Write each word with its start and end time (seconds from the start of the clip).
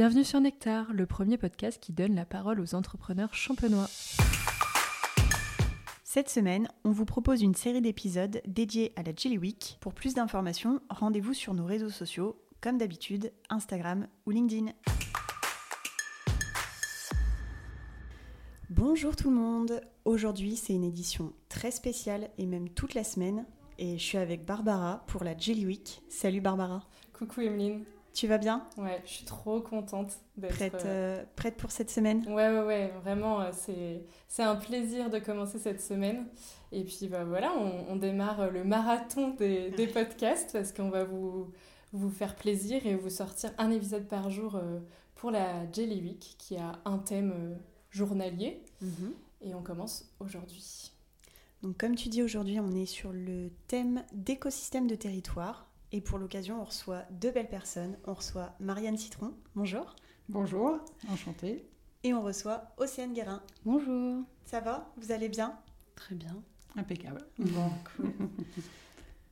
Bienvenue 0.00 0.24
sur 0.24 0.40
Nectar, 0.40 0.94
le 0.94 1.04
premier 1.04 1.36
podcast 1.36 1.78
qui 1.78 1.92
donne 1.92 2.14
la 2.14 2.24
parole 2.24 2.58
aux 2.58 2.74
entrepreneurs 2.74 3.34
champenois. 3.34 3.86
Cette 6.04 6.30
semaine, 6.30 6.68
on 6.84 6.90
vous 6.90 7.04
propose 7.04 7.42
une 7.42 7.54
série 7.54 7.82
d'épisodes 7.82 8.40
dédiés 8.46 8.94
à 8.96 9.02
la 9.02 9.12
Jelly 9.14 9.36
Week. 9.36 9.76
Pour 9.82 9.92
plus 9.92 10.14
d'informations, 10.14 10.80
rendez-vous 10.88 11.34
sur 11.34 11.52
nos 11.52 11.66
réseaux 11.66 11.90
sociaux, 11.90 12.40
comme 12.62 12.78
d'habitude, 12.78 13.30
Instagram 13.50 14.06
ou 14.24 14.30
LinkedIn. 14.30 14.72
Bonjour 18.70 19.16
tout 19.16 19.28
le 19.28 19.36
monde 19.36 19.82
Aujourd'hui, 20.06 20.56
c'est 20.56 20.72
une 20.72 20.84
édition 20.84 21.34
très 21.50 21.70
spéciale 21.70 22.30
et 22.38 22.46
même 22.46 22.70
toute 22.70 22.94
la 22.94 23.04
semaine. 23.04 23.44
Et 23.76 23.98
je 23.98 24.02
suis 24.02 24.16
avec 24.16 24.46
Barbara 24.46 25.04
pour 25.08 25.24
la 25.24 25.36
Jelly 25.36 25.66
Week. 25.66 26.00
Salut 26.08 26.40
Barbara 26.40 26.88
Coucou 27.12 27.42
Emeline 27.42 27.84
tu 28.12 28.26
vas 28.26 28.38
bien 28.38 28.66
Ouais, 28.76 29.00
je 29.04 29.10
suis 29.10 29.24
trop 29.24 29.60
contente 29.60 30.12
d'être 30.36 30.54
prête, 30.54 30.84
euh, 30.84 31.24
prête 31.36 31.56
pour 31.56 31.70
cette 31.70 31.90
semaine? 31.90 32.24
Ouais, 32.26 32.48
ouais, 32.50 32.62
ouais, 32.62 32.92
vraiment, 33.02 33.40
euh, 33.40 33.50
c'est, 33.52 34.02
c'est 34.28 34.42
un 34.42 34.56
plaisir 34.56 35.10
de 35.10 35.18
commencer 35.18 35.58
cette 35.58 35.80
semaine. 35.80 36.26
Et 36.72 36.84
puis 36.84 37.08
bah, 37.08 37.24
voilà, 37.24 37.52
on, 37.56 37.96
démarre 37.96 38.50
le 38.50 38.64
marathon 38.64 39.30
des, 39.30 39.70
des 39.70 39.86
podcasts 39.88 40.52
parce 40.52 40.72
qu'on 40.72 40.90
va 40.90 41.04
vous, 41.04 41.52
vous 41.92 42.10
faire 42.10 42.36
plaisir 42.36 42.86
et 42.86 42.94
vous 42.94 43.10
sortir 43.10 43.52
un 43.58 43.70
épisode 43.70 44.06
par 44.06 44.30
jour 44.30 44.56
euh, 44.56 44.80
pour 45.14 45.30
la 45.30 45.70
Jelly 45.72 46.00
Week 46.00 46.36
qui 46.38 46.56
a 46.56 46.80
un 46.84 46.98
thème 46.98 47.58
journalier. 47.90 48.62
Mhm. 48.80 49.12
Et 49.42 49.54
on 49.54 49.62
commence 49.62 50.12
aujourd'hui. 50.20 50.92
Donc 51.62 51.76
comme 51.76 51.94
tu 51.94 52.08
dis 52.08 52.22
aujourd'hui, 52.22 52.58
on 52.60 52.72
est 52.72 52.86
sur 52.86 53.12
le 53.12 53.50
thème 53.68 54.02
d'écosystème 54.12 54.86
de 54.86 54.94
territoire. 54.94 55.69
Et 55.92 56.00
pour 56.00 56.18
l'occasion, 56.18 56.60
on 56.60 56.64
reçoit 56.64 57.04
deux 57.10 57.32
belles 57.32 57.48
personnes. 57.48 57.98
On 58.04 58.14
reçoit 58.14 58.54
Marianne 58.60 58.96
Citron. 58.96 59.34
Bonjour. 59.56 59.96
Bonjour, 60.28 60.78
enchantée. 61.08 61.66
Et 62.04 62.14
on 62.14 62.22
reçoit 62.22 62.72
Océane 62.76 63.12
Guérin. 63.12 63.42
Bonjour. 63.64 64.22
Ça 64.44 64.60
va? 64.60 64.88
Vous 64.96 65.10
allez 65.10 65.28
bien? 65.28 65.58
Très 65.96 66.14
bien. 66.14 66.42
Impeccable. 66.76 67.26
Bon, 67.38 67.70
cool. 67.96 68.12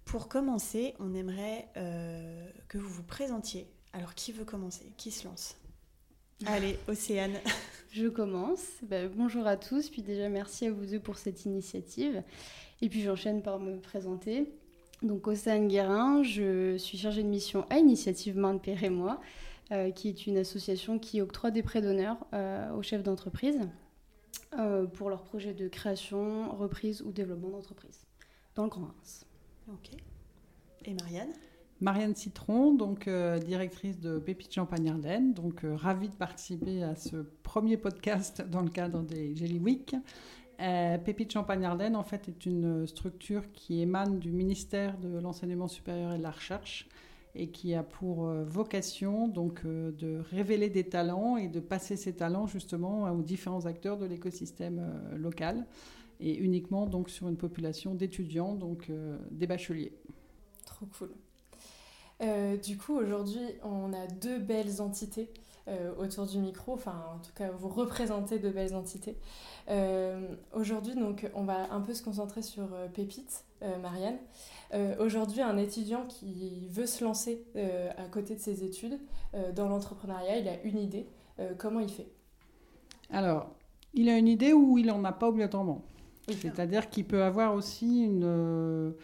pour 0.05 0.29
commencer, 0.29 0.95
on 0.99 1.15
aimerait 1.15 1.69
euh, 1.77 2.51
que 2.67 2.77
vous 2.77 2.89
vous 2.89 3.05
présentiez. 3.05 3.71
Alors, 3.93 4.17
qui 4.17 4.33
veut 4.33 4.45
commencer? 4.45 4.93
Qui 4.97 5.13
se 5.13 5.29
lance? 5.29 5.57
Allez, 6.45 6.77
Océane. 6.89 7.39
Je 7.93 8.09
commence. 8.09 8.67
Bah, 8.83 9.07
bonjour 9.07 9.47
à 9.47 9.57
tous. 9.57 9.91
Puis 9.91 10.03
déjà, 10.03 10.29
merci 10.29 10.67
à 10.67 10.73
vous 10.73 10.87
deux 10.87 11.01
pour 11.01 11.19
cette 11.19 11.45
initiative. 11.45 12.25
Et 12.83 12.89
puis, 12.89 13.03
j'enchaîne 13.03 13.43
par 13.43 13.61
me 13.61 13.79
présenter. 13.79 14.53
Donc 15.03 15.29
Océane 15.29 15.69
Guérin, 15.69 16.23
je 16.25 16.77
suis 16.77 16.99
chargée 16.99 17.23
de 17.23 17.29
mission 17.29 17.67
à 17.71 17.79
Initiative 17.79 18.37
Main 18.37 18.55
de 18.55 18.59
Père 18.59 18.83
et 18.83 18.91
moi, 18.91 19.21
euh, 19.71 19.91
qui 19.93 20.09
est 20.09 20.27
une 20.27 20.37
association 20.37 20.99
qui 20.99 21.21
octroie 21.21 21.53
des 21.53 21.63
prêts 21.63 21.81
d'honneur 21.81 22.17
euh, 22.35 22.73
aux 22.75 22.83
chefs 22.83 23.05
d'entreprise 23.05 23.61
euh, 24.59 24.87
pour 24.87 25.09
leurs 25.09 25.23
projets 25.23 25.55
de 25.55 25.69
création, 25.69 26.51
reprise 26.57 27.03
ou 27.03 27.13
développement 27.13 27.51
d'entreprise 27.51 28.05
dans 28.57 28.65
le 28.65 28.71
Grand 28.71 28.87
Reims. 28.87 29.25
Ok. 29.69 29.91
Et 30.85 30.95
Marianne? 30.95 31.31
Marianne 31.81 32.17
Citron, 32.17 32.75
donc 32.75 33.09
directrice 33.47 34.01
de 34.01 34.19
Pépite 34.19 34.53
Champagne 34.53 34.91
Ardennes, 34.91 35.33
donc 35.33 35.61
ravie 35.63 36.09
de 36.09 36.15
participer 36.15 36.83
à 36.83 36.97
ce 36.97 37.19
premier 37.45 37.77
podcast 37.77 38.43
dans 38.51 38.63
le 38.63 38.69
cadre 38.71 39.03
des 39.03 39.37
Jelly 39.37 39.61
Week. 39.61 39.95
Euh, 40.61 40.99
Pépite 40.99 41.33
Champagne-Ardenne, 41.33 41.95
en 41.95 42.03
fait, 42.03 42.29
est 42.29 42.45
une 42.45 42.87
structure 42.87 43.53
qui 43.53 43.81
émane 43.81 44.19
du 44.19 44.33
ministère 44.33 44.99
de 44.99 45.19
l'Enseignement 45.19 45.69
supérieur 45.69 46.13
et 46.13 46.19
de 46.19 46.23
la 46.23 46.33
Recherche 46.33 46.89
et 47.35 47.49
qui 47.49 47.75
a 47.75 47.85
pour 47.85 48.27
euh, 48.27 48.45
vocation 48.45 49.29
donc 49.29 49.61
euh, 49.65 49.93
de 49.93 50.21
révéler 50.31 50.71
des 50.71 50.85
talents 50.85 51.37
et 51.37 51.47
de 51.47 51.61
passer 51.61 51.97
ces 51.97 52.15
talents 52.15 52.49
justement 52.49 53.05
aux 53.13 53.23
différents 53.23 53.67
acteurs 53.67 53.99
de 53.99 54.07
l'écosystème 54.07 54.83
local 55.17 55.65
et 56.19 56.37
uniquement 56.37 56.87
donc 56.87 57.11
sur 57.11 57.29
une 57.29 57.37
population 57.37 57.95
d'étudiants, 57.95 58.55
donc 58.55 58.91
des 59.31 59.47
bacheliers. 59.47 59.93
Trop 60.67 60.87
cool. 60.99 61.11
du 62.61 62.77
coup, 62.77 62.97
aujourd'hui, 62.97 63.45
on 63.63 63.93
a 63.93 64.09
deux 64.09 64.41
belles 64.41 64.81
entités 64.81 65.31
euh, 65.69 65.93
autour 65.99 66.25
du 66.25 66.39
micro, 66.39 66.73
enfin 66.73 66.95
en 67.15 67.19
tout 67.19 67.33
cas 67.35 67.51
vous 67.51 67.69
représentez 67.69 68.39
de 68.39 68.49
belles 68.49 68.75
entités. 68.75 69.17
Euh, 69.69 70.35
aujourd'hui, 70.55 70.95
donc, 70.95 71.31
on 71.35 71.45
va 71.45 71.71
un 71.73 71.81
peu 71.81 71.93
se 71.93 72.03
concentrer 72.03 72.41
sur 72.41 72.73
euh, 72.73 72.89
Pépite, 72.89 73.45
Marianne. 73.83 74.19
Aujourd'hui, 75.01 75.41
un 75.41 75.57
étudiant 75.57 76.05
qui 76.07 76.69
veut 76.69 76.87
se 76.87 77.03
lancer 77.03 77.45
à 77.97 78.05
côté 78.05 78.37
de 78.37 78.39
ses 78.39 78.63
études 78.63 79.01
dans 79.57 79.67
l'entrepreneuriat, 79.67 80.39
il 80.39 80.47
a 80.47 80.63
une 80.63 80.79
idée. 80.79 81.09
comment 81.57 81.81
il 81.81 81.89
fait? 81.89 82.07
Alors, 83.11 83.49
il 83.95 84.09
a 84.11 84.17
une 84.17 84.29
idée 84.29 84.53
ou 84.53 84.79
il 84.79 84.87
n'en 84.87 85.03
a 85.03 85.11
pas 85.11 85.29
obligatoirement. 85.29 85.83
C'est-à-dire 86.29 86.89
qu'il 86.89 87.05
peut 87.05 87.25
avoir 87.25 87.53
aussi 87.55 88.05
une, 88.05 88.95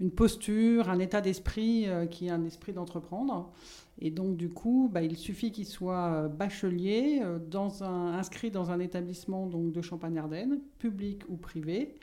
une 0.00 0.10
posture, 0.10 0.88
un 0.88 0.98
état 0.98 1.20
d'esprit 1.20 1.86
qui 2.10 2.26
est 2.26 2.30
un 2.30 2.44
esprit 2.44 2.72
d'entreprendre. 2.72 3.52
Et 4.00 4.10
donc, 4.10 4.36
du 4.36 4.48
coup, 4.48 4.88
bah, 4.92 5.02
il 5.02 5.16
suffit 5.16 5.50
qu'il 5.50 5.66
soit 5.66 6.12
euh, 6.12 6.28
bachelier, 6.28 7.20
euh, 7.22 7.38
inscrit 7.82 8.50
dans 8.50 8.70
un 8.70 8.78
établissement 8.78 9.46
donc, 9.46 9.72
de 9.72 9.82
Champagne-Ardenne, 9.82 10.60
public 10.78 11.22
ou 11.28 11.36
privé, 11.36 11.96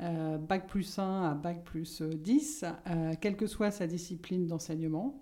euh, 0.00 0.38
bac 0.38 0.66
plus 0.66 0.98
1 0.98 1.30
à 1.30 1.34
bac 1.34 1.62
plus 1.64 2.02
10, 2.02 2.64
quelle 3.20 3.36
que 3.36 3.46
soit 3.46 3.70
sa 3.70 3.86
discipline 3.86 4.46
d'enseignement. 4.46 5.20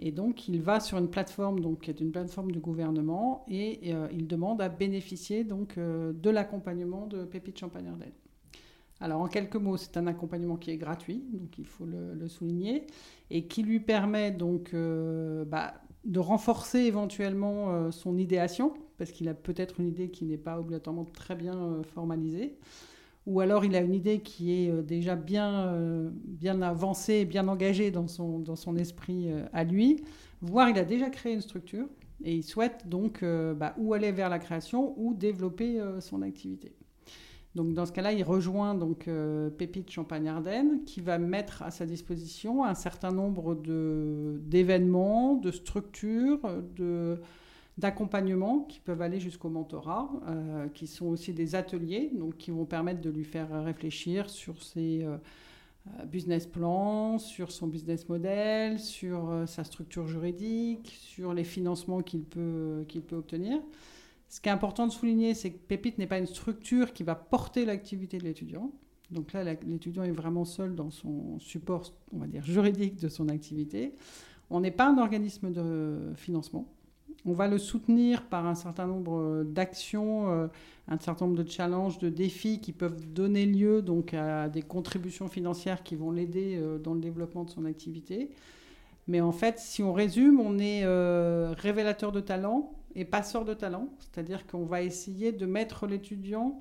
Et 0.00 0.10
donc, 0.10 0.48
il 0.48 0.62
va 0.62 0.80
sur 0.80 0.96
une 0.98 1.10
plateforme 1.10 1.60
donc, 1.60 1.82
qui 1.82 1.90
est 1.90 2.00
une 2.00 2.12
plateforme 2.12 2.50
du 2.50 2.60
gouvernement 2.60 3.44
et 3.48 3.90
il 4.12 4.26
demande 4.26 4.62
à 4.62 4.68
bénéficier 4.68 5.44
donc, 5.44 5.76
de 5.76 6.30
l'accompagnement 6.30 7.06
de 7.06 7.24
Pépite 7.24 7.58
Champagne-Ardenne. 7.58 8.12
Alors, 9.00 9.20
en 9.20 9.28
quelques 9.28 9.56
mots, 9.56 9.76
c'est 9.76 9.96
un 9.96 10.06
accompagnement 10.06 10.56
qui 10.56 10.70
est 10.70 10.76
gratuit, 10.76 11.22
donc 11.32 11.56
il 11.58 11.66
faut 11.66 11.86
le, 11.86 12.26
souligner, 12.28 12.86
et 13.30 13.46
qui 13.46 13.62
lui 13.62 13.78
permet 13.80 14.32
donc 14.32 14.70
euh, 14.74 15.44
bah, 15.44 15.74
de 16.04 16.18
renforcer 16.18 16.80
éventuellement 16.80 17.70
euh, 17.70 17.90
son 17.92 18.18
idéation, 18.18 18.74
parce 18.96 19.12
qu'il 19.12 19.28
a 19.28 19.34
peut-être 19.34 19.78
une 19.78 19.86
idée 19.86 20.10
qui 20.10 20.24
n'est 20.24 20.36
pas 20.36 20.58
obligatoirement 20.58 21.04
très 21.04 21.36
bien 21.36 21.54
euh, 21.54 21.82
formalisée, 21.84 22.58
ou 23.26 23.40
alors 23.40 23.64
il 23.64 23.76
a 23.76 23.80
une 23.80 23.94
idée 23.94 24.20
qui 24.20 24.52
est 24.52 24.72
déjà 24.82 25.14
bien, 25.14 25.70
bien 26.24 26.62
avancée, 26.62 27.26
bien 27.26 27.46
engagée 27.46 27.90
dans 27.90 28.08
son, 28.08 28.76
esprit 28.78 29.28
à 29.52 29.64
lui, 29.64 30.02
voire 30.40 30.70
il 30.70 30.78
a 30.78 30.84
déjà 30.84 31.10
créé 31.10 31.34
une 31.34 31.42
structure, 31.42 31.86
et 32.24 32.34
il 32.34 32.42
souhaite 32.42 32.88
donc 32.88 33.22
bah, 33.22 33.74
ou 33.76 33.92
aller 33.92 34.12
vers 34.12 34.30
la 34.30 34.38
création 34.38 34.94
ou 34.96 35.12
développer 35.12 35.78
son 36.00 36.22
activité. 36.22 36.72
Donc 37.54 37.72
dans 37.72 37.86
ce 37.86 37.92
cas-là, 37.92 38.12
il 38.12 38.22
rejoint 38.22 38.74
donc 38.74 39.08
euh, 39.08 39.50
Pépite 39.50 39.90
Champagne 39.90 40.28
Ardenne 40.28 40.84
qui 40.84 41.00
va 41.00 41.18
mettre 41.18 41.62
à 41.62 41.70
sa 41.70 41.86
disposition 41.86 42.64
un 42.64 42.74
certain 42.74 43.10
nombre 43.10 43.54
d'événements, 43.54 45.34
de, 45.34 45.50
structures, 45.50 46.40
de 46.76 47.20
d'accompagnement 47.78 48.66
qui 48.68 48.80
peuvent 48.80 49.02
aller 49.02 49.20
jusqu'au 49.20 49.50
mentorat, 49.50 50.10
euh, 50.26 50.66
qui 50.68 50.88
sont 50.88 51.06
aussi 51.06 51.32
des 51.32 51.54
ateliers, 51.54 52.10
donc 52.12 52.36
qui 52.36 52.50
vont 52.50 52.64
permettre 52.64 53.00
de 53.00 53.08
lui 53.08 53.22
faire 53.22 53.64
réfléchir 53.64 54.28
sur 54.28 54.64
ses 54.64 55.04
euh, 55.04 55.16
business 56.06 56.44
plans, 56.48 57.18
sur 57.18 57.52
son 57.52 57.68
business 57.68 58.08
model, 58.08 58.80
sur 58.80 59.44
sa 59.46 59.62
structure 59.62 60.08
juridique, 60.08 60.98
sur 61.00 61.32
les 61.32 61.44
financements 61.44 62.02
qu'il 62.02 62.24
peut, 62.24 62.84
qu'il 62.88 63.02
peut 63.02 63.16
obtenir. 63.16 63.60
Ce 64.28 64.40
qui 64.40 64.48
est 64.48 64.52
important 64.52 64.86
de 64.86 64.92
souligner, 64.92 65.34
c'est 65.34 65.52
que 65.52 65.58
Pépite 65.58 65.98
n'est 65.98 66.06
pas 66.06 66.18
une 66.18 66.26
structure 66.26 66.92
qui 66.92 67.02
va 67.02 67.14
porter 67.14 67.64
l'activité 67.64 68.18
de 68.18 68.24
l'étudiant. 68.24 68.72
Donc 69.10 69.32
là, 69.32 69.42
l'étudiant 69.42 70.02
est 70.02 70.10
vraiment 70.10 70.44
seul 70.44 70.74
dans 70.74 70.90
son 70.90 71.38
support, 71.38 71.94
on 72.12 72.18
va 72.18 72.26
dire, 72.26 72.44
juridique 72.44 73.00
de 73.00 73.08
son 73.08 73.28
activité. 73.30 73.94
On 74.50 74.60
n'est 74.60 74.70
pas 74.70 74.90
un 74.90 74.98
organisme 74.98 75.50
de 75.50 76.12
financement. 76.16 76.68
On 77.24 77.32
va 77.32 77.48
le 77.48 77.58
soutenir 77.58 78.24
par 78.26 78.46
un 78.46 78.54
certain 78.54 78.86
nombre 78.86 79.44
d'actions, 79.44 80.30
euh, 80.30 80.46
un 80.88 80.98
certain 80.98 81.26
nombre 81.26 81.42
de 81.42 81.48
challenges, 81.48 81.98
de 81.98 82.10
défis 82.10 82.60
qui 82.60 82.72
peuvent 82.72 83.12
donner 83.12 83.44
lieu 83.46 83.82
donc 83.82 84.14
à 84.14 84.48
des 84.48 84.62
contributions 84.62 85.28
financières 85.28 85.82
qui 85.82 85.96
vont 85.96 86.10
l'aider 86.10 86.56
euh, 86.56 86.78
dans 86.78 86.94
le 86.94 87.00
développement 87.00 87.44
de 87.44 87.50
son 87.50 87.64
activité. 87.64 88.30
Mais 89.08 89.22
en 89.22 89.32
fait, 89.32 89.58
si 89.58 89.82
on 89.82 89.94
résume, 89.94 90.38
on 90.38 90.58
est 90.58 90.82
euh, 90.84 91.37
révélateur 91.58 92.12
de 92.12 92.20
talent, 92.20 92.78
et 92.94 93.04
passeur 93.04 93.44
de 93.44 93.54
talent, 93.54 93.88
c'est-à-dire 93.98 94.46
qu'on 94.46 94.64
va 94.64 94.82
essayer 94.82 95.32
de 95.32 95.46
mettre 95.46 95.86
l'étudiant 95.86 96.60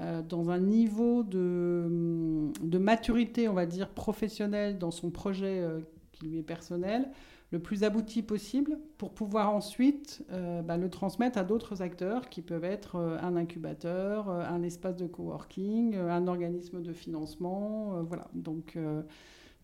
euh, 0.00 0.20
dans 0.22 0.50
un 0.50 0.58
niveau 0.58 1.22
de, 1.22 2.50
de, 2.60 2.78
maturité, 2.78 3.48
on 3.48 3.54
va 3.54 3.66
dire, 3.66 3.90
professionnelle 3.90 4.78
dans 4.78 4.90
son 4.90 5.10
projet 5.10 5.60
euh, 5.60 5.80
qui 6.12 6.26
lui 6.26 6.38
est 6.38 6.42
personnel, 6.42 7.08
le 7.52 7.60
plus 7.60 7.84
abouti 7.84 8.22
possible 8.22 8.78
pour 8.98 9.14
pouvoir 9.14 9.54
ensuite 9.54 10.24
euh, 10.32 10.60
bah, 10.60 10.76
le 10.76 10.90
transmettre 10.90 11.38
à 11.38 11.44
d'autres 11.44 11.80
acteurs 11.80 12.28
qui 12.28 12.42
peuvent 12.42 12.64
être 12.64 12.96
un 13.22 13.36
incubateur, 13.36 14.28
un 14.28 14.62
espace 14.62 14.96
de 14.96 15.06
coworking, 15.06 15.94
un 15.94 16.26
organisme 16.26 16.82
de 16.82 16.92
financement. 16.92 18.02
voilà. 18.02 18.28
Donc, 18.34 18.76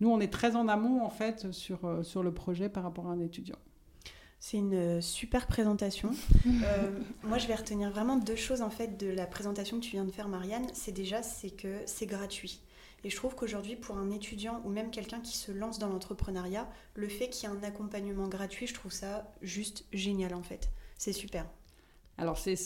nous, 0.00 0.08
on 0.08 0.20
est 0.20 0.32
très 0.32 0.54
en 0.54 0.68
amont, 0.68 1.02
en 1.02 1.10
fait, 1.10 1.50
sur, 1.50 1.80
sur 2.02 2.22
le 2.22 2.32
projet 2.32 2.68
par 2.68 2.84
rapport 2.84 3.08
à 3.08 3.10
un 3.10 3.20
étudiant. 3.20 3.58
C'est 4.44 4.56
une 4.56 5.00
super 5.00 5.46
présentation. 5.46 6.10
Euh, 6.64 6.90
moi, 7.22 7.38
je 7.38 7.46
vais 7.46 7.54
retenir 7.54 7.90
vraiment 7.90 8.16
deux 8.16 8.36
choses 8.36 8.60
en 8.62 8.70
fait 8.70 8.98
de 8.98 9.08
la 9.08 9.26
présentation 9.26 9.78
que 9.78 9.84
tu 9.84 9.92
viens 9.92 10.04
de 10.04 10.10
faire, 10.10 10.28
Marianne. 10.28 10.66
C'est 10.74 10.92
déjà, 10.92 11.22
c'est 11.22 11.50
que 11.50 11.78
c'est 11.86 12.06
gratuit. 12.06 12.60
Et 13.04 13.10
je 13.10 13.16
trouve 13.16 13.34
qu'aujourd'hui, 13.34 13.76
pour 13.76 13.96
un 13.96 14.10
étudiant 14.10 14.60
ou 14.64 14.68
même 14.68 14.90
quelqu'un 14.90 15.20
qui 15.20 15.36
se 15.36 15.52
lance 15.52 15.78
dans 15.78 15.88
l'entrepreneuriat, 15.88 16.68
le 16.94 17.08
fait 17.08 17.28
qu'il 17.28 17.48
y 17.48 17.52
ait 17.52 17.56
un 17.56 17.62
accompagnement 17.62 18.28
gratuit, 18.28 18.66
je 18.66 18.74
trouve 18.74 18.92
ça 18.92 19.32
juste 19.42 19.84
génial 19.92 20.34
en 20.34 20.42
fait. 20.42 20.70
C'est 20.98 21.12
super. 21.12 21.46
Alors 22.18 22.38
c'est 22.38 22.56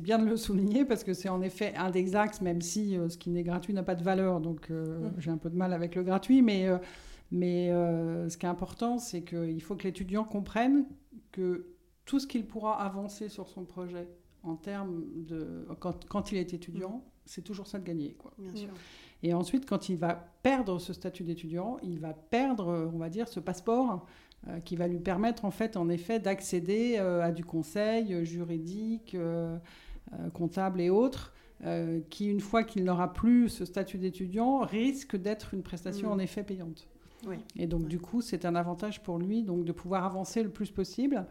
bien 0.00 0.18
de 0.18 0.26
le 0.26 0.36
souligner 0.36 0.84
parce 0.84 1.04
que 1.04 1.14
c'est 1.14 1.28
en 1.28 1.40
effet 1.42 1.74
un 1.76 1.90
des 1.90 2.16
axes, 2.16 2.40
même 2.40 2.60
si 2.60 2.96
euh, 2.96 3.08
ce 3.08 3.16
qui 3.16 3.30
n'est 3.30 3.44
gratuit 3.44 3.72
n'a 3.74 3.82
pas 3.82 3.94
de 3.94 4.02
valeur, 4.02 4.40
donc 4.40 4.70
euh, 4.70 4.98
mmh. 4.98 5.14
j'ai 5.18 5.30
un 5.30 5.38
peu 5.38 5.50
de 5.50 5.56
mal 5.56 5.72
avec 5.72 5.94
le 5.94 6.02
gratuit, 6.02 6.42
mais, 6.42 6.68
euh, 7.32 8.24
mais 8.24 8.30
ce 8.30 8.36
qui 8.36 8.46
est 8.46 8.48
important, 8.48 8.98
c'est 8.98 9.22
qu'il 9.22 9.62
faut 9.62 9.76
que 9.76 9.84
l'étudiant 9.84 10.24
comprenne 10.24 10.86
que 11.32 11.74
tout 12.04 12.20
ce 12.20 12.26
qu'il 12.26 12.46
pourra 12.46 12.80
avancer 12.80 13.28
sur 13.28 13.48
son 13.48 13.64
projet 13.64 14.08
en 14.42 14.54
termes 14.54 15.02
de... 15.16 15.66
quand, 15.80 16.06
quand 16.08 16.30
il 16.30 16.38
est 16.38 16.54
étudiant, 16.54 16.98
mmh. 16.98 17.02
c'est 17.24 17.42
toujours 17.42 17.66
ça 17.66 17.78
de 17.78 17.84
gagner. 17.84 18.12
Quoi. 18.12 18.32
Bien 18.38 18.54
sûr. 18.54 18.70
Et 19.22 19.34
ensuite, 19.34 19.66
quand 19.66 19.88
il 19.88 19.96
va 19.96 20.14
perdre 20.42 20.78
ce 20.78 20.92
statut 20.92 21.24
d'étudiant, 21.24 21.78
il 21.82 21.98
va 21.98 22.12
perdre, 22.12 22.90
on 22.94 22.98
va 22.98 23.08
dire, 23.08 23.28
ce 23.28 23.40
passeport 23.40 24.06
euh, 24.48 24.60
qui 24.60 24.76
va 24.76 24.86
lui 24.86 25.00
permettre, 25.00 25.44
en 25.44 25.50
fait, 25.50 25.76
en 25.76 25.88
effet, 25.88 26.20
d'accéder 26.20 26.96
euh, 26.98 27.20
à 27.20 27.32
du 27.32 27.44
conseil 27.44 28.14
euh, 28.14 28.24
juridique, 28.24 29.16
comptable 30.34 30.80
et 30.80 30.88
autres. 30.88 31.34
qui, 32.10 32.28
une 32.28 32.40
fois 32.40 32.62
qu'il 32.62 32.84
n'aura 32.84 33.12
plus 33.12 33.48
ce 33.48 33.64
statut 33.64 33.98
d'étudiant, 33.98 34.60
risque 34.60 35.16
d'être 35.16 35.52
une 35.52 35.62
prestation 35.62 36.12
en 36.12 36.18
effet 36.20 36.44
payante. 36.44 36.86
Et 37.56 37.66
donc, 37.66 37.86
du 37.86 37.98
coup, 37.98 38.20
c'est 38.20 38.44
un 38.44 38.54
avantage 38.54 39.02
pour 39.02 39.18
lui 39.18 39.42
donc, 39.42 39.64
de 39.64 39.72
pouvoir 39.72 40.04
avancer 40.04 40.42
le 40.42 40.50
plus 40.50 40.70
possible. 40.70 41.26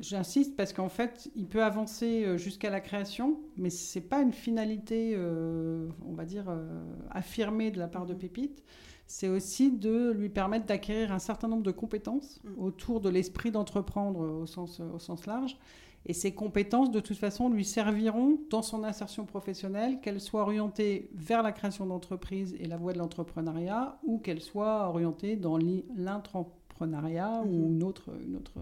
J'insiste 0.00 0.56
parce 0.56 0.72
qu'en 0.72 0.88
fait, 0.88 1.30
il 1.34 1.46
peut 1.46 1.62
avancer 1.62 2.24
euh, 2.24 2.36
jusqu'à 2.36 2.70
la 2.70 2.80
création, 2.80 3.40
mais 3.56 3.70
ce 3.70 3.98
n'est 3.98 4.04
pas 4.04 4.20
une 4.20 4.32
finalité, 4.32 5.14
euh, 5.16 5.88
on 6.06 6.12
va 6.12 6.24
dire, 6.24 6.46
euh, 6.48 6.66
affirmée 7.10 7.70
de 7.70 7.78
la 7.78 7.88
part 7.88 8.06
de 8.06 8.14
mm-hmm. 8.14 8.18
Pépite. 8.18 8.62
C'est 9.06 9.28
aussi 9.28 9.72
de 9.72 10.10
lui 10.10 10.28
permettre 10.28 10.66
d'acquérir 10.66 11.12
un 11.12 11.18
certain 11.18 11.48
nombre 11.48 11.62
de 11.62 11.70
compétences 11.70 12.40
mm. 12.44 12.62
autour 12.62 13.00
de 13.00 13.08
l'esprit 13.08 13.50
d'entreprendre 13.50 14.20
au 14.20 14.46
sens, 14.46 14.80
au 14.80 14.98
sens 14.98 15.26
large 15.26 15.58
et 16.08 16.14
ces 16.14 16.32
compétences, 16.32 16.90
de 16.90 17.00
toute 17.00 17.18
façon, 17.18 17.50
lui 17.50 17.66
serviront 17.66 18.40
dans 18.48 18.62
son 18.62 18.82
insertion 18.82 19.26
professionnelle, 19.26 20.00
qu'elle 20.00 20.22
soit 20.22 20.40
orientée 20.40 21.10
vers 21.12 21.42
la 21.42 21.52
création 21.52 21.84
d'entreprise 21.84 22.56
et 22.58 22.66
la 22.66 22.78
voie 22.78 22.94
de 22.94 22.98
l'entrepreneuriat, 22.98 23.98
ou 24.04 24.18
qu'elle 24.18 24.40
soit 24.40 24.88
orientée 24.88 25.36
dans 25.36 25.58
l'intrapreneuriat 25.58 27.42
ou 27.44 27.68
mhm. 27.68 27.74
une 27.74 27.82
autre, 27.82 28.10
une, 28.26 28.36
autre, 28.36 28.54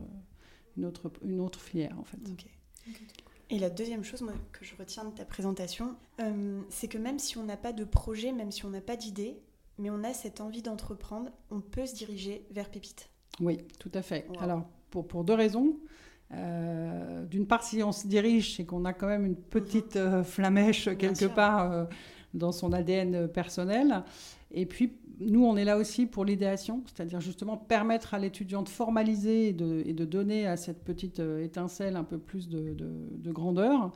une, 0.76 0.84
autre, 0.87 1.12
une 1.25 1.40
autre 1.40 1.60
filière, 1.60 1.96
en 2.00 2.02
fait. 2.02 2.19
Et 3.49 3.60
la 3.60 3.70
deuxième 3.70 4.02
chose 4.02 4.22
moi, 4.22 4.32
que 4.50 4.64
je 4.64 4.75
retiens 4.76 5.04
de 5.04 5.14
ta 5.14 5.25
présentation, 5.25 5.94
euh, 6.20 6.60
c'est 6.69 6.88
que 6.88 6.99
même 6.99 7.20
si 7.20 7.38
on 7.38 7.44
n'a 7.44 7.56
pas 7.56 7.72
de 7.72 7.84
projet, 7.84 8.32
même 8.32 8.50
si 8.50 8.64
on 8.64 8.70
n'a 8.70 8.81
pas 8.81 8.96
d'idée, 8.96 9.38
mais 9.78 9.88
on 9.90 10.02
a 10.02 10.12
cette 10.12 10.40
envie 10.40 10.62
d'entreprendre, 10.62 11.31
on 11.52 11.60
peut 11.60 11.87
se 11.87 11.94
diriger 11.94 12.44
vers 12.50 12.69
Pépite. 12.69 13.08
Oui, 13.38 13.60
tout 13.78 13.92
à 13.94 14.02
fait. 14.02 14.26
Alors, 14.40 14.64
pour, 14.90 15.06
pour 15.06 15.22
deux 15.22 15.34
raisons. 15.34 15.76
Euh, 16.34 17.25
d'une 17.26 17.46
part, 17.46 17.62
si 17.62 17.82
on 17.82 17.93
se 17.93 18.06
dirige, 18.06 18.56
c'est 18.56 18.64
qu'on 18.64 18.84
a 18.84 18.93
quand 18.93 19.06
même 19.06 19.25
une 19.25 19.37
petite 19.37 19.96
euh, 19.96 20.25
flamèche 20.25 20.88
quelque 20.99 21.26
part 21.26 21.73
euh, 21.73 21.84
dans 22.34 22.52
son 22.52 22.73
ADN 22.73 23.28
personnel. 23.28 24.02
Et 24.50 24.67
puis, 24.67 24.93
nous, 25.20 25.44
on 25.44 25.56
est 25.56 25.64
là 25.64 25.76
aussi 25.76 26.06
pour 26.06 26.25
l'idéation, 26.25 26.82
c'est-à-dire 26.87 27.20
justement 27.20 27.56
permettre 27.56 28.14
à 28.14 28.19
l'étudiant 28.19 28.62
de 28.62 28.69
formaliser 28.69 29.49
et 29.49 29.52
de, 29.52 30.05
donner 30.05 30.46
à 30.46 30.56
cette 30.56 30.84
petite 30.84 31.20
étincelle 31.20 31.96
un 31.96 32.05
peu 32.05 32.19
plus 32.19 32.49
de, 32.49 32.75
de 32.75 33.32
grandeur. 33.32 33.93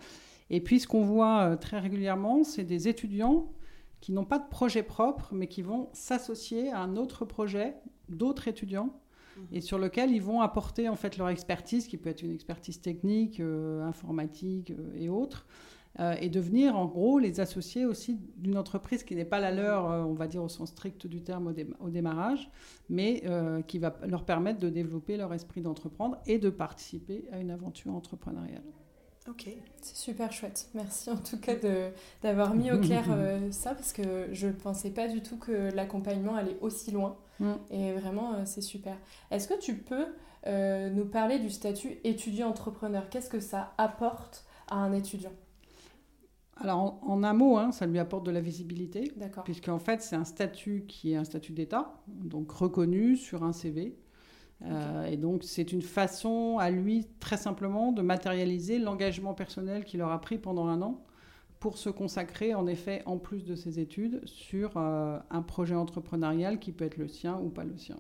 Et 0.49 0.61
puis, 0.61 0.81
ce 0.81 0.89
qu'on 0.89 1.05
voit 1.05 1.57
très 1.59 1.79
régulièrement, 1.79 2.43
c'est 2.43 2.65
des 2.65 2.89
étudiants 2.89 3.53
qui 4.01 4.13
n'ont 4.13 4.25
pas 4.25 4.39
de 4.39 4.49
projet 4.49 4.83
propre, 4.83 5.29
mais 5.33 5.47
qui 5.47 5.61
vont 5.61 5.91
s'associer 5.93 6.73
à 6.73 6.81
un 6.81 6.97
autre 6.97 7.27
projet 7.27 7.75
d'autres 8.09 8.49
étudiants 8.49 8.91
et 9.53 9.61
sur 9.61 9.79
lequel 9.79 10.11
ils 10.11 10.23
vont 10.23 10.41
apporter 10.41 10.89
en 10.89 10.97
fait 10.97 11.17
leur 11.17 11.29
expertise, 11.29 11.87
qui 11.87 11.97
peut 11.97 12.11
être 12.11 12.23
une 12.23 12.33
expertise 12.33 12.81
technique, 12.81 13.41
euh, 13.41 13.83
informatique 13.85 14.71
euh, 14.71 14.95
et 14.97 15.09
autres, 15.09 15.47
euh, 15.99 16.15
et 16.21 16.29
devenir 16.29 16.77
en 16.77 16.87
gros 16.87 17.19
les 17.19 17.41
associés 17.41 17.85
aussi 17.85 18.19
d'une 18.37 18.57
entreprise 18.57 19.03
qui 19.03 19.17
n'est 19.17 19.25
pas 19.25 19.41
la 19.41 19.51
leur, 19.51 19.85
on 20.09 20.15
va 20.15 20.29
dire 20.29 20.43
au 20.43 20.49
sens 20.49 20.71
strict 20.71 21.07
du 21.07 21.23
terme 21.23 21.53
au, 21.81 21.91
démarrage, 21.91 22.51
mais 22.89 23.25
qui 23.67 23.79
va 23.79 23.97
leur 24.07 24.25
permettre 24.25 24.61
de 24.61 24.69
développer 24.69 25.17
leur 25.17 25.35
esprit 25.35 25.63
d'entreprendre 25.63 26.19
et 26.27 26.39
de 26.39 26.49
participer 26.49 27.25
à 27.33 27.41
une 27.41 27.51
aventure 27.51 27.93
entrepreneuriale. 27.93 28.63
Ok. 29.29 29.49
C'est 29.83 29.97
super 29.97 30.33
chouette. 30.33 30.69
Merci 30.75 31.11
en 31.11 31.17
tout 31.17 31.39
cas 31.39 31.55
d'avoir 32.23 32.55
mis 32.55 32.71
au 32.71 32.79
clair 32.79 33.05
ça 33.51 33.75
parce 33.75 33.93
que 33.93 34.29
je 34.33 34.47
ne 34.47 34.53
pensais 34.53 34.91
pas 34.91 35.09
du 35.09 35.23
tout 35.23 35.39
que 35.39 35.75
l'accompagnement 35.75 36.37
allait 36.37 36.57
aussi 36.61 36.93
loin. 36.93 37.19
Mm. 37.41 37.53
Et 37.71 37.93
vraiment, 37.93 38.35
euh, 38.35 38.43
c'est 38.45 38.61
super. 38.61 38.97
Est-ce 39.31 39.49
que 39.49 39.59
tu 39.59 39.79
peux 39.79 40.07
euh, 40.47 40.91
nous 40.91 41.07
parler 41.07 41.39
du 41.39 41.51
statut 41.51 41.99
étudiant-entrepreneur? 42.05 43.09
Qu'est-ce 43.11 43.31
que 43.31 43.41
ça 43.41 43.73
apporte 43.79 44.45
à 44.69 44.77
un 44.77 44.93
étudiant? 44.93 45.33
Alors, 46.57 47.01
en, 47.03 47.25
un 47.25 47.33
mot, 47.33 47.57
hein, 47.57 47.73
ça 47.73 47.87
lui 47.87 47.99
apporte 47.99 48.25
de 48.27 48.31
la 48.31 48.43
visibilité, 48.43 49.11
puisqu'en 49.45 49.79
fait, 49.79 50.03
c'est 50.03 50.17
un 50.17 50.27
statut 50.27 50.85
qui 50.87 51.13
est 51.13 51.17
un 51.17 51.25
statut 51.25 51.53
d'État, 51.53 51.95
donc 52.07 52.53
reconnu 52.53 53.17
sur 53.17 53.45
un 53.45 53.53
CV. 53.53 53.97
Euh, 54.67 55.07
et 55.07 55.17
donc, 55.17 55.43
c'est 55.43 55.73
une 55.73 55.81
façon 55.81 56.59
à 56.61 56.69
lui, 56.69 57.07
très 57.19 57.39
simplement, 57.39 57.93
de 57.93 58.03
matérialiser 58.03 58.79
l'engagement 58.79 59.33
personnel 59.33 59.87
qu'il 59.87 60.03
aura 60.03 60.21
pris 60.21 60.37
pendant 60.37 60.67
un 60.67 60.83
an 60.83 61.03
pour 61.61 61.77
se 61.77 61.91
consacrer, 61.91 62.55
en 62.55 62.67
effet, 62.67 63.03
en 63.05 63.19
plus 63.19 63.45
de 63.45 63.55
ses 63.55 63.79
études, 63.79 64.23
sur 64.25 64.73
euh, 64.77 65.19
un 65.31 65.43
projet 65.43 65.75
entrepreneurial 65.75 66.59
qui 66.59 66.73
peut 66.73 66.87
être 66.87 66.97
le 66.97 67.07
sien 67.07 67.39
ou 67.39 67.51
pas 67.51 67.65
le 67.65 67.77
sien. 67.77 67.99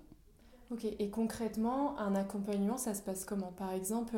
Ok, 0.71 0.85
et 0.85 1.11
concrètement, 1.11 1.99
un 1.99 2.15
accompagnement, 2.15 2.79
ça 2.79 2.95
se 2.95 3.03
passe 3.03 3.25
comment? 3.25 3.53
Par 3.53 3.73
exemple, 3.73 4.17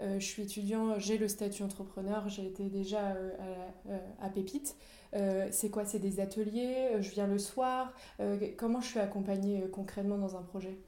euh, 0.00 0.18
je 0.18 0.24
suis 0.24 0.42
étudiant, 0.42 0.98
j'ai 0.98 1.18
le 1.18 1.28
statut 1.28 1.62
entrepreneur, 1.62 2.28
j'ai 2.28 2.46
été 2.46 2.68
déjà 2.68 3.12
euh, 3.12 3.30
à, 4.20 4.26
à, 4.26 4.30
Pépite. 4.30 4.76
c'est 5.12 5.70
quoi? 5.70 5.84
C'est 5.84 5.98
des 5.98 6.18
ateliers? 6.18 6.96
Je 7.00 7.10
viens 7.10 7.26
le 7.26 7.38
soir? 7.38 7.92
Comment 8.56 8.80
je 8.80 8.88
suis 8.88 8.98
accompagnée 8.98 9.62
concrètement 9.70 10.18
dans 10.18 10.36
un 10.36 10.42
projet? 10.42 10.78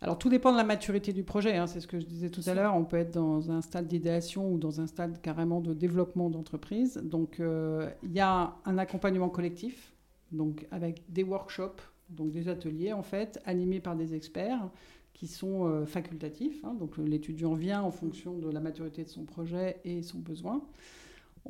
Alors 0.00 0.16
tout 0.16 0.28
dépend 0.28 0.52
de 0.52 0.56
la 0.56 0.64
maturité 0.64 1.12
du 1.12 1.24
projet, 1.24 1.56
hein, 1.56 1.66
c'est 1.66 1.80
ce 1.80 1.88
que 1.88 1.98
je 1.98 2.06
disais 2.06 2.30
tout 2.30 2.42
à 2.46 2.54
l'heure, 2.54 2.76
on 2.76 2.84
peut 2.84 2.98
être 2.98 3.12
dans 3.12 3.50
un 3.50 3.60
stade 3.60 3.88
d'idéation 3.88 4.52
ou 4.52 4.58
dans 4.58 4.80
un 4.80 4.86
stade 4.86 5.20
carrément 5.20 5.60
de 5.60 5.74
développement 5.74 6.30
d'entreprise. 6.30 7.00
Donc 7.02 7.40
euh, 7.40 7.90
il 8.04 8.12
y 8.12 8.20
a 8.20 8.54
un 8.64 8.78
accompagnement 8.78 9.28
collectif, 9.28 9.92
donc 10.30 10.66
avec 10.70 11.02
des 11.08 11.24
workshops, 11.24 11.82
donc 12.10 12.30
des 12.30 12.48
ateliers 12.48 12.92
en 12.92 13.02
fait, 13.02 13.40
animés 13.44 13.80
par 13.80 13.96
des 13.96 14.14
experts 14.14 14.68
qui 15.14 15.26
sont 15.26 15.66
euh, 15.66 15.84
facultatifs. 15.84 16.64
Hein. 16.64 16.74
donc 16.78 16.96
l'étudiant 16.96 17.54
vient 17.54 17.82
en 17.82 17.90
fonction 17.90 18.38
de 18.38 18.48
la 18.50 18.60
maturité 18.60 19.02
de 19.02 19.08
son 19.08 19.24
projet 19.24 19.80
et 19.84 20.02
son 20.02 20.18
besoin. 20.18 20.62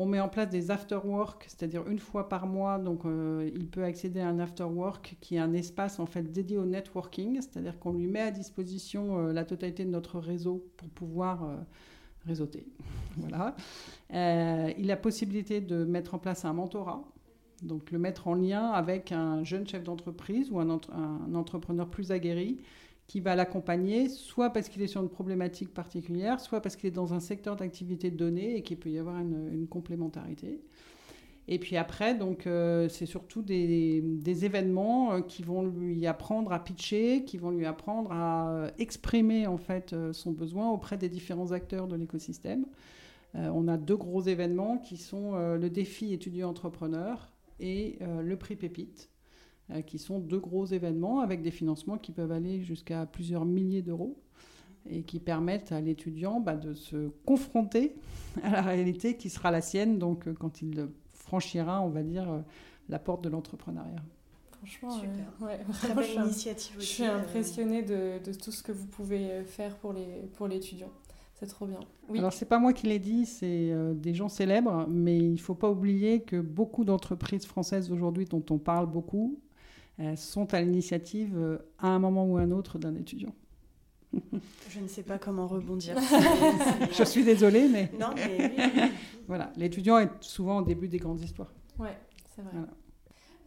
On 0.01 0.07
met 0.07 0.21
en 0.21 0.29
place 0.29 0.49
des 0.49 0.71
after-work, 0.71 1.45
c'est-à-dire 1.49 1.85
une 1.89 1.99
fois 1.99 2.29
par 2.29 2.47
mois, 2.47 2.79
donc 2.79 3.05
euh, 3.05 3.51
il 3.53 3.67
peut 3.67 3.83
accéder 3.83 4.21
à 4.21 4.29
un 4.29 4.39
after-work 4.39 5.17
qui 5.21 5.35
est 5.35 5.41
un 5.41 5.53
espace 5.53 5.99
en 5.99 6.07
fait 6.07 6.23
dédié 6.23 6.57
au 6.57 6.65
networking, 6.65 7.41
c'est-à-dire 7.41 7.81
qu'on 7.81 7.93
lui 7.93 8.07
met 8.07 8.21
à 8.21 8.31
disposition 8.31 9.19
euh, 9.19 9.33
la 9.33 9.45
totalité 9.45 9.85
de 9.85 9.91
notre 9.91 10.21
réseau 10.21 10.65
pour 10.77 10.89
pouvoir 10.91 11.43
euh, 11.43 11.57
réseauter. 12.27 12.65
voilà. 13.17 13.57
il 14.79 14.89
a 14.93 14.97
possibilité 14.97 15.61
de 15.61 15.85
mettre 15.85 16.15
en 16.15 16.19
place 16.19 16.45
un 16.45 16.53
mentorat, 16.53 17.03
donc 17.63 17.91
le 17.91 17.99
mettre 17.99 18.29
en 18.29 18.35
lien 18.35 18.71
avec 18.71 19.11
un 19.11 19.43
jeune 19.43 19.67
chef 19.67 19.83
d'entreprise 19.83 20.53
ou 20.53 20.61
un, 20.61 20.81
un 20.93 21.35
entrepreneur 21.35 21.89
plus 21.89 22.13
aguerri 22.13 22.61
qui 23.09 23.21
va 23.21 23.35
l'accompagner, 23.35 24.11
soit 24.11 24.51
parce 24.51 24.69
qu'il 24.69 24.83
est 24.83 24.87
sur 24.87 25.01
une 25.01 25.09
problématique 25.09 25.73
particulière, 25.73 26.41
soit 26.41 26.61
parce 26.61 26.77
qu'il 26.77 26.89
est 26.89 26.93
dans 26.93 27.15
un 27.15 27.21
secteur 27.21 27.57
d'activité 27.57 28.11
donné 28.11 28.57
et 28.57 28.63
qu'il 28.63 28.79
peut 28.79 28.91
y 28.91 28.99
avoir 28.99 29.19
une, 29.19 29.67
complémentarité. 29.67 30.61
Et 31.51 31.59
puis 31.59 31.79
après, 31.79 32.15
donc, 32.15 32.47
euh, 32.47 32.91
c'est 32.91 33.07
surtout 33.07 33.41
des, 33.41 34.05
événements 34.45 35.15
euh, 35.15 35.21
qui 35.23 35.43
vont 35.43 35.63
lui 35.63 36.07
apprendre 36.07 36.53
à 36.53 36.63
pitcher, 36.63 37.25
qui 37.25 37.39
vont 37.39 37.51
lui 37.51 37.65
apprendre 37.65 38.13
à 38.13 38.51
euh, 38.51 38.71
exprimer 38.79 39.47
en 39.47 39.57
fait 39.57 39.97
son 40.13 40.33
besoin 40.33 40.71
auprès 40.71 40.99
des 40.99 41.09
différents 41.09 41.53
acteurs 41.53 41.89
de 41.89 41.97
l'écosystème. 41.97 42.67
on 43.35 43.69
a 43.69 43.79
deux 43.79 43.97
gros 43.97 44.21
événements 44.21 44.77
qui 44.77 44.99
sont 44.99 45.33
le 45.37 45.71
défi 45.71 46.13
étudiant-entrepreneur 46.13 47.33
et 47.59 47.99
le 48.01 48.37
prix 48.37 48.57
Pépite. 48.57 49.09
Euh, 49.71 49.83
qui 49.83 49.99
sont 49.99 50.19
deux 50.19 50.39
gros 50.39 50.65
événements 50.65 51.21
avec 51.21 51.43
des 51.43 51.51
financements 51.51 51.99
qui 51.99 52.11
peuvent 52.13 52.33
aller 52.33 52.63
jusqu'à 52.63 53.05
plusieurs 53.05 53.45
milliers 53.45 53.83
d'euros 53.83 54.17
et 54.89 55.03
qui 55.03 55.21
permettent 55.21 55.73
à 55.73 55.81
l'étudiant 55.83 56.41
bah, 56.41 56.57
de 56.57 56.73
se 56.73 57.11
confronter 57.27 57.95
à 58.43 58.51
la 58.51 58.63
réalité 58.63 59.17
qui 59.17 59.29
sera 59.29 59.51
la 59.51 59.61
sienne, 59.61 59.99
donc 59.99 60.27
euh, 60.27 60.33
quand 60.33 60.63
il 60.63 60.89
franchira, 61.13 61.83
on 61.83 61.91
va 61.91 62.03
dire, 62.03 62.31
euh, 62.31 62.41
la 62.89 62.99
porte 62.99 63.23
de 63.23 63.29
l'entrepreneuriat. 63.29 64.03
Franchement, 64.53 64.91
Super. 64.91 65.11
euh, 65.43 65.45
ouais, 65.45 65.61
Très 65.75 65.95
belle 65.95 66.05
je 66.05 66.11
suis, 66.11 66.19
initiative 66.21 66.77
je 66.79 66.85
suis 66.85 67.05
impressionnée 67.05 67.83
de, 67.83 68.25
de 68.25 68.33
tout 68.33 68.51
ce 68.51 68.63
que 68.63 68.73
vous 68.73 68.87
pouvez 68.87 69.45
faire 69.45 69.77
pour 69.77 69.93
les 69.93 70.29
pour 70.37 70.49
l'étudiant. 70.49 70.91
C'est 71.39 71.47
trop 71.47 71.67
bien. 71.67 71.79
Oui. 72.09 72.19
Alors, 72.19 72.33
c'est 72.33 72.47
pas 72.47 72.59
moi 72.59 72.73
qui 72.73 72.89
l'ai 72.89 72.99
dit, 72.99 73.25
c'est 73.25 73.71
euh, 73.71 73.95
des 73.95 74.13
gens 74.13 74.29
célèbres, 74.29 74.87
mais 74.89 75.17
il 75.17 75.39
faut 75.39 75.55
pas 75.55 75.71
oublier 75.71 76.23
que 76.23 76.41
beaucoup 76.41 76.85
d'entreprises 76.85 77.47
françaises 77.47 77.93
aujourd'hui 77.93 78.25
dont 78.25 78.45
on 78.51 78.59
parle 78.59 78.87
beaucoup 78.87 79.39
sont 80.17 80.53
à 80.55 80.61
l'initiative 80.61 81.37
euh, 81.37 81.59
à 81.79 81.89
un 81.89 81.99
moment 81.99 82.25
ou 82.25 82.37
à 82.37 82.43
un 82.43 82.51
autre 82.51 82.79
d'un 82.79 82.95
étudiant. 82.95 83.35
Je 84.71 84.81
ne 84.81 84.89
sais 84.89 85.03
pas 85.03 85.19
comment 85.19 85.47
rebondir. 85.47 85.97
Je 86.93 87.05
suis 87.05 87.25
désolée, 87.25 87.69
mais 87.69 87.91
Non, 87.99 88.09
mais 88.15 88.53
voilà, 89.27 89.53
l'étudiant 89.57 89.99
est 89.99 90.11
souvent 90.21 90.59
au 90.59 90.63
début 90.63 90.89
des 90.89 90.99
grandes 90.99 91.21
histoires. 91.21 91.53
Ouais, 91.79 91.97
c'est 92.35 92.43
vrai. 92.43 92.53
Voilà. 92.53 92.69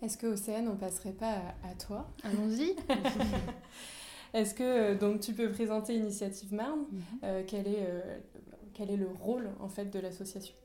Est-ce 0.01 0.17
que 0.17 0.27
Océane, 0.27 0.67
on 0.67 0.75
passerait 0.75 1.13
pas 1.13 1.31
à, 1.63 1.69
à 1.69 1.75
toi 1.75 2.09
Allons-y. 2.23 2.75
Est-ce 4.33 4.53
que 4.55 4.63
euh, 4.63 4.97
donc 4.97 5.19
tu 5.19 5.33
peux 5.33 5.51
présenter 5.51 5.95
Initiative 5.95 6.53
Marne 6.53 6.85
Euh, 7.23 7.43
quel, 7.45 7.67
est, 7.67 7.85
euh, 7.87 8.17
quel 8.73 8.89
est 8.89 8.97
le 8.97 9.09
rôle 9.09 9.49
en 9.59 9.67
fait 9.67 9.85
de 9.85 9.99
l'association? 9.99 10.55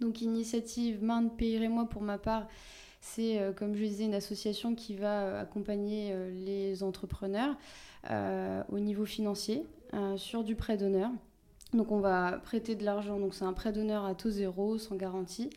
Donc, 0.00 0.20
Initiative 0.20 1.02
Marne 1.02 1.30
Pays 1.30 1.54
et 1.56 1.68
moi, 1.68 1.88
pour 1.88 2.02
ma 2.02 2.18
part, 2.18 2.46
c'est, 3.06 3.38
euh, 3.38 3.52
comme 3.52 3.74
je 3.74 3.84
disais, 3.84 4.04
une 4.04 4.14
association 4.14 4.74
qui 4.74 4.96
va 4.96 5.22
euh, 5.22 5.42
accompagner 5.42 6.10
euh, 6.12 6.30
les 6.30 6.82
entrepreneurs 6.82 7.56
au 8.68 8.78
niveau 8.78 9.04
financier 9.04 9.66
sur 10.16 10.44
du 10.44 10.54
prêt 10.54 10.76
d'honneur. 10.76 11.10
Donc, 11.72 11.90
on 11.90 11.98
va 11.98 12.38
prêter 12.44 12.76
de 12.76 12.84
l'argent. 12.84 13.18
Donc, 13.18 13.34
c'est 13.34 13.44
un 13.44 13.52
prêt 13.52 13.72
d'honneur 13.72 14.04
à 14.04 14.14
taux 14.14 14.30
zéro, 14.30 14.78
sans 14.78 14.94
garantie. 14.94 15.50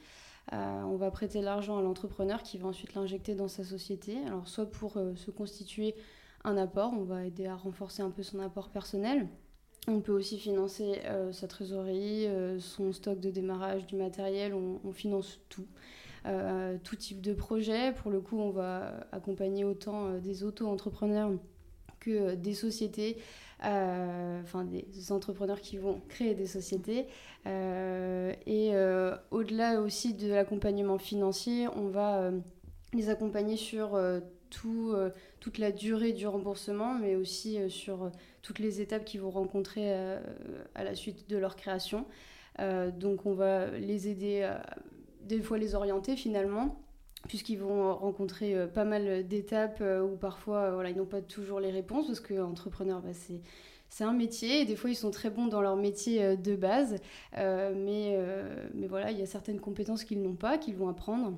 On 0.52 0.96
va 0.96 1.12
prêter 1.12 1.44
l'argent 1.44 1.78
à 1.78 1.84
l'entrepreneur 1.84 2.42
qui 2.42 2.58
va 2.58 2.70
ensuite 2.70 2.96
l'injecter 2.96 3.36
dans 3.36 3.48
sa 3.48 3.64
société. 3.64 4.18
Alors, 4.26 4.48
soit 4.48 4.66
pour 4.66 4.94
se 4.94 5.30
constituer 5.30 5.94
un 6.44 6.58
apport, 6.58 6.92
on 6.98 7.04
va 7.04 7.24
aider 7.24 7.46
à 7.46 7.56
renforcer 7.56 8.02
un 8.02 8.10
peu 8.10 8.24
son 8.24 8.40
apport 8.40 8.70
personnel. 8.70 9.28
On 9.88 10.02
peut 10.02 10.14
aussi 10.14 10.40
financer 10.40 11.04
sa 11.32 11.48
trésorerie, 11.48 12.28
son 12.58 12.92
stock 12.94 13.20
de 13.20 13.30
démarrage, 13.30 13.86
du 13.86 13.96
matériel, 13.96 14.56
on 14.56 14.92
finance 14.92 15.40
tout. 15.50 15.68
Euh, 16.30 16.78
tout 16.84 16.96
type 16.96 17.22
de 17.22 17.34
projet. 17.34 17.92
Pour 17.94 18.12
le 18.12 18.22
coup, 18.22 18.40
on 18.40 18.52
va 18.52 19.08
accompagner 19.12 19.64
autant 19.64 20.08
euh, 20.08 20.20
des 20.20 20.44
auto-entrepreneurs 20.44 21.32
que 22.00 22.12
euh, 22.12 22.36
des 22.36 22.54
sociétés, 22.54 23.18
enfin 23.62 24.64
des 24.64 25.12
entrepreneurs 25.12 25.60
qui 25.60 25.78
vont 25.78 26.02
créer 26.08 26.34
des 26.34 26.46
sociétés. 26.46 27.08
Et 27.46 28.72
au-delà 29.32 29.82
aussi 29.82 30.14
de 30.14 30.30
l'accompagnement 30.30 30.98
financier, 30.98 31.68
on 31.76 31.90
va 31.90 32.32
les 32.94 33.10
accompagner 33.10 33.58
sur 33.58 34.00
tout, 34.50 34.96
toute 35.42 35.58
la 35.58 35.74
durée 35.74 36.14
du 36.14 36.26
remboursement, 36.26 36.94
mais 36.94 37.18
aussi 37.18 37.70
sur 37.70 38.10
toutes 38.42 38.60
les 38.60 38.80
étapes 38.80 39.04
qu'ils 39.04 39.20
vont 39.20 39.32
rencontrer 39.32 39.92
à 40.74 40.84
la 40.86 40.96
suite 40.96 41.30
de 41.30 41.36
leur 41.36 41.58
création. 41.58 42.06
Donc 42.98 43.26
on 43.26 43.34
va 43.34 43.72
les 43.72 44.08
aider, 44.08 44.44
à, 44.44 44.64
des 45.22 45.42
fois 45.42 45.58
les 45.58 45.76
orienter 45.76 46.16
finalement, 46.16 46.82
puisqu'ils 47.28 47.60
vont 47.60 47.94
rencontrer 47.96 48.56
euh, 48.56 48.68
pas 48.68 48.86
mal 48.86 49.28
d'étapes 49.28 49.80
euh, 49.82 50.02
où 50.02 50.16
parfois 50.16 50.58
euh, 50.58 50.74
voilà, 50.74 50.90
ils 50.90 50.98
n'ont 50.98 51.06
pas 51.06 51.22
toujours 51.22 51.60
les 51.60 51.72
réponses, 51.72 52.08
parce 52.08 52.20
qu'entrepreneur, 52.20 53.02
bah, 53.02 53.14
c'est... 53.14 53.42
C'est 53.92 54.04
un 54.04 54.14
métier 54.14 54.62
et 54.62 54.66
des 54.66 54.76
fois 54.76 54.92
ils 54.92 54.96
sont 54.96 55.10
très 55.10 55.32
bons 55.32 55.48
dans 55.48 55.62
leur 55.62 55.76
métier 55.76 56.38
de 56.38 56.56
base, 56.56 56.98
mais, 57.36 58.16
mais 58.76 58.86
voilà, 58.86 59.10
il 59.10 59.18
y 59.18 59.24
a 59.24 59.26
certaines 59.26 59.60
compétences 59.60 60.04
qu'ils 60.04 60.22
n'ont 60.22 60.36
pas, 60.36 60.60
qu'ils 60.60 60.76
vont 60.76 60.90
apprendre. 60.90 61.36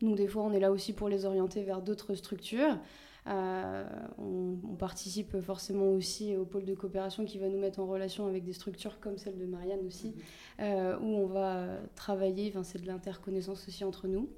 Donc 0.00 0.16
des 0.16 0.26
fois 0.26 0.42
on 0.42 0.52
est 0.52 0.58
là 0.58 0.72
aussi 0.72 0.92
pour 0.92 1.08
les 1.08 1.24
orienter 1.24 1.62
vers 1.62 1.82
d'autres 1.82 2.16
structures. 2.16 2.80
Euh, 3.26 3.84
on, 4.18 4.58
on 4.70 4.74
participe 4.74 5.40
forcément 5.40 5.88
aussi 5.90 6.36
au 6.36 6.44
pôle 6.44 6.64
de 6.64 6.74
coopération 6.74 7.24
qui 7.24 7.38
va 7.38 7.48
nous 7.48 7.58
mettre 7.58 7.80
en 7.80 7.86
relation 7.86 8.26
avec 8.26 8.44
des 8.44 8.52
structures 8.52 9.00
comme 9.00 9.16
celle 9.16 9.38
de 9.38 9.46
Marianne 9.46 9.86
aussi, 9.86 10.14
euh, 10.60 10.98
où 10.98 11.06
on 11.06 11.26
va 11.26 11.78
travailler, 11.94 12.50
enfin, 12.50 12.62
c'est 12.62 12.82
de 12.82 12.86
l'interconnaissance 12.86 13.66
aussi 13.66 13.84
entre 13.84 14.08
nous. 14.08 14.28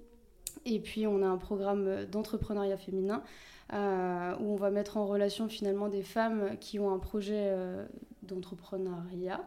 Et 0.65 0.81
puis 0.81 1.07
on 1.07 1.23
a 1.23 1.27
un 1.27 1.37
programme 1.37 2.07
d'entrepreneuriat 2.07 2.77
féminin 2.77 3.23
euh, 3.73 4.35
où 4.41 4.53
on 4.53 4.57
va 4.57 4.71
mettre 4.71 4.97
en 4.97 5.07
relation 5.07 5.49
finalement 5.49 5.89
des 5.89 6.03
femmes 6.03 6.57
qui 6.61 6.79
ont 6.79 6.93
un 6.93 6.99
projet 6.99 7.53
d'entrepreneuriat 8.23 9.45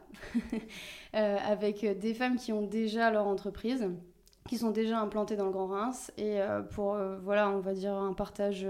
avec 1.13 1.85
des 1.99 2.13
femmes 2.13 2.37
qui 2.37 2.53
ont 2.53 2.61
déjà 2.61 3.09
leur 3.09 3.27
entreprise 3.27 3.89
qui 4.49 4.57
sont 4.57 4.71
déjà 4.71 4.99
implantées 4.99 5.35
dans 5.35 5.45
le 5.45 5.51
Grand 5.51 5.67
Reims 5.67 6.11
et 6.17 6.41
euh, 6.41 6.63
pour 6.63 6.95
euh, 6.95 7.19
voilà 7.19 7.51
on 7.51 7.59
va 7.59 7.75
dire 7.75 7.93
un 7.93 8.13
partage 8.13 8.65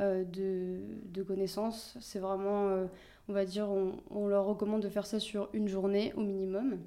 euh, 0.00 0.24
de, 0.24 1.22
connaissances. 1.22 1.96
C'est 2.00 2.18
vraiment 2.18 2.88
on 3.28 3.32
va 3.32 3.44
dire 3.44 3.70
on, 3.70 3.92
on 4.10 4.26
leur 4.26 4.44
recommande 4.44 4.82
de 4.82 4.88
faire 4.88 5.06
ça 5.06 5.20
sur 5.20 5.48
une 5.52 5.68
journée 5.68 6.12
au 6.16 6.22
minimum. 6.22 6.78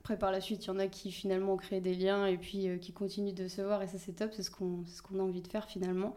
Après 0.00 0.18
par 0.18 0.32
la 0.32 0.42
suite 0.42 0.66
il 0.66 0.68
y 0.68 0.70
en 0.70 0.78
a 0.78 0.86
qui 0.86 1.10
finalement 1.10 1.54
ont 1.54 1.56
créé 1.56 1.80
des 1.80 1.94
liens 1.94 2.26
et 2.26 2.36
puis 2.36 2.68
qui 2.78 2.92
continuent 2.92 3.32
de 3.32 3.48
se 3.48 3.62
voir 3.62 3.80
et 3.80 3.86
ça 3.86 3.96
c'est 3.96 4.12
top. 4.12 4.34
C'est 4.34 4.42
ce 4.42 4.50
qu'on 4.50 4.84
ce 4.84 5.00
qu'on 5.00 5.18
a 5.18 5.22
envie 5.22 5.40
de 5.40 5.48
faire 5.48 5.64
finalement 5.64 6.14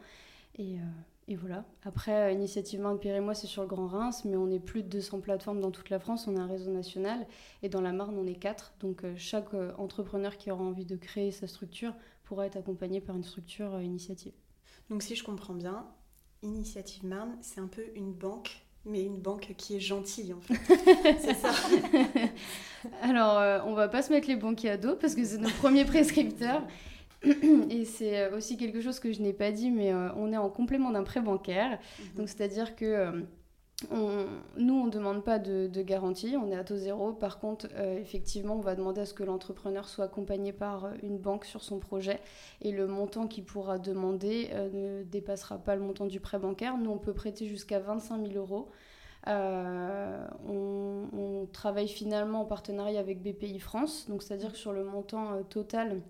et 1.31 1.35
voilà. 1.35 1.63
Après, 1.83 2.11
euh, 2.11 2.31
Initiative 2.31 2.81
Marne 2.81 3.00
Pierre 3.00 3.15
et 3.15 3.21
moi, 3.21 3.33
c'est 3.33 3.47
sur 3.47 3.61
le 3.61 3.67
Grand 3.67 3.88
Reims, 3.88 4.23
mais 4.25 4.35
on 4.35 4.51
est 4.51 4.59
plus 4.59 4.83
de 4.83 4.89
200 4.89 5.21
plateformes 5.21 5.61
dans 5.61 5.71
toute 5.71 5.89
la 5.89 5.97
France. 5.97 6.27
On 6.27 6.35
a 6.35 6.41
un 6.41 6.47
réseau 6.47 6.71
national. 6.71 7.25
Et 7.63 7.69
dans 7.69 7.79
la 7.79 7.93
Marne, 7.93 8.17
on 8.19 8.27
est 8.27 8.35
quatre. 8.35 8.73
Donc, 8.81 9.05
euh, 9.05 9.13
chaque 9.15 9.53
euh, 9.53 9.71
entrepreneur 9.77 10.35
qui 10.35 10.51
aura 10.51 10.63
envie 10.63 10.85
de 10.85 10.97
créer 10.97 11.31
sa 11.31 11.47
structure 11.47 11.93
pourra 12.25 12.47
être 12.47 12.57
accompagné 12.57 13.00
par 13.00 13.15
une 13.15 13.23
structure 13.23 13.81
initiative. 13.81 14.33
Donc 14.89 15.03
si 15.03 15.15
je 15.15 15.23
comprends 15.23 15.53
bien, 15.53 15.85
Initiative 16.43 17.05
Marne, 17.05 17.38
c'est 17.41 17.61
un 17.61 17.67
peu 17.67 17.83
une 17.95 18.11
banque, 18.11 18.65
mais 18.83 19.03
une 19.03 19.19
banque 19.19 19.53
qui 19.57 19.77
est 19.77 19.79
gentille 19.79 20.33
en 20.33 20.41
fait. 20.41 20.55
c'est 21.19 21.35
ça. 21.35 21.51
Alors, 23.01 23.38
euh, 23.38 23.59
on 23.65 23.73
va 23.73 23.88
pas 23.88 24.01
se 24.01 24.11
mettre 24.11 24.27
les 24.27 24.35
banquiers 24.35 24.71
à 24.71 24.77
dos 24.77 24.95
parce 24.95 25.15
que 25.15 25.23
c'est 25.23 25.38
nos 25.38 25.50
premiers 25.50 25.85
prescripteurs. 25.85 26.63
Et 27.70 27.86
c'est 27.86 28.20
euh, 28.20 28.36
aussi 28.38 28.58
quelque 28.58 28.82
chose 28.82 29.00
que 29.00 29.12
je 29.12 29.22
n'ai 29.22 29.34
pas 29.34 29.51
dit, 29.51 29.70
mais 29.72 29.94
euh, 29.94 30.10
on 30.16 30.32
est 30.34 30.38
en 30.38 30.50
complément 30.50 30.92
d'un 30.92 31.04
prêt 31.04 31.22
bancaire. 31.22 31.80
Donc, 32.16 32.30
c'est-à-dire 32.30 32.75
que 32.75 32.86
euh, 32.86 33.22
on- 33.92 34.25
nous, 34.58 34.74
on 34.75 34.86
ne 34.88 34.92
demande 34.92 35.24
pas 35.24 35.40
de, 35.40 35.68
de 35.68 35.82
garantie, 35.84 36.36
on 36.42 36.51
est 36.51 36.56
à 36.56 36.63
taux 36.63 36.78
zéro. 36.78 37.13
Par 37.13 37.40
contre, 37.40 37.68
euh, 37.75 38.00
effectivement, 38.00 38.56
on 38.56 38.62
va 38.62 38.75
demander 38.75 39.01
à 39.01 39.06
ce 39.06 39.13
que 39.13 39.24
l'entrepreneur 39.24 39.90
soit 39.90 40.06
accompagné 40.06 40.54
par 40.54 40.90
une 41.04 41.18
banque 41.20 41.46
sur 41.46 41.63
son 41.63 41.80
projet. 41.80 42.20
Et 42.62 42.72
le 42.72 42.88
montant 42.88 43.28
qu'il 43.28 43.46
pourra 43.46 43.80
demander 43.80 44.50
euh, 44.54 44.70
ne 45.01 45.04
dépassera 45.04 45.60
pas 45.60 45.75
le 45.75 45.82
montant 45.84 46.08
du 46.08 46.20
prêt 46.20 46.40
bancaire. 46.40 46.78
Nous, 46.78 46.92
on 46.92 47.00
peut 47.00 47.13
prêter 47.13 47.48
jusqu'à 47.48 47.80
25 47.80 48.28
000 48.28 48.38
euros. 48.38 48.70
Euh, 49.28 50.28
on, 50.48 51.08
on 51.13 51.46
travaille 51.48 51.88
finalement 51.88 52.42
en 52.42 52.46
partenariat 52.46 53.00
avec 53.00 53.22
BPI 53.22 53.60
France, 53.60 54.08
donc 54.10 54.24
c'est-à-dire 54.24 54.51
que 54.54 54.58
sur 54.58 54.74
le 54.74 54.84
montant 54.84 55.44
total 55.44 56.01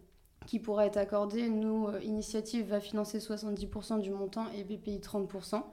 qui 0.46 0.60
pourra 0.60 0.86
être 0.86 0.98
accordé, 0.98 1.50
nous, 1.50 1.88
euh, 1.88 2.00
Initiative 2.02 2.68
va 2.68 2.80
financer 2.80 3.20
70% 3.20 4.00
du 4.00 4.12
montant 4.12 4.46
et 4.56 4.64
BPI 4.64 5.00
30%. 5.00 5.64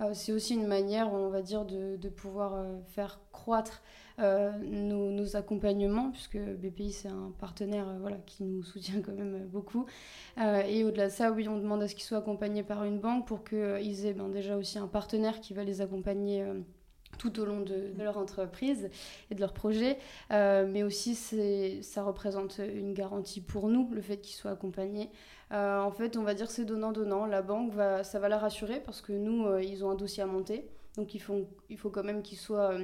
Euh, 0.00 0.10
c'est 0.12 0.32
aussi 0.32 0.54
une 0.54 0.66
manière, 0.66 1.12
on 1.12 1.28
va 1.28 1.42
dire, 1.42 1.64
de, 1.64 2.08
pouvoir 2.08 2.54
euh, 2.54 2.78
faire 2.94 3.20
croître 3.32 3.82
nos, 4.18 5.36
accompagnements, 5.36 6.10
puisque 6.10 6.38
BPI, 6.38 6.92
c'est 6.92 7.08
un 7.08 7.32
partenaire 7.38 7.86
voilà, 8.00 8.16
qui 8.26 8.42
nous 8.42 8.64
soutient 8.64 9.00
quand 9.00 9.12
même 9.12 9.46
beaucoup. 9.46 9.86
Et 10.66 10.82
au-delà 10.82 11.06
de 11.06 11.12
ça, 11.12 11.30
oui, 11.30 11.46
on 11.48 11.56
demande 11.56 11.82
à 11.84 11.88
ce 11.88 11.94
qu'ils 11.94 12.04
soient 12.04 12.18
accompagnés 12.18 12.64
par 12.64 12.82
une 12.82 12.98
banque 12.98 13.28
pour 13.28 13.44
qu'ils 13.44 14.06
aient 14.06 14.14
ben, 14.14 14.28
déjà 14.28 14.56
aussi 14.56 14.78
un 14.78 14.88
partenaire 14.88 15.40
qui 15.40 15.54
va 15.54 15.62
les 15.62 15.82
accompagner 15.82 16.44
tout 17.16 17.40
au 17.40 17.44
long 17.44 17.60
de, 17.60 17.92
leur 17.98 18.18
entreprise 18.18 18.90
et 19.30 19.34
de 19.34 19.40
leur 19.40 19.52
projet. 19.52 19.98
Euh, 20.30 20.66
mais 20.68 20.82
aussi, 20.82 21.14
ça 21.82 22.02
représente 22.02 22.58
une 22.58 22.94
garantie 22.94 23.40
pour 23.40 23.68
nous, 23.68 23.88
le 23.92 24.00
fait 24.00 24.18
qu'ils 24.18 24.36
soient 24.36 24.52
accompagnés. 24.52 25.10
Euh, 25.52 25.80
en 25.80 25.90
fait, 25.90 26.16
on 26.16 26.22
va 26.22 26.34
dire 26.34 26.50
c'est 26.50 26.64
donnant-donnant. 26.64 27.26
La 27.26 27.42
banque, 27.42 27.72
va, 27.72 28.04
ça 28.04 28.18
va 28.18 28.28
la 28.28 28.38
rassurer 28.38 28.80
parce 28.80 29.00
que 29.00 29.12
nous, 29.12 29.46
euh, 29.46 29.62
ils 29.62 29.84
ont 29.84 29.90
un 29.90 29.94
dossier 29.96 30.22
à 30.22 30.26
monter. 30.26 30.68
Donc, 30.96 31.14
il 31.14 31.20
faut, 31.20 31.46
il 31.70 31.78
faut 31.78 31.90
quand 31.90 32.04
même 32.04 32.22
qu'ils 32.22 32.38
soient 32.38 32.74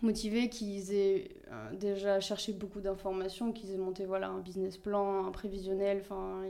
motivés, 0.00 0.48
qu'ils 0.48 0.92
aient 0.92 1.28
déjà 1.72 2.20
cherché 2.20 2.52
beaucoup 2.52 2.80
d'informations, 2.80 3.52
qu'ils 3.52 3.72
aient 3.72 3.78
monté 3.78 4.04
voilà, 4.04 4.28
un 4.28 4.38
business 4.38 4.78
plan, 4.78 5.26
un 5.26 5.32
prévisionnel. 5.32 5.98
Enfin, 6.02 6.44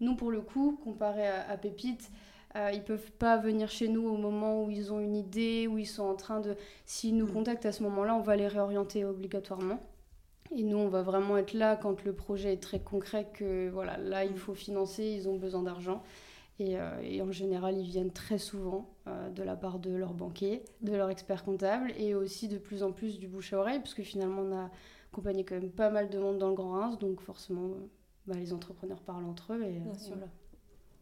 nous, 0.00 0.14
pour 0.14 0.30
le 0.30 0.40
coup, 0.40 0.78
comparé 0.84 1.26
à, 1.26 1.50
à 1.50 1.56
Pépite, 1.56 2.08
euh, 2.56 2.70
ils 2.72 2.82
peuvent 2.82 3.10
pas 3.12 3.36
venir 3.38 3.68
chez 3.68 3.88
nous 3.88 4.06
au 4.06 4.16
moment 4.16 4.62
où 4.64 4.70
ils 4.70 4.92
ont 4.92 5.00
une 5.00 5.16
idée, 5.16 5.66
où 5.66 5.78
ils 5.78 5.86
sont 5.86 6.02
en 6.04 6.14
train 6.14 6.40
de... 6.40 6.56
S'ils 6.84 7.16
nous 7.16 7.26
Mm. 7.26 7.32
contactent 7.32 7.66
à 7.66 7.72
ce 7.72 7.82
moment-là, 7.84 8.14
on 8.14 8.20
va 8.20 8.36
les 8.36 8.48
réorienter 8.48 9.04
obligatoirement. 9.04 9.80
Et 10.54 10.62
nous, 10.64 10.76
on 10.76 10.88
va 10.88 11.02
vraiment 11.02 11.38
être 11.38 11.54
là 11.54 11.76
quand 11.76 12.04
le 12.04 12.12
projet 12.12 12.52
est 12.52 12.62
très 12.62 12.78
concret, 12.80 13.28
que 13.32 13.70
voilà, 13.70 13.96
là, 13.96 14.24
il 14.24 14.32
Mm. 14.32 14.36
faut 14.36 14.54
financer, 14.54 15.04
ils 15.04 15.28
ont 15.28 15.36
besoin 15.36 15.62
d'argent. 15.62 16.02
Et, 16.58 16.78
euh, 16.78 17.00
et 17.02 17.22
en 17.22 17.32
général, 17.32 17.78
ils 17.78 17.86
viennent 17.88 18.12
très 18.12 18.36
souvent 18.38 18.90
euh, 19.08 19.30
de 19.30 19.42
la 19.42 19.56
part 19.56 19.78
de 19.78 19.90
leur 19.94 20.12
banquier, 20.12 20.62
de 20.82 20.94
leur 20.94 21.08
expert 21.08 21.44
comptable, 21.44 21.92
et 21.98 22.14
aussi 22.14 22.48
de 22.48 22.58
plus 22.58 22.82
en 22.82 22.92
plus 22.92 23.18
du 23.18 23.26
bouche 23.28 23.52
à 23.54 23.58
oreille, 23.58 23.78
parce 23.80 23.94
que 23.94 24.02
finalement, 24.02 24.42
on 24.42 24.52
a 24.54 24.70
accompagné 25.10 25.44
quand 25.44 25.54
même 25.54 25.70
pas 25.70 25.88
mal 25.90 26.10
de 26.10 26.18
monde 26.18 26.38
dans 26.38 26.50
le 26.50 26.54
Grand 26.54 26.72
Reims, 26.72 26.98
donc 26.98 27.20
forcément, 27.22 27.64
euh, 27.70 27.88
bah, 28.26 28.34
les 28.36 28.52
entrepreneurs 28.52 29.00
parlent 29.00 29.24
entre 29.24 29.54
eux. 29.54 29.62
Et, 29.64 29.80
Bien 29.80 29.92
et 29.94 29.98
sûr. 29.98 30.14
voilà. 30.16 30.30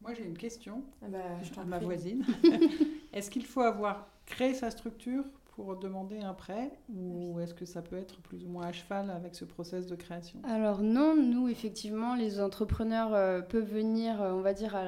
Moi, 0.00 0.14
j'ai 0.14 0.24
une 0.24 0.38
question 0.38 0.82
ah 1.02 1.08
bah, 1.08 1.42
je 1.42 1.60
ma 1.62 1.78
voisine. 1.78 2.24
Est-ce 3.12 3.30
qu'il 3.30 3.44
faut 3.44 3.60
avoir 3.60 4.08
créé 4.24 4.54
sa 4.54 4.70
structure 4.70 5.24
pour 5.60 5.76
demander 5.76 6.20
un 6.20 6.32
prêt 6.32 6.70
ou 6.88 7.38
est-ce 7.40 7.52
que 7.52 7.66
ça 7.66 7.82
peut 7.82 7.96
être 7.96 8.20
plus 8.20 8.44
ou 8.44 8.48
moins 8.48 8.66
à 8.68 8.72
cheval 8.72 9.10
avec 9.10 9.34
ce 9.34 9.44
process 9.44 9.86
de 9.86 9.94
création? 9.94 10.40
Alors 10.44 10.80
non, 10.80 11.14
nous 11.14 11.48
effectivement, 11.48 12.14
les 12.14 12.40
entrepreneurs 12.40 13.12
euh, 13.12 13.42
peuvent 13.42 13.70
venir, 13.70 14.22
euh, 14.22 14.32
on 14.32 14.40
va 14.40 14.54
dire, 14.54 14.74
à 14.74 14.84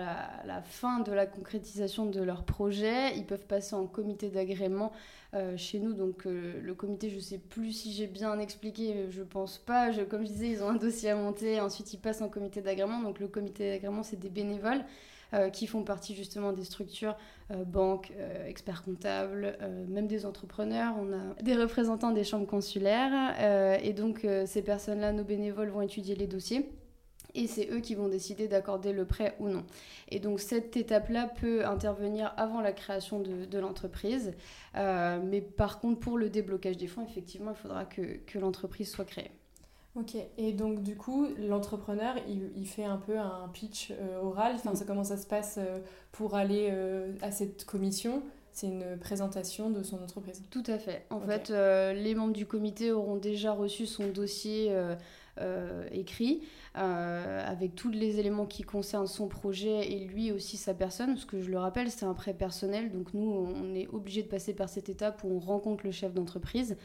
la, 0.47 0.63
fin 0.63 1.01
de 1.01 1.13
la 1.13 1.27
concrétisation 1.27 2.07
de 2.07 2.23
leur 2.23 2.45
projet. 2.45 3.15
Ils 3.17 3.27
peuvent 3.27 3.47
passer 3.47 3.75
en 3.75 3.87
comité 3.87 4.31
d'agrément 4.31 4.93
euh, 5.35 5.57
chez 5.57 5.79
nous. 5.79 5.93
Donc 5.93 6.25
le 6.25 6.73
comité, 6.75 7.11
je 7.11 7.17
ne 7.17 7.21
sais 7.21 7.39
plus 7.39 7.73
si 7.73 7.93
j'ai 7.93 8.07
bien 8.07 8.39
expliqué, 8.39 9.09
je 9.11 9.23
pense 9.23 9.59
pas. 9.59 9.93
comme 10.05 10.23
je 10.23 10.33
disais, 10.33 10.49
ils 10.49 10.63
ont 10.63 10.71
un 10.71 10.77
dossier 10.77 11.11
à 11.11 11.17
monter, 11.17 11.61
ensuite 11.61 11.93
ils 11.93 11.99
passent 11.99 12.23
en 12.23 12.31
comité 12.31 12.63
d'agrément. 12.63 13.01
Donc 13.01 13.21
le 13.21 13.29
comité 13.29 13.69
d'agrément, 13.71 14.03
c'est 14.03 14.19
des 14.19 14.31
bénévoles. 14.31 14.85
Euh, 15.35 15.49
qui 15.49 15.67
font 15.67 15.83
partie 15.83 16.15
justement 16.15 16.53
des 16.53 16.65
structures 16.65 17.17
euh, 17.51 17.65
banques, 17.65 18.13
euh, 18.19 18.47
experts 18.47 18.83
comptables, 18.83 19.57
même 19.89 20.07
des 20.07 20.27
entrepreneurs. 20.27 20.95
On 21.01 21.11
a 21.11 21.43
des 21.43 21.57
représentants 21.57 22.11
des 22.11 22.23
chambres 22.23 22.47
consulaires. 22.47 23.35
et 23.83 23.93
donc 23.95 24.27
ces 24.47 24.63
personnes-là, 24.63 25.13
nos 25.13 25.25
bénévoles, 25.25 25.71
vont 25.71 25.81
étudier 25.81 26.15
les 26.15 26.27
dossiers 26.27 26.71
et 27.35 27.47
c'est 27.47 27.71
eux 27.71 27.81
qui 27.81 27.95
vont 27.95 28.09
décider 28.09 28.47
d'accorder 28.47 28.93
le 28.93 29.07
prêt 29.07 29.35
ou 29.39 29.49
non. 29.49 29.65
Et 30.11 30.21
donc 30.21 30.39
cette 30.41 30.77
étape-là 30.77 31.33
peut 31.41 31.65
intervenir 31.65 32.35
avant 32.37 32.61
la 32.61 32.73
création 32.73 33.21
de, 33.21 33.59
l'entreprise, 33.59 34.33
mais 34.75 35.41
par 35.41 35.81
contre 35.81 36.01
pour 36.01 36.19
le 36.19 36.29
déblocage 36.29 36.77
des 36.77 36.89
fonds, 36.89 37.05
effectivement, 37.05 37.53
il 37.53 37.57
faudra 37.57 37.85
que 37.87 38.39
l'entreprise 38.39 38.91
soit 38.91 39.07
créée. 39.07 39.31
Ok, 39.95 40.17
et 40.39 40.53
donc 40.55 40.83
du 40.83 40.97
coup, 40.97 41.27
l'entrepreneur, 41.39 42.15
il, 42.27 42.67
fait 42.67 42.85
un 42.85 42.97
peu 42.97 43.19
un 43.19 43.51
pitch 43.53 43.91
euh, 43.91 44.23
oral. 44.23 44.55
Enfin, 44.55 44.75
ça, 44.75 44.87
comment 44.87 45.05
ça 45.05 45.19
se 45.19 45.27
passe 45.27 45.57
euh, 45.59 45.81
pour 46.13 46.35
aller 46.35 46.71
euh, 46.73 47.13
à 47.21 47.31
cette 47.31 47.67
commission 47.67 48.23
C'est 48.53 48.69
une 48.69 48.97
présentation 48.99 49.69
de 49.69 49.83
son 49.83 50.03
entreprise. 50.03 50.43
Tout 50.51 50.63
à 50.67 50.79
fait. 50.79 51.05
En 51.11 51.21
fait, 51.21 51.51
les 51.51 52.15
membres 52.15 52.33
du 52.33 52.47
comité 52.47 52.91
auront 52.91 53.17
déjà 53.17 53.53
reçu 53.53 53.87
son 53.87 54.09
dossier 54.09 54.75
écrit 55.91 56.43
avec 56.75 57.75
tous 57.75 57.91
les 57.91 58.19
éléments 58.19 58.47
qui 58.47 58.63
concernent 58.63 59.07
son 59.07 59.29
projet 59.29 59.93
et 59.93 60.07
lui 60.07 60.33
aussi 60.33 60.57
sa 60.57 60.73
personne. 60.73 61.15
Parce 61.15 61.27
que 61.27 61.43
je 61.43 61.51
le 61.51 61.59
rappelle, 61.59 61.91
c'est 61.91 62.07
un 62.07 62.15
prêt 62.15 62.33
personnel. 62.33 62.91
Donc 62.91 63.13
nous, 63.13 63.31
on 63.31 63.75
est 63.75 63.89
obligé 63.89 64.23
de 64.23 64.29
passer 64.29 64.55
par 64.55 64.71
cette 64.71 64.89
étape 64.89 65.23
où 65.23 65.37
on 65.37 65.39
rencontre 65.39 65.85
le 65.85 65.91
chef 65.91 66.15
d'entreprise. 66.15 66.79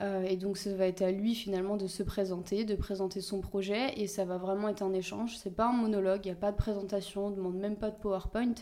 Euh, 0.00 0.22
et 0.22 0.36
donc 0.36 0.56
ça 0.56 0.74
va 0.74 0.86
être 0.86 1.02
à 1.02 1.10
lui 1.10 1.34
finalement 1.34 1.76
de 1.76 1.86
se 1.86 2.02
présenter, 2.02 2.64
de 2.64 2.74
présenter 2.74 3.20
son 3.20 3.40
projet. 3.40 3.98
Et 4.00 4.06
ça 4.06 4.24
va 4.24 4.38
vraiment 4.38 4.68
être 4.68 4.82
un 4.82 4.92
échange. 4.92 5.36
C'est 5.36 5.54
pas 5.54 5.66
un 5.66 5.72
monologue, 5.72 6.20
il 6.24 6.28
n'y 6.28 6.36
a 6.36 6.40
pas 6.40 6.52
de 6.52 6.56
présentation, 6.56 7.26
on 7.26 7.30
ne 7.30 7.36
demande 7.36 7.56
même 7.56 7.76
pas 7.76 7.90
de 7.90 7.96
PowerPoint 7.96 8.54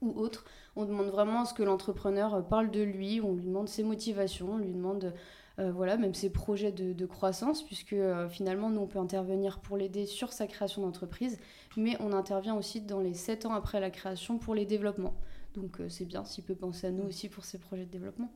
ou 0.00 0.10
autre. 0.10 0.44
On 0.74 0.84
demande 0.84 1.08
vraiment 1.08 1.42
à 1.42 1.44
ce 1.44 1.54
que 1.54 1.62
l'entrepreneur 1.62 2.46
parle 2.48 2.70
de 2.70 2.82
lui, 2.82 3.20
on 3.20 3.34
lui 3.34 3.44
demande 3.44 3.68
ses 3.68 3.84
motivations, 3.84 4.54
on 4.54 4.58
lui 4.58 4.72
demande 4.72 5.14
euh, 5.58 5.72
voilà, 5.72 5.96
même 5.96 6.12
ses 6.12 6.30
projets 6.30 6.72
de, 6.72 7.06
croissance, 7.06 7.62
puisque 7.62 7.94
euh, 7.94 8.28
finalement, 8.28 8.68
nous, 8.68 8.82
on 8.82 8.86
peut 8.86 8.98
intervenir 8.98 9.60
pour 9.60 9.78
l'aider 9.78 10.04
sur 10.04 10.32
sa 10.32 10.46
création 10.46 10.82
d'entreprise, 10.82 11.38
mais 11.78 11.96
on 12.00 12.12
intervient 12.12 12.56
aussi 12.56 12.82
dans 12.82 13.00
les 13.00 13.14
7 13.14 13.46
ans 13.46 13.54
après 13.54 13.80
la 13.80 13.90
création 13.90 14.38
pour 14.38 14.54
les 14.54 14.66
développements. 14.66 15.14
Donc 15.54 15.80
c'est 15.88 16.04
bien. 16.04 16.24
S'il 16.24 16.44
peut 16.44 16.54
penser 16.54 16.88
à 16.88 16.90
nous 16.90 17.04
aussi 17.04 17.30
pour 17.30 17.46
ses 17.46 17.58
projets 17.58 17.86
de 17.86 17.90
développement. 17.90 18.30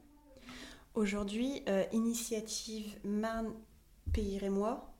Aujourd'hui, 0.94 1.62
euh, 1.68 1.84
Initiative 1.92 2.96
Marne 3.04 3.52
Pays 4.12 4.38
Rémois, 4.38 4.92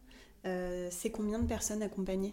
euh, 0.47 0.87
c'est 0.91 1.11
combien 1.11 1.41
de 1.41 1.47
personnes 1.47 1.83
accompagnées? 1.83 2.33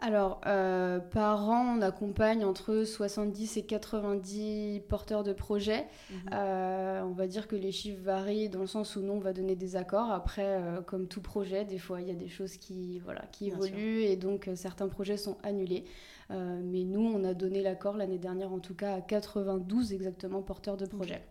Alors, 0.00 0.40
euh, 0.46 1.00
par 1.00 1.48
an, 1.48 1.76
on 1.76 1.82
accompagne 1.82 2.44
entre 2.44 2.84
70 2.84 3.56
et 3.56 3.66
90 3.66 4.82
porteurs 4.88 5.24
de 5.24 5.32
projets. 5.32 5.86
Mhm. 6.10 6.30
on 6.32 7.12
va 7.14 7.26
dire 7.26 7.46
que 7.46 7.56
les 7.56 7.72
chiffres 7.72 8.02
varient 8.02 8.48
dans 8.48 8.60
le 8.60 8.66
sens 8.66 8.96
où 8.96 9.00
nous, 9.00 9.12
on 9.12 9.20
va 9.20 9.32
donner 9.32 9.54
des 9.54 9.76
accords. 9.76 10.10
Après, 10.10 10.60
comme 10.86 11.06
tout 11.06 11.20
projet, 11.20 11.64
des 11.64 11.78
fois, 11.78 12.00
il 12.00 12.08
y 12.08 12.10
a 12.10 12.16
des 12.16 12.28
choses 12.28 12.56
qui, 12.56 13.00
voilà, 13.00 13.22
qui 13.32 13.48
évoluent 13.48 14.02
et 14.02 14.16
donc 14.16 14.48
certains 14.54 14.88
projets 14.88 15.16
sont 15.16 15.36
annulés. 15.42 15.84
mais 16.30 16.84
nous, 16.84 17.04
on 17.04 17.22
a 17.22 17.34
donné 17.34 17.60
l'accord 17.60 17.96
l'année 17.96 18.18
dernière, 18.18 18.52
en 18.52 18.60
tout 18.60 18.74
cas, 18.74 18.94
à 18.94 19.00
92 19.00 19.92
exactement 19.92 20.42
porteurs 20.42 20.76
de 20.76 20.86
projets. 20.86 21.22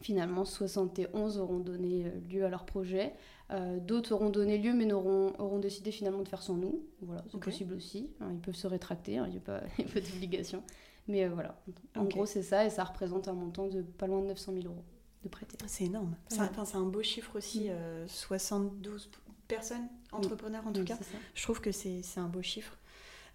Finalement, 0.00 0.44
71 0.44 1.38
auront 1.38 1.58
donné 1.58 2.06
euh, 2.06 2.10
lieu 2.30 2.44
à 2.44 2.48
leur 2.48 2.64
projet. 2.64 3.14
Euh, 3.50 3.78
d'autres 3.80 4.12
auront 4.12 4.30
donné 4.30 4.58
lieu, 4.58 4.72
mais 4.72 4.92
auront, 4.92 5.32
auront 5.38 5.58
décidé 5.58 5.90
finalement 5.90 6.22
de 6.22 6.28
faire 6.28 6.42
sans 6.42 6.54
nous. 6.54 6.82
Voilà, 7.02 7.24
c'est 7.30 7.40
possible 7.40 7.74
aussi. 7.74 8.10
ils 8.20 8.40
peuvent 8.40 8.54
se 8.54 8.66
rétracter, 8.66 9.18
hein, 9.18 9.26
il 9.26 9.32
n'y 9.32 9.38
a 9.38 9.40
pas, 9.40 9.60
d'obligation. 10.00 10.62
Mais 11.08 11.24
euh, 11.24 11.30
voilà, 11.30 11.60
en 11.96 12.04
gros, 12.04 12.26
c'est 12.26 12.42
ça, 12.42 12.64
et 12.64 12.70
ça 12.70 12.84
représente 12.84 13.28
un 13.28 13.32
montant 13.32 13.66
de 13.66 13.82
pas 13.82 14.06
loin 14.06 14.20
de 14.20 14.26
900 14.26 14.52
000 14.52 14.66
euros 14.66 14.84
de 15.24 15.28
prêter. 15.28 15.56
C'est 15.66 15.84
énorme. 15.84 16.14
C'est 16.28 16.40
un, 16.76 16.82
beau 16.82 17.02
chiffre 17.02 17.36
aussi, 17.36 17.70
72 18.06 19.10
personnes, 19.48 19.88
entrepreneurs 20.12 20.66
en 20.66 20.72
tout 20.72 20.84
cas. 20.84 20.98
Je 21.34 21.42
trouve 21.42 21.60
que 21.60 21.72
c'est 21.72 22.02
un 22.18 22.28
beau 22.28 22.42
chiffre. 22.42 22.78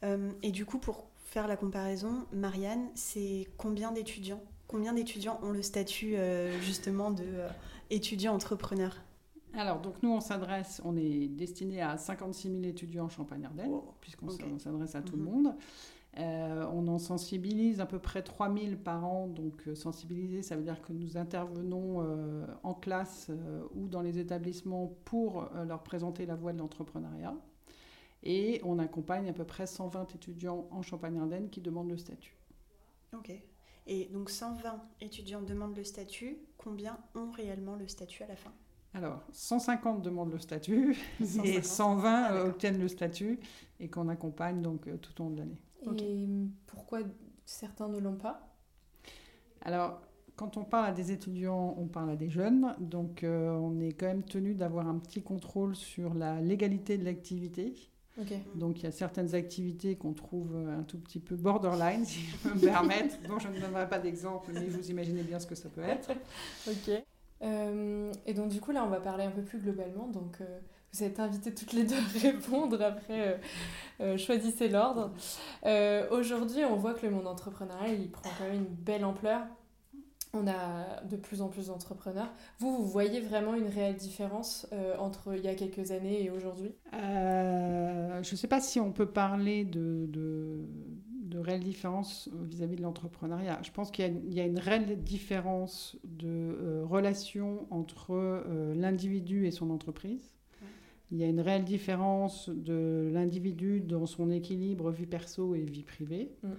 et 0.04 0.52
du 0.52 0.66
coup, 0.66 0.78
pour 0.78 1.08
faire 1.26 1.48
la 1.48 1.58
comparaison, 1.58 2.26
Marianne, 2.32 2.88
c'est 2.94 3.50
combien 3.58 3.92
d'étudiants? 3.92 4.42
Combien 4.74 4.94
d'étudiants 4.94 5.40
ont 5.44 5.52
le 5.52 5.62
statut 5.62 6.16
euh, 6.16 6.60
justement 6.62 7.12
de 7.12 7.24
euh, 7.24 8.28
entrepreneur? 8.30 9.04
Alors, 9.54 9.80
donc 9.80 10.02
nous, 10.02 10.10
on 10.10 10.20
s'adresse, 10.20 10.82
on 10.84 10.98
est 10.98 11.28
destiné 11.28 11.84
à 11.84 11.96
56 11.96 12.50
000 12.50 12.64
étudiants 12.64 13.06
en 13.06 13.10
Champagne-Ardenne, 13.10 13.72
puisqu'on 14.02 14.32
s'adresse 14.58 14.96
à 14.96 15.04
tout 15.04 15.16
le 15.16 15.22
mhm. 15.22 15.30
monde. 15.30 15.56
Euh, 16.18 16.66
on 16.74 16.88
en 16.88 16.98
sensibilise 16.98 17.82
à 17.82 17.86
peu 17.86 18.00
près 18.00 18.24
3 18.24 18.52
000 18.52 18.78
par 18.84 19.06
an. 19.06 19.28
Donc, 19.28 19.62
sensibiliser, 19.76 20.42
ça 20.42 20.56
veut 20.56 20.64
dire 20.64 20.82
que 20.82 20.92
nous 20.92 21.18
intervenons 21.18 22.04
en 22.64 22.74
classe 22.74 23.30
ou 23.76 23.88
dans 23.88 24.02
les 24.02 24.18
établissements 24.18 24.92
pour 25.06 25.52
leur 25.68 25.84
présenter 25.84 26.26
la 26.26 26.34
voie 26.34 26.52
de 26.52 26.58
l'entrepreneuriat. 26.58 27.36
Et 28.24 28.60
on 28.64 28.80
accompagne 28.80 29.30
à 29.30 29.34
peu 29.34 29.44
près 29.44 29.68
120 29.68 30.16
étudiants 30.16 30.68
en 30.72 30.82
Champagne-Ardenne 30.82 31.52
qui 31.52 31.62
demandent 31.62 31.92
le 31.92 31.98
statut. 31.98 32.36
Ok. 33.14 33.40
Et 33.86 34.06
donc 34.06 34.30
120 34.30 34.82
étudiants 35.02 35.42
demandent 35.42 35.76
le 35.76 35.84
statut. 35.84 36.38
Combien 36.58 36.98
ont 37.16 37.32
réellement 37.32 37.76
le 37.76 37.88
statut 37.88 38.24
à 38.24 38.28
la 38.28 38.36
fin? 38.36 38.54
Alors, 38.96 39.22
150 39.32 40.02
demandent 40.02 40.32
le 40.32 40.40
statut 40.40 40.96
et 41.44 41.62
120 41.62 42.10
ah, 42.10 42.34
euh, 42.34 42.50
obtiennent 42.50 42.80
le 42.80 42.88
statut 42.88 43.40
et 43.80 43.90
qu'on 43.90 44.08
accompagne 44.08 44.62
donc 44.62 44.88
euh, 44.88 44.98
tout 44.98 45.20
au 45.22 45.26
long 45.26 45.32
de 45.32 45.40
l'année. 45.40 45.58
Et 45.98 46.28
pourquoi 46.68 47.00
certains 47.46 47.90
ne 47.90 47.98
l'ont 48.00 48.16
pas? 48.16 48.56
Alors, 49.64 50.00
quand 50.36 50.58
on 50.58 50.64
parle 50.64 50.88
à 50.88 50.92
des 50.92 51.12
étudiants, 51.12 51.76
on 51.78 51.88
parle 51.88 52.12
à 52.12 52.16
des 52.16 52.30
jeunes, 52.30 52.76
donc 52.80 53.24
euh, 53.24 53.52
on 53.52 53.80
est 53.80 53.94
quand 53.94 54.08
même 54.08 54.24
tenu 54.24 54.56
d'avoir 54.56 54.88
un 54.88 54.98
petit 55.00 55.22
contrôle 55.22 55.76
sur 55.76 56.14
la 56.14 56.40
légalité 56.42 56.98
de 56.98 57.06
l'activité. 57.06 57.74
Donc 58.56 58.80
il 58.80 58.84
y 58.84 58.88
a 58.88 58.92
certaines 58.92 59.34
activités 59.36 59.96
qu'on 59.96 60.14
trouve 60.14 60.56
un 60.56 60.84
tout 60.84 61.00
petit 61.00 61.20
peu 61.20 61.36
borderline, 61.36 62.06
si 62.06 62.20
je 62.22 62.38
peux 62.38 62.54
me 62.54 62.60
permettre, 62.60 63.16
dont 63.28 63.40
je 63.40 63.48
ne 63.48 63.60
donnerai 63.60 63.90
pas 63.90 64.00
d'exemple, 64.00 64.52
mais 64.54 64.68
vous 64.68 64.90
imaginez 64.92 65.24
bien 65.24 65.40
ce 65.40 65.48
que 65.48 65.56
ça 65.56 65.70
peut 65.70 65.84
être. 65.84 66.12
ok. 66.68 67.04
Euh, 67.42 68.12
et 68.26 68.34
donc 68.34 68.50
du 68.50 68.62
coup 68.62 68.72
là 68.72 68.86
on 68.86 68.90
va 68.90 69.02
parler 69.02 69.24
un 69.24 69.32
peu 69.32 69.42
plus 69.42 69.60
globalement. 69.60 70.08
Donc 70.08 70.38
euh, 70.42 70.60
vous 70.94 71.04
êtes 71.04 71.20
invitées 71.20 71.54
toutes 71.54 71.74
les 71.74 71.84
deux 71.84 71.96
à 71.96 72.20
répondre. 72.22 72.82
Après 72.82 73.40
euh, 74.00 74.18
choisissez 74.18 74.70
l'ordre. 74.70 75.12
Aujourd'hui 76.12 76.64
on 76.66 76.76
voit 76.76 76.94
que 76.94 77.06
le 77.06 77.12
monde 77.12 77.28
entrepreneurial 77.28 78.00
il 78.00 78.12
prend 78.12 78.30
quand 78.38 78.46
même 78.46 78.56
une 78.56 78.76
belle 78.76 79.06
ampleur 79.06 79.42
on 80.34 80.48
a 80.48 81.04
de 81.04 81.16
plus 81.16 81.42
en 81.42 81.48
plus 81.48 81.68
d'entrepreneurs. 81.68 82.32
Vous, 82.58 82.76
vous 82.76 82.88
voyez 82.88 83.22
vraiment 83.22 83.54
une 83.54 83.68
réelle 83.68 83.96
différence 83.96 84.68
euh, 84.74 84.96
entre 84.98 85.36
il 85.36 85.44
y 85.44 85.48
a 85.48 85.54
quelques 85.54 85.92
années 85.92 86.24
et 86.24 86.32
aujourd'hui? 86.32 86.74
Euh, 86.94 88.24
Je 88.24 88.32
ne 88.32 88.38
sais 88.38 88.48
pas 88.48 88.60
si 88.60 88.80
on 88.80 88.92
peut 88.92 89.06
parler 89.06 89.64
de, 89.64 90.08
de, 90.08 91.38
réelle 91.38 91.64
différence 91.64 92.30
vis-à-vis 92.44 92.78
de 92.78 92.84
l'entrepreneuriat. 92.84 93.60
Je 93.64 93.72
pense 93.72 93.92
qu'il 93.92 94.34
y, 94.34 94.40
a 94.40 94.46
une 94.46 94.60
réelle 94.60 95.04
différence 95.04 95.98
de 96.04 96.28
euh, 96.28 96.84
relation 96.86 97.68
entre 97.70 98.46
l'individu 98.76 99.46
et 99.48 99.52
son 99.52 99.72
entreprise. 99.72 100.34
Il 101.12 101.18
y 101.18 101.24
a 101.24 101.28
une 101.28 101.42
réelle 101.42 101.66
différence 101.66 102.50
de 102.50 103.10
l'individu 103.12 103.82
dans 103.82 104.06
son 104.06 104.32
équilibre 104.32 104.90
vie 104.92 105.06
perso 105.06 105.54
et 105.54 105.62
vie 105.62 105.84
privée. 105.84 106.32
Mm. 106.44 106.50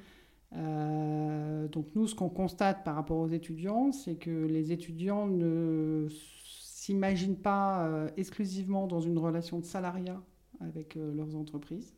Euh, 0.56 1.68
donc 1.68 1.86
nous, 1.94 2.06
ce 2.06 2.14
qu'on 2.14 2.28
constate 2.28 2.84
par 2.84 2.94
rapport 2.94 3.18
aux 3.18 3.28
étudiants, 3.28 3.92
c'est 3.92 4.14
que 4.14 4.30
les 4.30 4.72
étudiants 4.72 5.26
ne 5.26 6.06
s'imaginent 6.10 7.36
pas 7.38 7.86
euh, 7.86 8.08
exclusivement 8.16 8.86
dans 8.86 9.00
une 9.00 9.18
relation 9.18 9.58
de 9.58 9.64
salariat 9.64 10.20
avec 10.60 10.96
euh, 10.96 11.12
leurs 11.14 11.34
entreprises. 11.34 11.94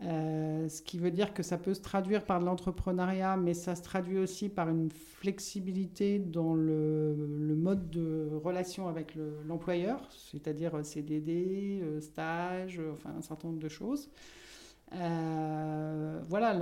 ce 0.00 0.82
qui 0.82 0.98
veut 0.98 1.10
dire 1.10 1.32
que 1.34 1.42
ça 1.42 1.58
peut 1.58 1.74
se 1.74 1.80
traduire 1.80 2.24
par 2.24 2.38
de 2.40 2.44
l'entrepreneuriat, 2.44 3.36
mais 3.36 3.54
ça 3.54 3.74
se 3.74 3.82
traduit 3.82 4.18
aussi 4.18 4.48
par 4.48 4.68
une 4.68 4.90
flexibilité 4.90 6.18
dans 6.18 6.54
le, 6.54 7.54
mode 7.56 7.90
de 7.90 8.28
relation 8.44 8.86
avec 8.86 9.16
l'employeur, 9.48 10.08
c'est-à-dire 10.12 10.84
CDD, 10.84 11.82
stage, 12.00 12.80
enfin 12.92 13.14
un 13.18 13.22
certain 13.22 13.48
nombre 13.48 13.60
de 13.60 13.68
choses. 13.68 14.10
Voilà, 14.92 16.54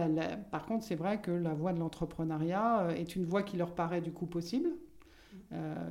par 0.51 0.67
contre, 0.67 0.85
c'est 0.85 0.95
vrai 0.95 1.21
que 1.21 1.31
la 1.31 1.55
voie 1.55 1.73
de 1.73 1.79
l'entrepreneuriat 1.79 2.89
est 2.97 3.17
une 3.17 3.25
voie 3.25 3.43
qui 3.43 3.57
leur 3.57 3.75
paraît 3.75 4.01
du 4.01 4.13
coup 4.13 4.27
possible, 4.27 4.71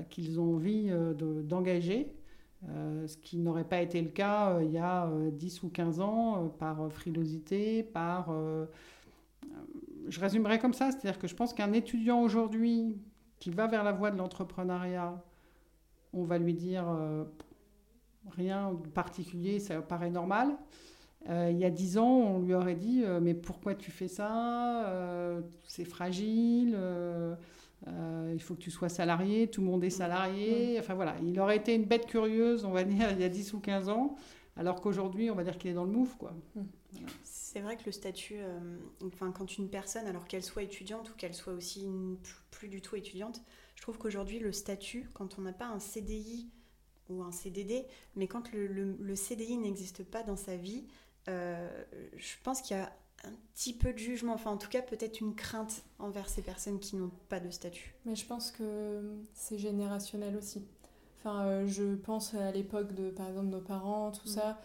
qu'ils 0.09 0.39
ont 0.39 0.55
envie 0.55 0.91
d'engager. 1.43 2.13
ce 2.63 3.17
qui 3.17 3.37
n'aurait 3.37 3.67
pas 3.67 3.81
été 3.81 4.01
le 4.01 4.09
cas 4.09 4.59
il 4.61 4.71
y 4.71 4.77
a 4.77 5.09
10 5.31 5.63
ou 5.63 5.69
15 5.69 5.99
ans 5.99 6.49
par 6.59 6.91
frilosité, 6.91 7.83
par 7.83 8.33
je 10.07 10.19
résumerai 10.19 10.59
comme 10.59 10.73
ça, 10.73 10.91
c'est-à-dire 10.91 11.19
que 11.19 11.27
je 11.27 11.35
pense 11.35 11.53
qu'un 11.53 11.73
étudiant 11.73 12.21
aujourd'hui 12.21 12.97
qui 13.39 13.49
va 13.49 13.67
vers 13.67 13.83
la 13.83 13.91
voie 13.91 14.11
de 14.11 14.17
l'entrepreneuriat, 14.17 15.21
on 16.13 16.23
va 16.23 16.37
lui 16.37 16.53
dire 16.53 16.85
euh, 16.87 17.25
rien 18.31 18.73
de 18.73 18.87
particulier, 18.87 19.59
ça 19.59 19.81
paraît 19.81 20.09
normal. 20.09 20.55
Euh, 21.29 21.49
il 21.51 21.57
y 21.57 21.65
a 21.65 21.69
dix 21.69 21.97
ans, 21.97 22.17
on 22.17 22.39
lui 22.39 22.53
aurait 22.53 22.75
dit 22.75 23.03
euh, 23.03 23.19
mais 23.21 23.33
pourquoi 23.33 23.75
tu 23.75 23.91
fais 23.91 24.07
ça 24.07 25.41
C'est 25.65 25.85
fragile. 25.85 26.77
il 27.87 28.41
faut 28.41 28.55
que 28.55 28.61
tu 28.61 28.71
sois 28.71 28.89
salarié, 28.89 29.47
tout 29.47 29.61
le 29.61 29.67
monde 29.67 29.83
est 29.83 29.89
salarié. 29.89 30.77
Enfin 30.79 30.93
voilà, 30.93 31.15
il 31.23 31.39
aurait 31.39 31.57
été 31.57 31.75
une 31.75 31.85
bête 31.85 32.05
curieuse, 32.05 32.65
on 32.65 32.71
va 32.71 32.83
dire, 32.83 33.11
il 33.11 33.19
y 33.19 33.23
a 33.23 33.29
10 33.29 33.53
ou 33.53 33.59
15 33.59 33.89
ans, 33.89 34.15
alors 34.57 34.81
qu'aujourd'hui, 34.81 35.31
on 35.31 35.35
va 35.35 35.43
dire 35.43 35.57
qu'il 35.57 35.71
est 35.71 35.75
dans 35.75 35.85
le 35.85 35.91
move. 35.91 36.15
Quoi. 36.17 36.33
Mmh. 36.55 36.61
C'est 37.23 37.59
vrai 37.59 37.77
que 37.77 37.83
le 37.85 37.91
statut, 37.91 38.37
euh, 38.39 38.77
enfin, 39.05 39.31
quand 39.31 39.59
une 39.59 39.69
personne, 39.69 40.07
alors 40.07 40.25
qu'elle 40.25 40.43
soit 40.43 40.63
étudiante 40.63 41.11
ou 41.11 41.13
qu'elle 41.13 41.35
soit 41.35 41.53
aussi 41.53 41.87
plus, 42.49 42.67
du 42.67 42.81
tout 42.81 42.95
étudiante, 42.95 43.43
je 43.75 43.81
trouve 43.83 43.99
qu'aujourd'hui, 43.99 44.39
le 44.39 44.51
statut, 44.51 45.07
quand 45.13 45.37
on 45.37 45.41
n'a 45.41 45.53
pas 45.53 45.67
un 45.67 45.79
CDI 45.79 46.49
ou 47.09 47.21
un 47.21 47.31
CDD, 47.31 47.85
mais 48.15 48.27
quand 48.27 48.51
le, 48.53 49.15
CDI 49.15 49.57
n'existe 49.57 50.03
pas 50.03 50.23
dans 50.23 50.35
sa 50.35 50.55
vie, 50.57 50.87
euh, 50.87 51.02
je 51.27 52.35
pense 52.43 52.61
qu'il 52.61 52.77
y 52.77 52.79
a 52.79 52.91
un 53.25 53.31
petit 53.53 53.73
peu 53.73 53.93
de 53.93 53.97
jugement, 53.97 54.33
enfin 54.33 54.51
en 54.51 54.57
tout 54.57 54.69
cas 54.69 54.81
peut-être 54.81 55.21
une 55.21 55.35
crainte 55.35 55.83
envers 55.99 56.27
ces 56.27 56.41
personnes 56.41 56.79
qui 56.79 56.95
n'ont 56.95 57.11
pas 57.29 57.39
de 57.39 57.49
statut. 57.49 57.95
Mais 58.05 58.15
je 58.15 58.25
pense 58.25 58.51
que 58.51 59.01
c'est 59.33 59.57
générationnel 59.57 60.35
aussi. 60.35 60.65
Enfin, 61.19 61.45
euh, 61.45 61.67
je 61.67 61.95
pense 61.95 62.33
à 62.33 62.51
l'époque 62.51 62.93
de, 62.93 63.09
par 63.09 63.29
exemple, 63.29 63.47
nos 63.47 63.61
parents, 63.61 64.11
tout 64.11 64.27
mm. 64.27 64.31
ça 64.31 64.59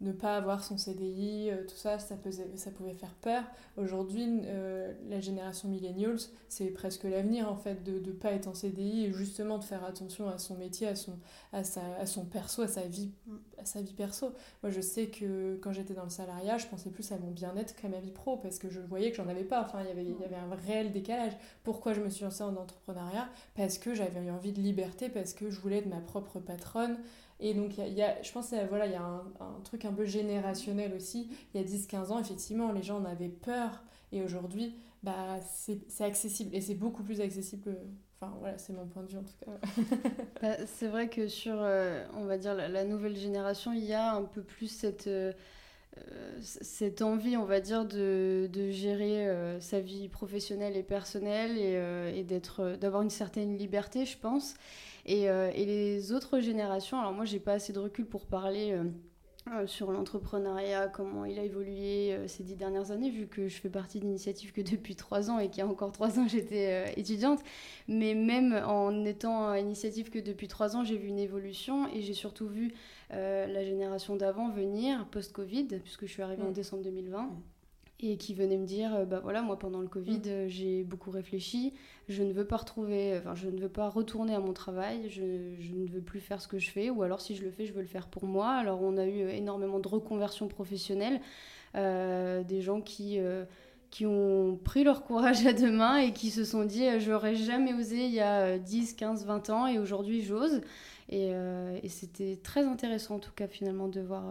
ne 0.00 0.12
pas 0.12 0.36
avoir 0.36 0.62
son 0.62 0.78
CDI, 0.78 1.50
euh, 1.50 1.64
tout 1.64 1.76
ça, 1.76 1.98
ça, 1.98 2.16
ça 2.54 2.70
pouvait 2.70 2.94
faire 2.94 3.14
peur. 3.14 3.42
Aujourd'hui, 3.76 4.42
euh, 4.44 4.92
la 5.08 5.20
génération 5.20 5.68
millennials, 5.68 6.20
c'est 6.48 6.66
presque 6.66 7.02
l'avenir 7.04 7.50
en 7.50 7.56
fait, 7.56 7.82
de 7.82 7.98
ne 7.98 8.12
pas 8.12 8.30
être 8.32 8.46
en 8.46 8.54
CDI 8.54 9.06
et 9.06 9.12
justement 9.12 9.58
de 9.58 9.64
faire 9.64 9.84
attention 9.84 10.28
à 10.28 10.38
son 10.38 10.56
métier, 10.56 10.86
à 10.86 10.94
son, 10.94 11.18
à 11.52 11.64
sa, 11.64 11.80
à 11.96 12.06
son 12.06 12.24
perso, 12.24 12.62
à 12.62 12.68
sa, 12.68 12.82
vie, 12.82 13.10
à 13.58 13.64
sa 13.64 13.82
vie 13.82 13.92
perso. 13.92 14.32
Moi, 14.62 14.70
je 14.70 14.80
sais 14.80 15.06
que 15.06 15.58
quand 15.62 15.72
j'étais 15.72 15.94
dans 15.94 16.04
le 16.04 16.10
salariat, 16.10 16.58
je 16.58 16.66
pensais 16.68 16.90
plus 16.90 17.10
à 17.10 17.18
mon 17.18 17.32
bien-être 17.32 17.74
qu'à 17.74 17.88
ma 17.88 17.98
vie 17.98 18.12
pro 18.12 18.36
parce 18.36 18.58
que 18.58 18.70
je 18.70 18.80
voyais 18.80 19.10
que 19.10 19.16
j'en 19.16 19.28
avais 19.28 19.44
pas. 19.44 19.62
Enfin, 19.62 19.82
y 19.82 19.88
il 19.98 20.20
y 20.20 20.24
avait 20.24 20.36
un 20.36 20.54
réel 20.54 20.92
décalage. 20.92 21.32
Pourquoi 21.64 21.92
je 21.92 22.00
me 22.00 22.08
suis 22.08 22.24
lancée 22.24 22.44
en 22.44 22.54
entrepreneuriat? 22.54 23.28
Parce 23.56 23.78
que 23.78 23.94
j'avais 23.94 24.30
envie 24.30 24.52
de 24.52 24.60
liberté, 24.60 25.08
parce 25.08 25.32
que 25.32 25.50
je 25.50 25.60
voulais 25.60 25.78
être 25.78 25.86
ma 25.86 26.00
propre 26.00 26.38
patronne. 26.38 26.98
Et 27.40 27.54
donc, 27.54 27.78
y 27.78 27.82
y 27.82 28.02
a, 28.02 28.20
je 28.22 28.32
pense 28.32 28.48
qu'il 28.48 28.66
voilà, 28.68 28.86
y 28.86 28.94
a 28.94 29.02
un, 29.02 29.60
truc 29.64 29.84
un 29.84 29.92
peu 29.92 30.04
générationnel 30.04 30.92
aussi. 30.94 31.30
Il 31.54 31.60
y 31.60 31.64
a 31.64 31.66
10-15 31.66 32.10
ans, 32.10 32.18
effectivement, 32.18 32.72
les 32.72 32.82
gens 32.82 32.98
en 32.98 33.04
avaient 33.04 33.28
peur. 33.28 33.84
Et 34.12 34.22
aujourd'hui, 34.22 34.74
bah, 35.02 35.38
c'est 35.42 36.04
accessible. 36.04 36.54
Et 36.54 36.60
c'est 36.60 36.74
beaucoup 36.74 37.02
plus 37.02 37.20
accessible 37.20 37.76
Enfin, 38.20 38.34
voilà, 38.40 38.58
c'est 38.58 38.72
mon 38.72 38.86
point 38.86 39.04
de 39.04 39.08
vue 39.08 39.18
en 39.18 39.22
tout 39.22 39.36
cas. 39.44 39.52
Bah, 40.42 40.56
c'est 40.66 40.88
vrai 40.88 41.08
que 41.08 41.28
sur, 41.28 41.56
euh, 41.56 42.04
on 42.14 42.24
va 42.24 42.38
dire, 42.38 42.54
la, 42.54 42.84
nouvelle 42.84 43.16
génération, 43.16 43.72
il 43.72 43.84
y 43.84 43.92
a 43.92 44.12
un 44.12 44.22
peu 44.22 44.42
plus 44.42 44.68
cette, 44.68 45.06
euh, 45.06 45.32
cette 46.40 47.02
envie, 47.02 47.36
on 47.36 47.44
va 47.44 47.60
dire, 47.60 47.84
de, 47.84 48.48
de 48.52 48.70
gérer 48.70 49.28
euh, 49.28 49.60
sa 49.60 49.80
vie 49.80 50.08
professionnelle 50.08 50.76
et 50.76 50.82
personnelle 50.82 51.58
et, 51.58 52.18
et 52.18 52.24
d'avoir 52.76 53.02
une 53.02 53.10
certaine 53.10 53.56
liberté, 53.56 54.04
je 54.04 54.18
pense. 54.18 54.54
Euh, 55.08 55.50
et, 55.54 55.64
les 55.64 56.12
autres 56.12 56.40
générations, 56.40 56.98
alors 56.98 57.12
moi 57.12 57.24
j'ai 57.24 57.40
pas 57.40 57.54
assez 57.54 57.72
de 57.72 57.78
recul 57.78 58.06
pour 58.06 58.26
parler 58.26 58.72
euh, 58.72 58.84
euh, 59.52 59.66
sur 59.66 59.90
l'entrepreneuriat, 59.90 60.88
comment 60.88 61.24
il 61.24 61.38
a 61.38 61.44
évolué 61.44 62.16
ces 62.26 62.42
dix 62.42 62.56
dernières 62.56 62.90
années, 62.90 63.10
vu 63.10 63.26
que 63.26 63.48
je 63.48 63.58
fais 63.58 63.70
partie 63.70 64.00
d'initiatives 64.00 64.52
que 64.52 64.60
depuis 64.60 64.96
trois 64.96 65.30
ans 65.30 65.38
et 65.38 65.48
qu'il 65.48 65.58
y 65.58 65.62
a 65.62 65.66
encore 65.66 65.92
trois 65.92 66.18
ans 66.18 66.28
j'étais 66.28 66.92
étudiante. 66.98 67.40
Mais 67.88 68.14
même 68.14 68.52
en 68.66 69.04
étant 69.04 69.54
initiative 69.54 70.10
que 70.10 70.18
depuis 70.18 70.48
trois 70.48 70.76
ans, 70.76 70.84
j'ai 70.84 70.96
vu 70.96 71.08
une 71.08 71.18
évolution 71.18 71.88
et 71.88 72.02
j'ai 72.02 72.14
surtout 72.14 72.46
vu 72.48 72.74
la 73.10 73.64
génération 73.64 74.16
d'avant 74.16 74.50
venir 74.50 75.06
post-Covid, 75.10 75.80
puisque 75.82 76.06
je 76.06 76.12
suis 76.12 76.22
arrivée 76.22 76.42
en 76.42 76.50
mm. 76.50 76.54
décembre 76.54 76.82
2020 76.82 77.30
et 78.00 78.16
qui 78.16 78.34
venait 78.34 78.58
me 78.58 78.66
dire 78.66 78.94
euh, 78.94 79.04
bah 79.04 79.20
voilà 79.22 79.42
moi 79.42 79.58
pendant 79.58 79.80
le 79.80 79.88
Covid 79.88 80.18
mm. 80.18 80.28
euh, 80.28 80.48
j'ai 80.48 80.84
beaucoup 80.84 81.10
réfléchi 81.10 81.74
je 82.08 82.22
ne 82.22 82.32
veux 82.32 82.44
pas 82.44 82.58
retrouver 82.58 83.16
enfin 83.18 83.34
je 83.34 83.48
ne 83.48 83.60
veux 83.60 83.68
pas 83.68 83.88
retourner 83.88 84.34
à 84.34 84.40
mon 84.40 84.52
travail 84.52 85.08
je, 85.08 85.54
je, 85.58 85.74
ne 85.74 85.88
veux 85.88 86.00
plus 86.00 86.20
faire 86.20 86.40
ce 86.40 86.48
que 86.48 86.58
je 86.58 86.70
fais 86.70 86.90
ou 86.90 87.02
alors 87.02 87.20
si 87.20 87.34
je 87.34 87.42
le 87.42 87.50
fais 87.50 87.66
je 87.66 87.72
veux 87.72 87.80
le 87.80 87.88
faire 87.88 88.06
pour 88.06 88.24
moi 88.24 88.50
alors 88.50 88.82
on 88.82 88.96
a 88.96 89.06
eu 89.06 89.22
euh, 89.22 89.30
énormément 89.30 89.80
de 89.80 89.88
reconversions 89.88 90.48
professionnelles 90.48 91.20
des 91.74 92.60
gens 92.60 92.80
qui 92.80 93.18
qui 93.90 94.06
ont 94.06 94.56
pris 94.56 94.82
leur 94.82 95.04
courage 95.04 95.46
à 95.46 95.52
deux 95.52 95.70
mains 95.70 95.98
et 95.98 96.12
qui 96.12 96.30
se 96.30 96.42
sont 96.42 96.64
dit 96.64 96.84
j'aurais 96.98 97.36
jamais 97.36 97.72
osé 97.72 98.06
il 98.06 98.12
y 98.12 98.20
a 98.20 98.58
10, 98.58 98.94
15, 98.94 99.26
20 99.26 99.50
ans 99.50 99.66
et 99.66 99.78
aujourd'hui 99.78 100.22
j'ose 100.22 100.62
et, 101.08 101.28
et 101.28 101.88
c'était 101.88 102.36
très 102.42 102.64
intéressant 102.64 103.16
en 103.16 103.18
tout 103.20 103.32
cas 103.36 103.46
finalement 103.46 103.86
de 103.86 104.00
voir 104.00 104.24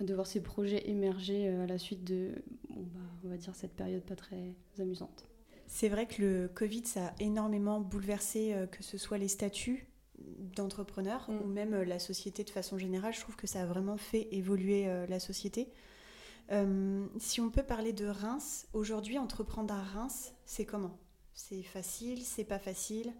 de 0.00 0.14
voir 0.14 0.26
ces 0.26 0.42
projets 0.42 0.88
émerger 0.88 1.48
euh, 1.48 1.64
à 1.64 1.66
la 1.66 1.78
suite 1.78 2.04
de, 2.04 2.32
bah, 2.70 3.00
on 3.24 3.28
va 3.28 3.36
dire, 3.36 3.54
cette 3.54 3.72
période 3.72 4.02
pas 4.02 4.16
très 4.16 4.54
amusante. 4.78 5.26
C'est 5.66 5.88
vrai 5.88 6.06
que 6.06 6.22
le 6.22 6.48
Covid, 6.48 6.84
ça 6.86 7.08
a 7.08 7.12
énormément 7.18 7.80
bouleversé, 7.80 8.52
euh, 8.52 8.66
que 8.66 8.82
ce 8.82 8.98
soit 8.98 9.18
les 9.18 9.28
statuts 9.28 9.88
d'entrepreneurs 10.54 11.30
mm. 11.30 11.40
ou 11.40 11.46
même 11.46 11.74
euh, 11.74 11.84
la 11.84 11.98
société 11.98 12.44
de 12.44 12.50
façon 12.50 12.78
générale. 12.78 13.14
Je 13.14 13.20
trouve 13.20 13.36
que 13.36 13.46
ça 13.46 13.62
a 13.62 13.66
vraiment 13.66 13.96
fait 13.96 14.28
évoluer 14.32 14.86
la 15.08 15.18
société. 15.18 15.68
si 17.18 17.40
on 17.40 17.50
peut 17.50 17.62
parler 17.62 17.92
de 17.92 18.06
Reims, 18.06 18.68
aujourd'hui, 18.72 19.18
entreprendre 19.18 19.74
à 19.74 19.82
Reims, 19.82 20.34
c'est 20.44 20.64
comment? 20.64 20.98
C'est 21.32 21.62
facile 21.62 22.22
C'est 22.22 22.44
pas 22.44 22.58
facile? 22.58 23.12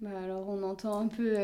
Bah 0.00 0.10
Alors, 0.22 0.48
on 0.48 0.62
entend 0.62 0.98
un 0.98 1.08
peu 1.08 1.36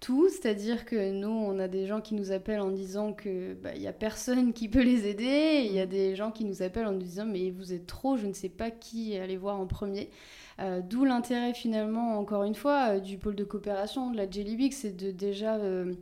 tout, 0.00 0.28
c'est-à-dire 0.28 0.86
que 0.86 1.12
nous, 1.12 1.28
on 1.28 1.58
a 1.58 1.68
des 1.68 1.86
gens 1.86 2.00
qui 2.00 2.14
nous 2.14 2.32
appellent 2.32 2.60
en 2.60 2.70
disant 2.70 3.12
que 3.12 3.54
bah, 3.54 3.70
il 3.76 3.82
y 3.82 3.86
a 3.86 3.92
personne 3.92 4.52
qui 4.52 4.68
peut 4.68 4.82
les 4.82 5.06
aider, 5.06 5.62
il 5.66 5.72
y 5.72 5.80
a 5.80 5.86
des 5.86 6.16
gens 6.16 6.30
qui 6.30 6.44
nous 6.44 6.62
appellent 6.62 6.86
en 6.86 6.92
nous 6.92 6.98
disant 6.98 7.26
mais 7.26 7.50
vous 7.50 7.72
êtes 7.72 7.86
trop, 7.86 8.16
je 8.16 8.26
ne 8.26 8.32
sais 8.32 8.48
pas 8.48 8.70
qui 8.70 9.16
aller 9.16 9.36
voir 9.36 9.60
en 9.60 9.66
premier. 9.66 10.10
Euh, 10.60 10.80
d'où 10.82 11.04
l'intérêt 11.04 11.54
finalement, 11.54 12.18
encore 12.18 12.44
une 12.44 12.54
fois, 12.54 12.96
euh, 12.96 13.00
du 13.00 13.16
pôle 13.18 13.34
de 13.34 13.44
coopération 13.44 14.10
de 14.10 14.16
la 14.16 14.28
Jelly 14.28 14.72
c'est 14.72 14.96
de 14.96 15.10
déjà 15.10 15.56
euh, 15.56 15.94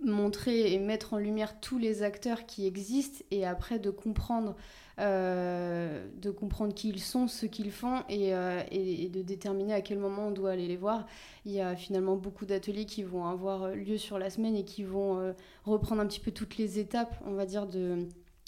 montrer 0.00 0.72
et 0.72 0.78
mettre 0.78 1.14
en 1.14 1.18
lumière 1.18 1.60
tous 1.60 1.78
les 1.78 2.02
acteurs 2.02 2.46
qui 2.46 2.66
existent 2.66 3.24
et 3.30 3.46
après 3.46 3.78
de 3.78 3.90
comprendre 3.90 4.56
euh, 4.98 6.06
de 6.20 6.30
comprendre 6.30 6.74
qui 6.74 6.90
ils 6.90 7.00
sont, 7.00 7.26
ce 7.26 7.46
qu'ils 7.46 7.70
font 7.72 8.02
euh, 8.10 8.62
et, 8.70 9.08
de 9.08 9.22
déterminer 9.22 9.72
à 9.72 9.80
quel 9.80 9.98
moment 9.98 10.28
on 10.28 10.30
doit 10.30 10.50
aller 10.50 10.68
les 10.68 10.76
voir. 10.76 11.06
Il 11.46 11.52
y 11.52 11.60
a 11.60 11.74
finalement 11.74 12.16
beaucoup 12.16 12.44
d'ateliers 12.44 12.84
qui 12.84 13.02
vont 13.02 13.26
avoir 13.26 13.70
lieu 13.70 13.96
sur 13.96 14.18
la 14.18 14.28
semaine 14.28 14.54
et 14.54 14.64
qui 14.64 14.84
vont 14.84 15.18
euh, 15.18 15.32
reprendre 15.64 16.02
un 16.02 16.06
petit 16.06 16.20
peu 16.20 16.30
toutes 16.30 16.58
les 16.58 16.78
étapes, 16.78 17.16
on 17.24 17.32
va 17.32 17.46
dire, 17.46 17.66
de, 17.66 18.06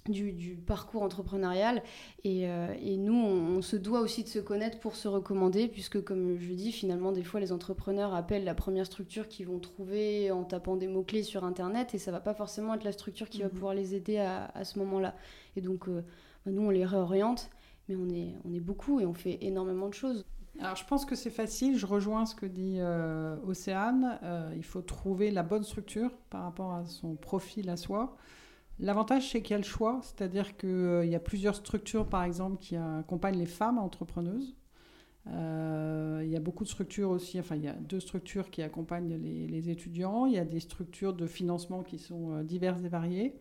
du, 0.08 0.56
parcours 0.66 1.02
entrepreneurial. 1.02 1.82
Et, 2.24 2.42
et 2.42 2.96
nous, 2.96 3.14
on, 3.14 3.62
se 3.62 3.76
doit 3.76 4.00
aussi 4.00 4.22
de 4.22 4.28
se 4.28 4.38
connaître 4.38 4.78
pour 4.80 4.96
se 4.96 5.08
recommander, 5.08 5.68
puisque 5.68 6.02
comme 6.02 6.38
je 6.38 6.52
dis, 6.52 6.72
finalement, 6.72 7.12
des 7.12 7.24
fois, 7.24 7.40
les 7.40 7.52
entrepreneurs 7.52 8.14
appellent 8.14 8.44
la 8.44 8.54
première 8.54 8.86
structure 8.86 9.28
qu'ils 9.28 9.46
vont 9.46 9.58
trouver 9.58 10.30
en 10.30 10.44
tapant 10.44 10.76
des 10.76 10.88
mots-clés 10.88 11.22
sur 11.22 11.44
Internet, 11.44 11.94
et 11.94 11.98
ça 11.98 12.12
va 12.12 12.20
pas 12.20 12.34
forcément 12.34 12.74
être 12.74 12.84
la 12.84 12.92
structure 12.92 13.28
qui 13.28 13.40
va 13.40 13.48
mmh 13.48 13.50
pouvoir 13.50 13.74
les 13.74 13.94
aider 13.94 14.18
à, 14.18 14.50
à 14.54 14.64
ce 14.64 14.78
moment-là. 14.80 15.14
Et 15.56 15.60
donc, 15.60 15.88
nous, 16.46 16.62
on 16.62 16.70
les 16.70 16.84
réoriente, 16.84 17.50
mais 17.88 17.96
on 17.96 18.08
est, 18.08 18.34
on 18.44 18.52
est 18.52 18.60
beaucoup 18.60 19.00
et 19.00 19.06
on 19.06 19.14
fait 19.14 19.38
énormément 19.42 19.88
de 19.88 19.94
choses. 19.94 20.24
Alors, 20.60 20.76
je 20.76 20.84
pense 20.84 21.04
que 21.04 21.16
c'est 21.16 21.30
facile. 21.30 21.76
Je 21.76 21.86
rejoins 21.86 22.26
ce 22.26 22.34
que 22.34 22.46
dit 22.46 22.76
euh, 22.78 23.36
Océane. 23.46 24.18
Euh, 24.22 24.52
il 24.56 24.64
faut 24.64 24.82
trouver 24.82 25.30
la 25.30 25.42
bonne 25.42 25.64
structure 25.64 26.10
par 26.30 26.44
rapport 26.44 26.72
à 26.72 26.84
son 26.84 27.16
profil 27.16 27.68
à 27.70 27.76
soi. 27.76 28.16
L'avantage, 28.78 29.30
c'est 29.30 29.42
qu'il 29.42 29.52
y 29.52 29.54
a 29.54 29.58
le 29.58 29.64
choix, 29.64 30.00
c'est-à-dire 30.02 30.56
qu'il 30.56 30.68
euh, 30.68 31.04
y 31.04 31.14
a 31.14 31.20
plusieurs 31.20 31.54
structures, 31.54 32.08
par 32.08 32.24
exemple, 32.24 32.58
qui 32.58 32.76
accompagnent 32.76 33.38
les 33.38 33.46
femmes 33.46 33.78
entrepreneuses. 33.78 34.56
il 35.26 36.30
y 36.30 36.36
a 36.36 36.40
beaucoup 36.40 36.64
de 36.64 36.68
structures 36.68 37.10
aussi, 37.10 37.38
enfin, 37.38 37.56
il 37.56 37.62
y 37.62 37.68
a 37.68 37.74
deux 37.74 38.00
structures 38.00 38.50
qui 38.50 38.62
accompagnent 38.62 39.16
les, 39.16 39.46
les 39.46 39.70
étudiants. 39.70 40.26
Il 40.26 40.34
y 40.34 40.38
a 40.38 40.44
des 40.44 40.60
structures 40.60 41.14
de 41.14 41.26
financement 41.26 41.82
qui 41.82 41.98
sont 41.98 42.42
diverses 42.42 42.82
et 42.84 42.88
variées. 42.88 43.34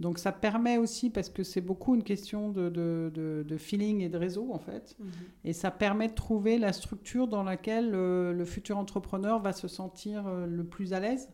Donc 0.00 0.18
ça 0.18 0.30
permet 0.30 0.78
aussi, 0.78 1.10
parce 1.10 1.28
que 1.28 1.42
c'est 1.42 1.60
beaucoup 1.60 1.94
une 1.94 2.04
question 2.04 2.50
de, 2.50 2.68
de, 2.68 3.56
feeling 3.56 4.00
et 4.00 4.08
de 4.08 4.16
réseau 4.16 4.52
en 4.52 4.58
fait, 4.58 4.96
mhm. 5.00 5.10
et 5.44 5.52
ça 5.52 5.70
permet 5.70 6.08
de 6.08 6.14
trouver 6.14 6.58
la 6.58 6.72
structure 6.72 7.26
dans 7.26 7.42
laquelle 7.42 7.92
euh, 7.94 8.32
le 8.32 8.44
futur 8.44 8.78
entrepreneur 8.78 9.40
va 9.40 9.52
se 9.52 9.66
sentir 9.66 10.26
euh, 10.26 10.46
le 10.46 10.64
plus 10.64 10.92
à 10.92 11.00
l'aise. 11.00 11.28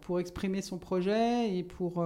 Pour 0.00 0.18
exprimer 0.18 0.62
son 0.62 0.78
projet 0.78 1.54
et 1.54 1.62
pour 1.62 2.04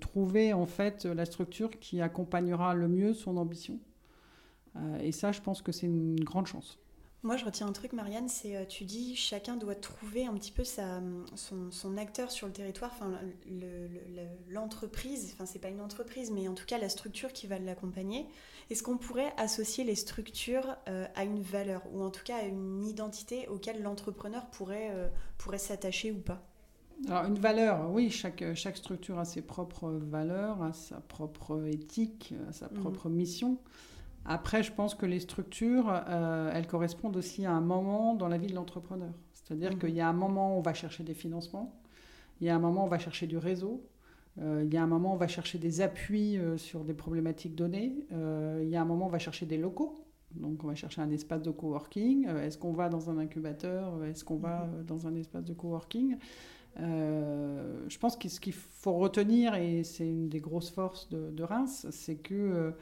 trouver 0.00 0.52
en 0.52 0.66
fait 0.66 1.04
la 1.04 1.24
structure 1.24 1.70
qui 1.78 2.00
accompagnera 2.00 2.74
le 2.74 2.88
mieux 2.88 3.14
son 3.14 3.36
ambition. 3.36 3.78
et 5.00 5.12
ça, 5.12 5.32
je 5.32 5.40
pense 5.40 5.62
que 5.62 5.70
c'est 5.70 5.86
une 5.86 6.18
grande 6.18 6.46
chance. 6.46 6.82
Moi, 7.24 7.36
je 7.36 7.44
retiens 7.44 7.68
un 7.68 7.72
truc, 7.72 7.92
Marianne, 7.92 8.28
c'est 8.28 8.56
euh, 8.56 8.64
tu 8.64 8.84
dis 8.84 9.14
chacun 9.14 9.56
doit 9.56 9.76
trouver 9.76 10.26
un 10.26 10.34
petit 10.34 10.50
peu 10.50 10.64
son, 10.64 11.96
acteur 11.96 12.32
sur 12.32 12.48
le 12.48 12.52
territoire, 12.52 12.90
enfin 12.92 13.16
l'entreprise, 14.48 15.30
enfin 15.32 15.46
c'est 15.46 15.60
pas 15.60 15.68
une 15.68 15.80
entreprise, 15.80 16.32
mais 16.32 16.48
en 16.48 16.54
tout 16.54 16.66
cas 16.66 16.78
la 16.78 16.88
structure 16.88 17.32
qui 17.32 17.46
va 17.46 17.60
l'accompagner. 17.60 18.26
Est-ce 18.70 18.82
qu'on 18.82 18.98
pourrait 18.98 19.32
associer 19.36 19.84
les 19.84 19.94
structures 19.94 20.76
euh, 20.88 21.06
à 21.14 21.22
une 21.22 21.40
valeur 21.40 21.82
ou 21.92 22.02
en 22.02 22.10
tout 22.10 22.24
cas 22.24 22.38
à 22.38 22.42
une 22.42 22.82
identité 22.84 23.46
auquel 23.46 23.82
l'entrepreneur 23.82 24.46
pourrait, 24.50 24.90
euh, 24.90 25.08
pourrait 25.38 25.58
s'attacher 25.58 26.10
ou 26.10 26.18
pas? 26.18 26.51
Alors 27.08 27.24
une 27.24 27.38
valeur, 27.38 27.90
oui, 27.90 28.10
chaque, 28.10 28.44
chaque 28.54 28.76
structure 28.76 29.18
a 29.18 29.24
ses 29.24 29.42
propres 29.42 29.90
valeurs, 29.90 30.62
a 30.62 30.72
sa 30.72 31.00
propre 31.00 31.66
éthique, 31.66 32.34
a 32.48 32.52
sa 32.52 32.68
mhm. 32.68 32.80
propre 32.80 33.08
mission. 33.08 33.58
Après, 34.24 34.62
je 34.62 34.72
pense 34.72 34.94
que 34.94 35.04
les 35.04 35.18
structures, 35.18 35.92
euh, 36.08 36.52
elles 36.54 36.68
correspondent 36.68 37.16
aussi 37.16 37.44
à 37.44 37.52
un 37.52 37.60
moment 37.60 38.14
dans 38.14 38.28
la 38.28 38.38
vie 38.38 38.46
de 38.46 38.54
l'entrepreneur. 38.54 39.12
C'est-à-dire 39.32 39.72
mhm. 39.72 39.78
qu'il 39.78 39.94
y 39.94 40.00
a 40.00 40.08
un 40.08 40.12
moment 40.12 40.54
où 40.54 40.58
on 40.58 40.62
va 40.62 40.74
chercher 40.74 41.02
des 41.02 41.14
financements, 41.14 41.74
il 42.40 42.46
y 42.46 42.50
a 42.50 42.54
un 42.54 42.60
moment 42.60 42.82
où 42.82 42.86
on 42.86 42.90
va 42.90 43.00
chercher 43.00 43.26
du 43.26 43.36
réseau, 43.36 43.84
euh, 44.40 44.62
il 44.64 44.72
y 44.72 44.76
a 44.76 44.82
un 44.82 44.86
moment 44.86 45.10
où 45.10 45.14
on 45.14 45.18
va 45.18 45.28
chercher 45.28 45.58
des 45.58 45.80
appuis 45.80 46.38
euh, 46.38 46.56
sur 46.56 46.84
des 46.84 46.94
problématiques 46.94 47.56
données, 47.56 48.06
il 48.10 48.68
y 48.68 48.76
a 48.76 48.80
un 48.80 48.84
moment 48.84 49.06
où 49.06 49.08
on 49.08 49.12
va 49.12 49.18
chercher 49.18 49.46
des 49.46 49.58
locaux. 49.58 49.98
Donc 50.36 50.64
on 50.64 50.68
va 50.68 50.74
chercher 50.74 51.02
un 51.02 51.10
espace 51.10 51.42
de 51.42 51.50
coworking. 51.50 52.26
Est-ce 52.26 52.56
qu'on 52.56 52.72
va 52.72 52.88
dans 52.88 53.10
un 53.10 53.18
incubateur 53.18 54.02
Est-ce 54.04 54.24
qu'on 54.24 54.38
va 54.38 54.64
mhm. 54.64 54.84
dans 54.86 55.06
un 55.06 55.14
espace 55.16 55.44
de 55.44 55.52
coworking? 55.52 56.16
Je 56.78 57.98
pense 57.98 58.16
que 58.16 58.28
ce 58.28 58.40
qu'il 58.40 58.54
faut 58.54 58.94
retenir, 58.94 59.54
et 59.54 59.84
c'est 59.84 60.06
une 60.06 60.28
des 60.28 60.40
grosses 60.40 60.70
forces 60.70 61.08
de, 61.08 61.30
de 61.30 61.42
Reims, 61.42 61.86
c'est 61.90 62.16
que 62.16 62.72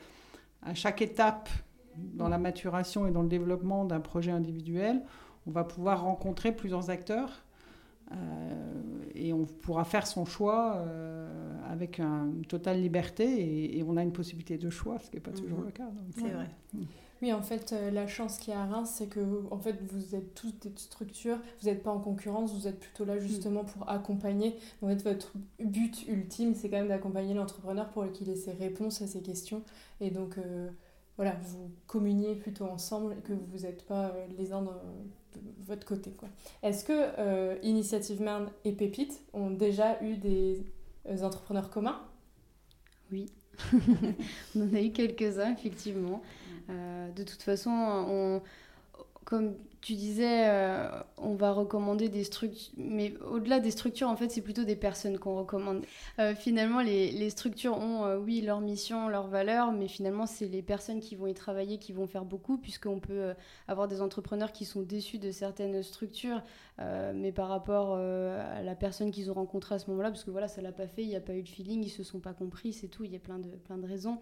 à 0.62 0.74
chaque 0.74 1.02
étape 1.02 1.48
dans 1.96 2.28
la 2.28 2.38
maturation 2.38 3.06
et 3.06 3.10
dans 3.10 3.22
le 3.22 3.28
développement 3.28 3.84
d'un 3.84 4.00
projet 4.00 4.30
individuel, 4.30 5.02
on 5.46 5.50
va 5.50 5.64
pouvoir 5.64 6.02
rencontrer 6.02 6.52
plusieurs 6.52 6.90
acteurs 6.90 7.44
euh, 8.12 8.16
et 9.14 9.32
on 9.32 9.44
pourra 9.44 9.84
faire 9.84 10.06
son 10.06 10.24
choix 10.24 10.76
euh, 10.76 11.28
avec 11.70 12.00
une 12.00 12.44
totale 12.46 12.80
liberté 12.80 13.76
et, 13.78 13.82
on 13.82 13.96
a 13.96 14.02
une 14.02 14.12
possibilité 14.12 14.58
de 14.58 14.70
choix, 14.70 14.98
ce 14.98 15.10
qui 15.10 15.16
n'est 15.16 15.22
pas 15.22 15.32
toujours 15.32 15.60
mhm. 15.60 15.66
le 15.66 15.70
cas. 15.70 15.88
C'est 16.14 16.28
vrai. 16.28 16.50
Mm. 16.74 16.82
Oui, 17.22 17.34
en 17.34 17.42
fait, 17.42 17.72
euh, 17.72 17.90
la 17.90 18.06
chance 18.06 18.38
qu'il 18.38 18.54
y 18.54 18.56
a 18.56 18.62
à 18.62 18.66
Reims, 18.66 18.92
c'est 18.94 19.08
que 19.08 19.20
en 19.50 19.58
fait, 19.58 19.76
vous 19.92 20.14
êtes 20.14 20.34
tous 20.34 20.52
des 20.60 20.72
structures, 20.76 21.38
vous 21.60 21.68
n'êtes 21.68 21.82
pas 21.82 21.90
en 21.90 22.00
concurrence, 22.00 22.54
vous 22.54 22.66
êtes 22.66 22.80
plutôt 22.80 23.04
là 23.04 23.18
justement 23.18 23.64
pour 23.64 23.88
accompagner. 23.90 24.56
En 24.80 24.94
votre 24.94 25.32
but 25.58 26.06
ultime, 26.08 26.54
c'est 26.54 26.70
quand 26.70 26.78
même 26.78 26.88
d'accompagner 26.88 27.34
l'entrepreneur 27.34 27.90
pour 27.90 28.10
qu'il 28.12 28.30
ait 28.30 28.36
ses 28.36 28.52
réponses 28.52 29.02
à 29.02 29.06
ses 29.06 29.20
questions. 29.20 29.62
Et 30.00 30.10
donc, 30.10 30.38
euh, 30.38 30.70
voilà, 31.16 31.36
vous 31.42 31.70
communiez 31.86 32.34
plutôt 32.36 32.64
ensemble 32.64 33.12
et 33.12 33.20
que 33.22 33.34
vous 33.34 33.66
n'êtes 33.66 33.84
pas 33.86 34.08
euh, 34.08 34.26
les 34.38 34.52
uns 34.52 34.62
de 34.62 34.70
votre 35.66 35.86
côté. 35.86 36.12
Est-ce 36.62 36.84
que 36.84 37.62
Initiative 37.62 38.22
Marne 38.22 38.50
et 38.64 38.72
Pépite 38.72 39.20
ont 39.34 39.50
déjà 39.50 40.02
eu 40.02 40.16
des 40.16 40.64
entrepreneurs 41.22 41.68
communs? 41.68 42.00
Oui. 43.12 43.26
on 44.56 44.62
en 44.62 44.74
a 44.74 44.80
eu 44.80 44.90
quelques-uns, 44.90 45.52
effectivement. 45.52 46.22
Euh, 46.70 47.10
de 47.12 47.22
toute 47.24 47.42
façon, 47.42 47.70
on, 47.70 48.42
comme 49.24 49.56
tu 49.80 49.94
disais, 49.94 50.46
euh, 50.46 50.90
on 51.16 51.34
va 51.34 51.52
recommander 51.52 52.10
des 52.10 52.24
structures, 52.24 52.70
mais 52.76 53.14
au-delà 53.30 53.60
des 53.60 53.70
structures, 53.70 54.08
en 54.08 54.16
fait, 54.16 54.30
c'est 54.30 54.42
plutôt 54.42 54.64
des 54.64 54.76
personnes 54.76 55.18
qu'on 55.18 55.36
recommande. 55.38 55.84
Euh, 56.18 56.34
finalement, 56.34 56.82
les, 56.82 57.30
structures 57.30 57.78
ont, 57.78 58.04
euh, 58.04 58.18
oui, 58.18 58.42
leur 58.42 58.60
mission, 58.60 59.08
leur 59.08 59.28
valeur, 59.28 59.72
mais 59.72 59.88
finalement, 59.88 60.26
c'est 60.26 60.48
les 60.48 60.60
personnes 60.60 61.00
qui 61.00 61.16
vont 61.16 61.26
y 61.26 61.34
travailler 61.34 61.78
qui 61.78 61.92
vont 61.92 62.06
faire 62.06 62.26
beaucoup, 62.26 62.58
puisqu'on 62.58 63.00
peut 63.00 63.32
avoir 63.68 63.88
des 63.88 64.02
entrepreneurs 64.02 64.52
qui 64.52 64.66
sont 64.66 64.82
déçus 64.82 65.18
de 65.18 65.30
certaines 65.30 65.82
structures, 65.82 66.42
mais 67.14 67.30
par 67.30 67.48
rapport 67.48 67.96
à 67.96 68.62
la 68.62 68.74
personne 68.74 69.10
qu'ils 69.10 69.30
ont 69.30 69.34
rencontrée 69.34 69.74
à 69.74 69.78
ce 69.78 69.90
moment-là, 69.90 70.10
parce 70.10 70.24
que 70.24 70.30
voilà, 70.30 70.48
ça 70.48 70.62
l'a 70.62 70.72
pas 70.72 70.86
fait, 70.86 71.02
il 71.02 71.08
n'y 71.08 71.16
a 71.16 71.20
pas 71.20 71.34
eu 71.34 71.42
de 71.42 71.48
feeling, 71.48 71.84
ils 71.84 71.90
se 71.90 72.02
sont 72.02 72.20
pas 72.20 72.32
compris, 72.32 72.72
c'est 72.72 72.88
tout, 72.88 73.04
il 73.04 73.12
y 73.12 73.16
a 73.16 73.18
plein 73.18 73.38
de, 73.38 73.48
plein 73.48 73.76
de 73.76 73.86
raisons. 73.86 74.18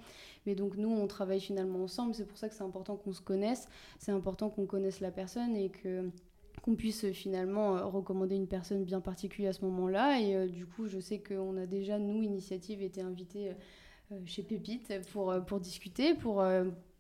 Mais 0.47 0.55
donc, 0.55 0.77
nous, 0.77 0.91
on 0.91 1.07
travaille 1.07 1.41
finalement 1.41 1.83
ensemble, 1.83 2.15
c'est 2.15 2.27
pour 2.27 2.39
ça 2.39 2.49
que 2.49 2.55
c'est 2.55 2.65
important 2.65 2.97
qu'on 2.97 3.13
se 3.13 3.21
connaisse, 3.21 3.69
c'est 3.99 4.13
important 4.13 4.51
qu'on 4.51 4.67
connaisse 4.67 5.01
la 5.01 5.11
personne 5.11 5.48
et 5.57 5.71
que 5.71 6.11
qu'on 6.59 6.75
puisse 6.75 7.05
euh, 7.05 7.13
finalement 7.13 7.77
euh, 7.77 7.85
recommander 7.87 8.37
une 8.37 8.47
personne 8.47 8.85
bien 8.85 9.01
particulière 9.01 9.51
à 9.51 9.53
ce 9.53 9.65
moment-là. 9.65 10.21
Et 10.21 10.35
euh, 10.35 10.47
du 10.49 10.67
coup, 10.67 10.87
je 10.87 10.99
sais 10.99 11.21
qu'on 11.21 11.57
a 11.57 11.67
déjà, 11.67 11.99
nous, 11.99 12.23
Initiative, 12.23 12.83
été 12.83 13.01
invités 13.01 13.53
chez 14.25 14.43
Pépite 14.43 14.91
pour, 15.13 15.61
discuter, 15.61 16.15
pour 16.15 16.43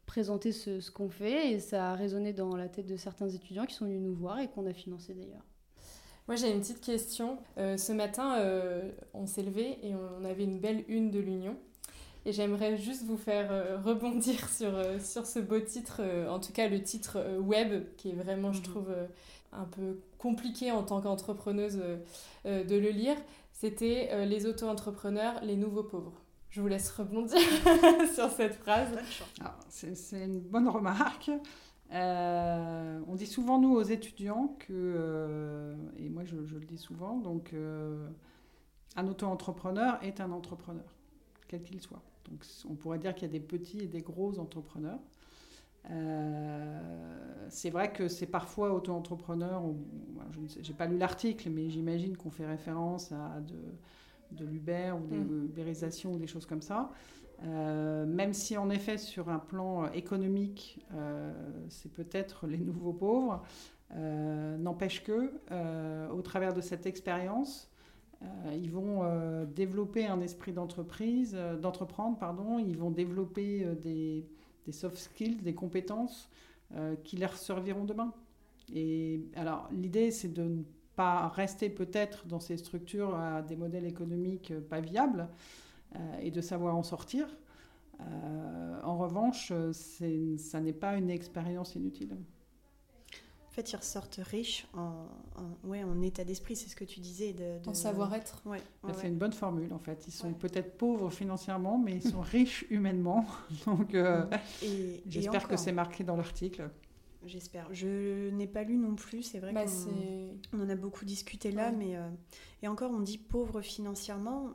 présenter 0.05 0.53
ce, 0.53 0.81
ce 0.81 0.91
qu'on 0.91 1.09
fait. 1.09 1.53
Et 1.53 1.59
ça 1.59 1.93
a 1.93 1.95
résonné 1.95 2.33
dans 2.33 2.55
la 2.55 2.69
tête 2.69 2.87
de 2.87 2.97
certains 2.97 3.29
étudiants 3.29 3.65
qui 3.65 3.75
sont 3.75 3.87
venus 3.87 4.03
nous 4.03 4.15
voir 4.15 4.41
et 4.41 4.49
qu'on 4.49 4.67
a 4.67 4.75
financé 4.75 5.15
d'ailleurs. 5.15 5.45
Moi, 6.27 6.37
j'ai 6.37 6.53
une 6.53 6.61
petite 6.61 6.83
question. 6.83 7.39
ce 7.57 7.93
matin, 7.93 8.37
on 9.15 9.27
s'est 9.27 9.43
levé 9.43 9.79
et 9.83 9.95
on 9.95 10.25
avait 10.25 10.45
une 10.45 10.61
belle 10.61 10.85
une 10.89 11.11
de 11.11 11.19
l'Union. 11.19 11.57
Et 12.29 12.33
j'aimerais 12.33 12.77
juste 12.77 13.05
vous 13.05 13.17
faire 13.17 13.51
euh, 13.51 13.79
rebondir 13.83 14.49
sur, 14.51 14.75
euh, 14.75 14.99
sur 14.99 15.25
ce 15.25 15.39
beau 15.39 15.61
titre, 15.61 16.03
euh, 16.05 16.29
en 16.29 16.39
tout 16.39 16.53
cas 16.53 16.69
le 16.69 16.83
titre 16.83 17.39
web, 17.39 17.87
qui 17.97 18.11
est 18.11 18.15
vraiment, 18.15 18.53
je 18.53 18.59
mhm. 18.59 18.65
trouve, 18.65 18.95
un 19.53 19.65
peu 19.65 19.99
compliqué 20.19 20.71
en 20.71 20.83
tant 20.83 21.01
qu'entrepreneuse 21.01 21.83
de 22.45 22.77
le 22.77 22.91
lire. 22.91 23.17
C'était 23.55 24.27
Les 24.27 24.45
auto-entrepreneurs, 24.45 25.43
les 25.43 25.57
nouveaux 25.57 25.83
pauvres. 25.83 26.21
Je 26.51 26.61
vous 26.61 26.69
laisse 26.69 26.91
rebondir 26.91 27.41
sur 28.15 28.29
cette 28.29 28.57
phrase. 28.57 28.91
C'est 29.71 30.23
une 30.23 30.41
bonne 30.41 30.69
remarque. 30.69 31.31
on 31.91 33.15
dit 33.15 33.27
souvent, 33.27 33.59
nous, 33.59 33.75
aux 33.75 33.83
étudiants, 33.83 34.55
que, 34.59 35.75
et 35.97 36.11
moi 36.11 36.25
je, 36.25 36.45
je, 36.45 36.57
le 36.57 36.67
dis 36.67 36.79
souvent, 36.79 37.17
donc 37.17 37.55
un 38.97 39.07
auto-entrepreneur 39.07 39.99
est 40.03 40.21
un 40.21 40.31
entrepreneur, 40.31 40.85
quel 41.49 41.63
qu'il 41.63 41.81
soit. 41.81 42.03
Donc 42.31 42.45
on 42.69 42.75
pourrait 42.75 42.99
dire 42.99 43.15
qu'il 43.15 43.27
y 43.27 43.31
a 43.31 43.33
des 43.33 43.45
petits 43.45 43.81
et 43.81 43.87
des 43.87 44.03
gros 44.03 44.39
entrepreneurs. 44.39 45.01
Euh, 45.91 47.47
c'est 47.49 47.71
vrai 47.71 47.93
que 47.93 48.09
c'est 48.09 48.27
parfois 48.27 48.75
auto-entrepreneur, 48.75 49.63
je 50.33 50.69
n'ai 50.69 50.77
pas 50.77 50.87
lu 50.87 50.99
l'article, 50.99 51.49
mais 51.51 51.71
j'imagine 51.71 52.17
qu'on 52.17 52.31
fait 52.31 52.47
référence 52.47 53.13
à 53.13 53.41
de, 53.41 54.37
de 54.37 54.45
l'Uber 54.45 54.93
ou 54.93 55.07
des 55.07 55.19
mm. 55.19 55.45
ubérisations 55.47 56.13
ou 56.13 56.19
des 56.19 56.27
choses 56.27 56.47
comme 56.47 56.63
ça. 56.63 56.93
Euh, 57.45 58.05
même 58.05 58.35
si 58.35 58.57
en 58.57 58.69
effet 58.69 58.99
sur 58.99 59.29
un 59.29 59.39
plan 59.39 59.91
économique, 59.93 60.85
euh, 60.93 61.33
c'est 61.69 61.93
peut-être 61.93 62.47
les 62.47 62.59
nouveaux 62.59 62.93
pauvres, 62.93 63.43
n'empêche 64.59 65.03
que 65.03 65.33
au 66.13 66.21
travers 66.21 66.53
de 66.53 66.61
cette 66.61 66.85
expérience, 66.85 67.68
ils 68.53 68.71
vont 68.71 69.03
euh, 69.03 69.45
développer 69.45 70.07
un 70.07 70.21
esprit 70.21 70.53
d'entreprise, 70.53 71.35
euh, 71.37 71.57
d'entreprendre, 71.57 72.19
pardon. 72.19 72.59
Ils 72.59 72.77
vont 72.77 72.91
développer 72.91 73.65
des, 73.83 74.25
des, 74.67 74.73
soft 74.73 74.97
skills, 74.97 75.37
des 75.37 75.55
compétences 75.55 76.29
qui 77.03 77.17
leur 77.17 77.35
serviront 77.35 77.87
demain. 77.87 78.13
Et 78.75 79.23
alors, 79.37 79.71
l'idée, 79.73 80.11
c'est 80.11 80.29
de 80.29 80.43
ne 80.43 80.63
pas 80.97 81.29
rester 81.29 81.71
peut-être 81.71 82.27
dans 82.27 82.41
ces 82.41 82.59
structures 82.59 83.15
à 83.15 83.41
des 83.41 83.57
modèles 83.57 83.87
économiques 83.87 84.53
pas 84.69 84.81
viables 84.81 85.29
et 86.21 86.31
de 86.31 86.43
savoir 86.43 86.77
en 86.77 86.83
sortir. 86.83 87.27
en 88.85 88.99
revanche, 88.99 89.51
ça 89.73 90.61
n'est 90.61 90.75
pas 90.75 90.99
une 90.99 91.09
expérience 91.09 91.75
inutile 91.75 92.19
fait, 93.59 93.73
ils 93.73 93.77
ressortent 93.77 94.21
riches 94.23 94.67
en, 94.75 95.07
ouais, 95.65 95.83
en 95.83 96.01
état 96.03 96.25
d'esprit, 96.25 96.55
c'est 96.55 96.69
ce 96.69 96.77
que 96.77 96.85
tu 96.85 97.01
disais. 97.01 97.33
De, 97.33 97.59
En 97.67 97.75
savoir-être. 97.75 98.41
Ouais, 98.45 98.63
c'est 98.95 99.09
une 99.09 99.19
bonne 99.19 99.33
formule, 99.33 99.73
en 99.73 99.79
fait. 99.79 100.05
Ils 100.07 100.13
sont 100.13 100.33
peut-être 100.33 100.77
pauvres 100.77 101.11
financièrement, 101.11 101.79
mais 101.79 101.97
ils 101.97 102.09
sont 102.09 102.21
riches 102.23 102.65
humainement. 102.71 103.27
Donc, 103.67 103.95
euh, 103.95 104.25
j'espère 105.07 105.49
que 105.49 105.57
c'est 105.57 105.73
marqué 105.73 106.05
dans 106.05 106.17
l'article. 106.17 106.71
J'espère. 107.27 107.67
Je 107.73 108.31
n'ai 108.31 108.47
pas 108.47 108.63
lu 108.63 108.77
non 108.77 108.95
plus, 108.95 109.23
c'est 109.23 109.41
vrai 109.41 109.53
bah, 109.53 109.65
qu'on 109.65 110.59
on 110.59 110.65
en 110.65 110.69
a 110.69 110.77
beaucoup 110.77 111.05
discuté 111.05 111.51
là, 111.51 111.73
mais... 111.73 111.97
Euh, 111.97 112.09
et 112.63 112.69
encore, 112.69 112.93
on 112.93 113.01
dit 113.01 113.19
pauvre 113.19 113.61
financièrement 113.61 114.53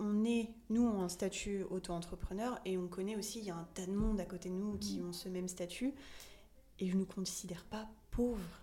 on 0.00 0.24
est, 0.24 0.50
nous, 0.70 0.88
en 0.88 1.08
statut 1.08 1.62
auto-entrepreneur 1.70 2.58
et 2.64 2.76
on 2.76 2.88
connaît 2.88 3.14
aussi, 3.14 3.38
il 3.38 3.44
y 3.44 3.50
a 3.50 3.54
un 3.56 3.68
tas 3.74 3.86
de 3.86 3.92
monde 3.92 4.18
à 4.18 4.24
côté 4.24 4.48
de 4.48 4.54
nous 4.54 4.76
qui 4.78 5.00
mm. 5.00 5.08
ont 5.08 5.12
ce 5.12 5.28
même 5.28 5.46
statut 5.46 5.94
et 6.80 6.88
je 6.88 6.94
ne 6.94 7.00
nous 7.00 7.06
considère 7.06 7.64
pas 7.64 7.88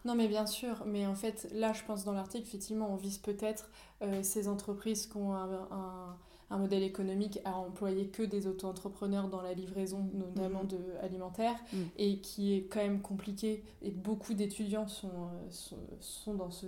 Non, 0.05 0.15
mais 0.15 0.27
bien 0.27 0.45
sûr, 0.45 0.83
mais 0.85 1.05
en 1.05 1.15
fait, 1.15 1.47
là, 1.53 1.73
je 1.73 1.83
pense 1.83 2.03
dans 2.03 2.13
l'article, 2.13 2.47
effectivement, 2.47 2.91
on 2.91 2.95
vise 2.95 3.17
peut-être 3.17 3.69
euh, 4.01 4.23
ces 4.23 4.47
entreprises 4.47 5.07
qui 5.07 5.17
ont 5.17 5.33
un, 5.33 6.17
modèle 6.57 6.83
économique 6.83 7.39
à 7.45 7.55
employer 7.55 8.07
que 8.07 8.23
des 8.23 8.45
auto-entrepreneurs 8.45 9.29
dans 9.29 9.41
la 9.41 9.53
livraison, 9.53 10.09
notamment 10.13 10.63
mhm. 10.63 10.67
de 10.67 10.77
alimentaire, 11.01 11.55
mhm. 11.71 11.87
et 11.97 12.17
qui 12.19 12.53
est 12.53 12.63
quand 12.63 12.81
même 12.81 13.01
compliqué. 13.01 13.63
Et 13.81 13.91
beaucoup 13.91 14.33
d'étudiants 14.33 14.87
sont, 14.87 15.07
euh, 15.07 15.77
sont, 16.01 16.33
dans 16.33 16.51
ce 16.51 16.65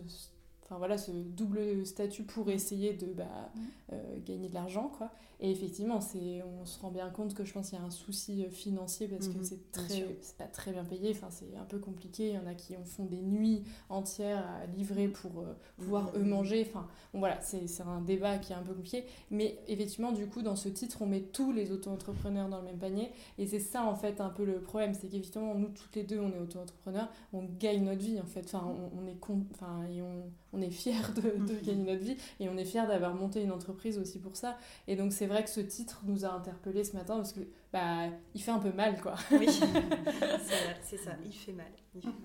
enfin 0.63 0.78
voilà, 0.78 0.97
ce 0.97 1.12
double 1.12 1.86
statut 1.86 2.23
pour 2.23 2.49
essayer 2.49 2.93
de 2.93 3.08
bah, 3.08 3.52
euh, 3.91 4.17
gagner 4.26 4.49
de 4.49 4.54
l'argent, 4.54 4.89
quoi. 4.97 5.12
Et 5.39 5.52
effectivement, 5.52 5.99
c'est, 5.99 6.41
on 6.62 6.65
se 6.65 6.80
rend 6.80 6.89
bien 6.89 7.10
compte 7.10 7.34
que 7.34 7.43
je 7.43 7.52
pense 7.52 7.69
qu'il 7.69 7.78
y 7.78 7.82
a 7.82 7.84
un 7.84 7.89
souci 7.89 8.45
euh, 8.45 8.49
financier 8.49 9.10
parce 9.10 9.28
que 9.28 9.38
Mhm, 9.39 9.43
c'est 9.43 9.71
très, 9.73 10.17
c'est 10.21 10.38
pas 10.38 10.45
très 10.45 10.71
bien 10.71 10.86
payé. 10.86 11.12
Enfin, 11.12 11.28
c'est 11.30 11.54
un 11.58 11.65
peu 11.65 11.80
compliqué. 11.80 12.30
Il 12.30 12.36
y 12.36 12.38
en 12.38 12.47
a 12.47 12.54
qui 12.54 12.78
en 12.78 12.86
font 12.86 13.04
des 13.06 13.21
nuits 13.21 13.63
entières 13.89 14.45
à 14.47 14.65
livrer 14.67 15.10
pour 15.10 15.39
euh, 15.41 15.54
pouvoir 15.78 16.13
Mhm. 16.13 16.21
eux 16.21 16.23
manger. 16.23 16.65
Enfin, 16.69 16.88
bon, 17.13 17.19
voilà, 17.19 17.41
c'est, 17.41 17.67
c'est 17.67 17.84
un 17.84 17.99
débat 17.99 18.38
qui 18.38 18.54
est 18.54 18.56
un 18.56 18.62
peu 18.62 18.73
compliqué. 18.73 19.04
Mais 19.32 19.60
effectivement, 19.67 20.13
du 20.13 20.28
coup, 20.28 20.43
dans 20.43 20.56
ce 20.56 20.69
titre, 20.69 21.02
on 21.02 21.08
met 21.08 21.21
tous 21.21 21.52
les 21.52 21.71
auto-entrepreneurs 21.73 22.47
dans 22.47 22.60
le 22.60 22.65
même 22.65 22.80
panier. 22.80 23.12
Et 23.38 23.45
c'est 23.45 23.60
ça, 23.60 23.84
en 23.84 23.95
fait, 23.95 24.21
un 24.21 24.30
peu 24.30 24.45
le 24.45 24.62
problème. 24.62 24.93
C'est 24.93 25.08
qu'évidemment, 25.10 25.56
nous, 25.56 25.69
toutes 25.69 25.93
les 25.97 26.04
deux, 26.04 26.19
on 26.19 26.32
est 26.32 26.39
auto-entrepreneurs. 26.39 27.10
On 27.34 27.43
gagne 27.60 27.84
notre 27.84 28.02
vie, 28.02 28.21
en 28.21 28.26
fait. 28.28 28.45
Enfin, 28.45 28.63
on, 28.65 28.97
on 28.97 29.08
est 29.08 29.17
enfin, 29.52 29.84
et 29.93 30.02
on, 30.02 30.53
on 30.54 30.62
est 30.62 30.70
fiers 30.70 30.94
de, 31.16 31.22
de 31.22 31.54
Mhm. 31.56 31.62
gagner 31.63 31.84
notre 31.94 32.04
vie. 32.04 32.16
Et 32.39 32.48
on 32.48 32.58
est 32.58 32.66
fiers 32.66 32.86
d'avoir 32.88 33.13
monté 33.16 33.42
une 33.42 33.52
entreprise 33.52 33.98
aussi 33.98 34.20
pour 34.20 34.36
ça. 34.38 34.58
Et 34.88 34.96
donc, 34.96 35.12
c'est 35.12 35.26
vrai 35.28 35.44
que 35.44 35.50
ce 35.50 35.60
titre 35.60 36.02
nous 36.06 36.24
a 36.26 36.30
interpellés 36.32 36.84
ce 36.84 36.96
matin 36.96 37.16
parce 37.18 37.34
que, 37.34 37.42
bah, 37.72 38.08
il 38.36 38.42
fait 38.42 38.52
un 38.52 38.60
peu 38.60 38.72
mal, 38.72 39.02
quoi. 39.02 39.16
Oui, 39.32 39.48
c'est 40.84 40.98
ça, 40.98 41.12
il 41.26 41.32
fait 41.34 41.54
mal. 41.54 41.66
il 41.96 42.02
fait 42.02 42.08
mal. 42.08 42.16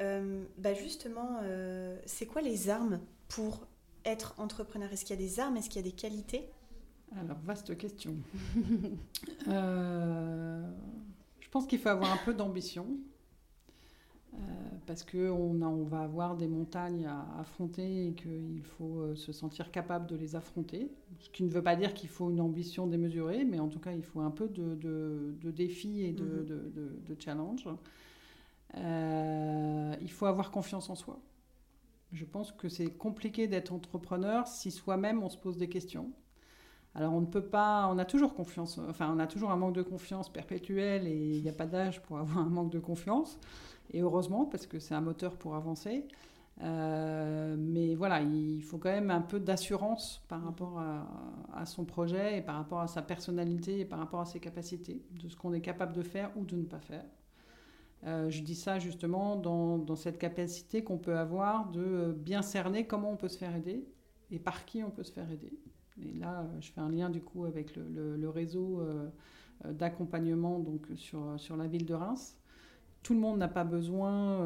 Euh, 0.00 0.44
bah 0.58 0.74
justement, 0.74 1.38
euh, 1.44 1.96
c'est 2.04 2.26
quoi 2.26 2.42
les 2.42 2.68
armes 2.68 2.98
pour 3.28 3.66
être 4.04 4.34
entrepreneur? 4.38 4.92
Est-ce 4.92 5.04
qu'il 5.04 5.14
y 5.14 5.18
a 5.18 5.22
des 5.22 5.38
armes? 5.38 5.56
Est-ce 5.56 5.70
qu'il 5.70 5.80
y 5.80 5.84
a 5.86 5.88
des 5.88 5.94
qualités? 5.96 6.48
Alors, 7.16 7.38
vaste 7.44 7.76
question. 7.78 8.16
Euh, 9.48 10.62
je 11.40 11.48
pense 11.50 11.66
qu'il 11.66 11.78
faut 11.78 11.88
avoir 11.90 12.12
un 12.12 12.18
peu 12.24 12.34
d'ambition. 12.34 12.86
Euh, 14.34 14.76
parce 14.86 15.04
qu'on 15.04 15.62
on 15.62 15.84
va 15.84 16.00
avoir 16.00 16.36
des 16.36 16.48
montagnes 16.48 17.06
à 17.06 17.38
affronter 17.38 18.08
et 18.08 18.12
qu'il 18.14 18.62
faut 18.64 19.00
euh, 19.00 19.14
se 19.14 19.32
sentir 19.32 19.70
capable 19.70 20.06
de 20.06 20.16
les 20.16 20.34
affronter. 20.34 20.90
Ce 21.20 21.30
qui 21.30 21.44
ne 21.44 21.50
veut 21.50 21.62
pas 21.62 21.76
dire 21.76 21.94
qu'il 21.94 22.08
faut 22.08 22.30
une 22.30 22.40
ambition 22.40 22.86
démesurée, 22.86 23.44
mais 23.44 23.60
en 23.60 23.68
tout 23.68 23.78
cas, 23.78 23.92
il 23.92 24.02
faut 24.02 24.20
un 24.20 24.30
peu 24.30 24.48
de, 24.48 24.74
de, 24.74 25.36
de 25.40 25.50
défis 25.50 26.02
et 26.02 26.12
de, 26.12 27.16
challenge. 27.18 27.68
Euh, 28.76 29.94
il 30.00 30.10
faut 30.10 30.26
avoir 30.26 30.50
confiance 30.50 30.90
en 30.90 30.96
soi. 30.96 31.20
Je 32.12 32.24
pense 32.24 32.50
que 32.50 32.68
c'est 32.68 32.90
compliqué 32.90 33.46
d'être 33.46 33.72
entrepreneur 33.72 34.48
si 34.48 34.70
soi-même 34.70 35.22
on 35.22 35.28
se 35.28 35.38
pose 35.38 35.56
des 35.56 35.68
questions. 35.68 36.12
Alors 36.94 37.12
on 37.12 37.20
ne 37.20 37.26
peut 37.26 37.44
pas, 37.44 37.88
on 37.92 37.98
a 37.98 38.04
toujours 38.04 38.34
confiance, 38.34 38.78
enfin 38.88 39.12
on 39.14 39.18
a 39.18 39.26
toujours 39.26 39.50
un 39.50 39.56
manque 39.56 39.74
de 39.74 39.82
confiance 39.82 40.28
perpétuel 40.32 41.08
et 41.08 41.36
il 41.36 41.42
n'y 41.42 41.48
a 41.48 41.52
pas 41.52 41.66
d'âge 41.66 42.00
pour 42.02 42.18
avoir 42.18 42.38
un 42.38 42.48
manque 42.48 42.70
de 42.70 42.78
confiance. 42.78 43.38
Et 43.92 44.00
heureusement 44.00 44.44
parce 44.46 44.66
que 44.66 44.78
c'est 44.78 44.94
un 44.94 45.00
moteur 45.00 45.36
pour 45.36 45.56
avancer. 45.56 46.06
Euh, 46.62 47.56
mais 47.58 47.96
voilà, 47.96 48.20
il 48.22 48.62
faut 48.62 48.78
quand 48.78 48.90
même 48.90 49.10
un 49.10 49.20
peu 49.20 49.40
d'assurance 49.40 50.24
par 50.28 50.44
rapport 50.44 50.78
à, 50.78 51.06
à 51.52 51.66
son 51.66 51.84
projet 51.84 52.38
et 52.38 52.42
par 52.42 52.56
rapport 52.56 52.80
à 52.80 52.86
sa 52.86 53.02
personnalité 53.02 53.80
et 53.80 53.84
par 53.84 53.98
rapport 53.98 54.20
à 54.20 54.24
ses 54.24 54.38
capacités, 54.38 55.02
de 55.20 55.28
ce 55.28 55.36
qu'on 55.36 55.52
est 55.52 55.60
capable 55.60 55.92
de 55.92 56.02
faire 56.02 56.30
ou 56.36 56.44
de 56.44 56.56
ne 56.56 56.64
pas 56.64 56.78
faire. 56.78 57.04
Euh, 58.06 58.28
je 58.30 58.42
dis 58.42 58.54
ça 58.54 58.78
justement 58.78 59.36
dans, 59.36 59.78
dans 59.78 59.96
cette 59.96 60.18
capacité 60.18 60.84
qu'on 60.84 60.98
peut 60.98 61.16
avoir 61.16 61.70
de 61.70 62.14
bien 62.16 62.42
cerner 62.42 62.86
comment 62.86 63.10
on 63.10 63.16
peut 63.16 63.28
se 63.28 63.38
faire 63.38 63.56
aider 63.56 63.84
et 64.30 64.38
par 64.38 64.64
qui 64.64 64.84
on 64.84 64.90
peut 64.90 65.04
se 65.04 65.12
faire 65.12 65.30
aider. 65.30 65.58
Et 66.02 66.12
là, 66.12 66.40
euh, 66.40 66.60
je 66.60 66.72
fais 66.72 66.80
un 66.80 66.90
lien 66.90 67.10
du 67.10 67.20
coup 67.20 67.44
avec 67.44 67.76
le, 67.76 68.28
réseau 68.28 68.80
euh, 68.80 69.08
euh, 69.64 69.72
d'accompagnement 69.72 70.58
donc 70.58 70.86
sur, 70.96 71.38
sur 71.38 71.56
la 71.56 71.66
ville 71.66 71.86
de 71.86 71.94
Reims. 71.94 72.36
Tout 73.02 73.14
le 73.14 73.20
monde 73.20 73.38
n'a 73.38 73.48
pas 73.48 73.64
besoin, 73.64 74.38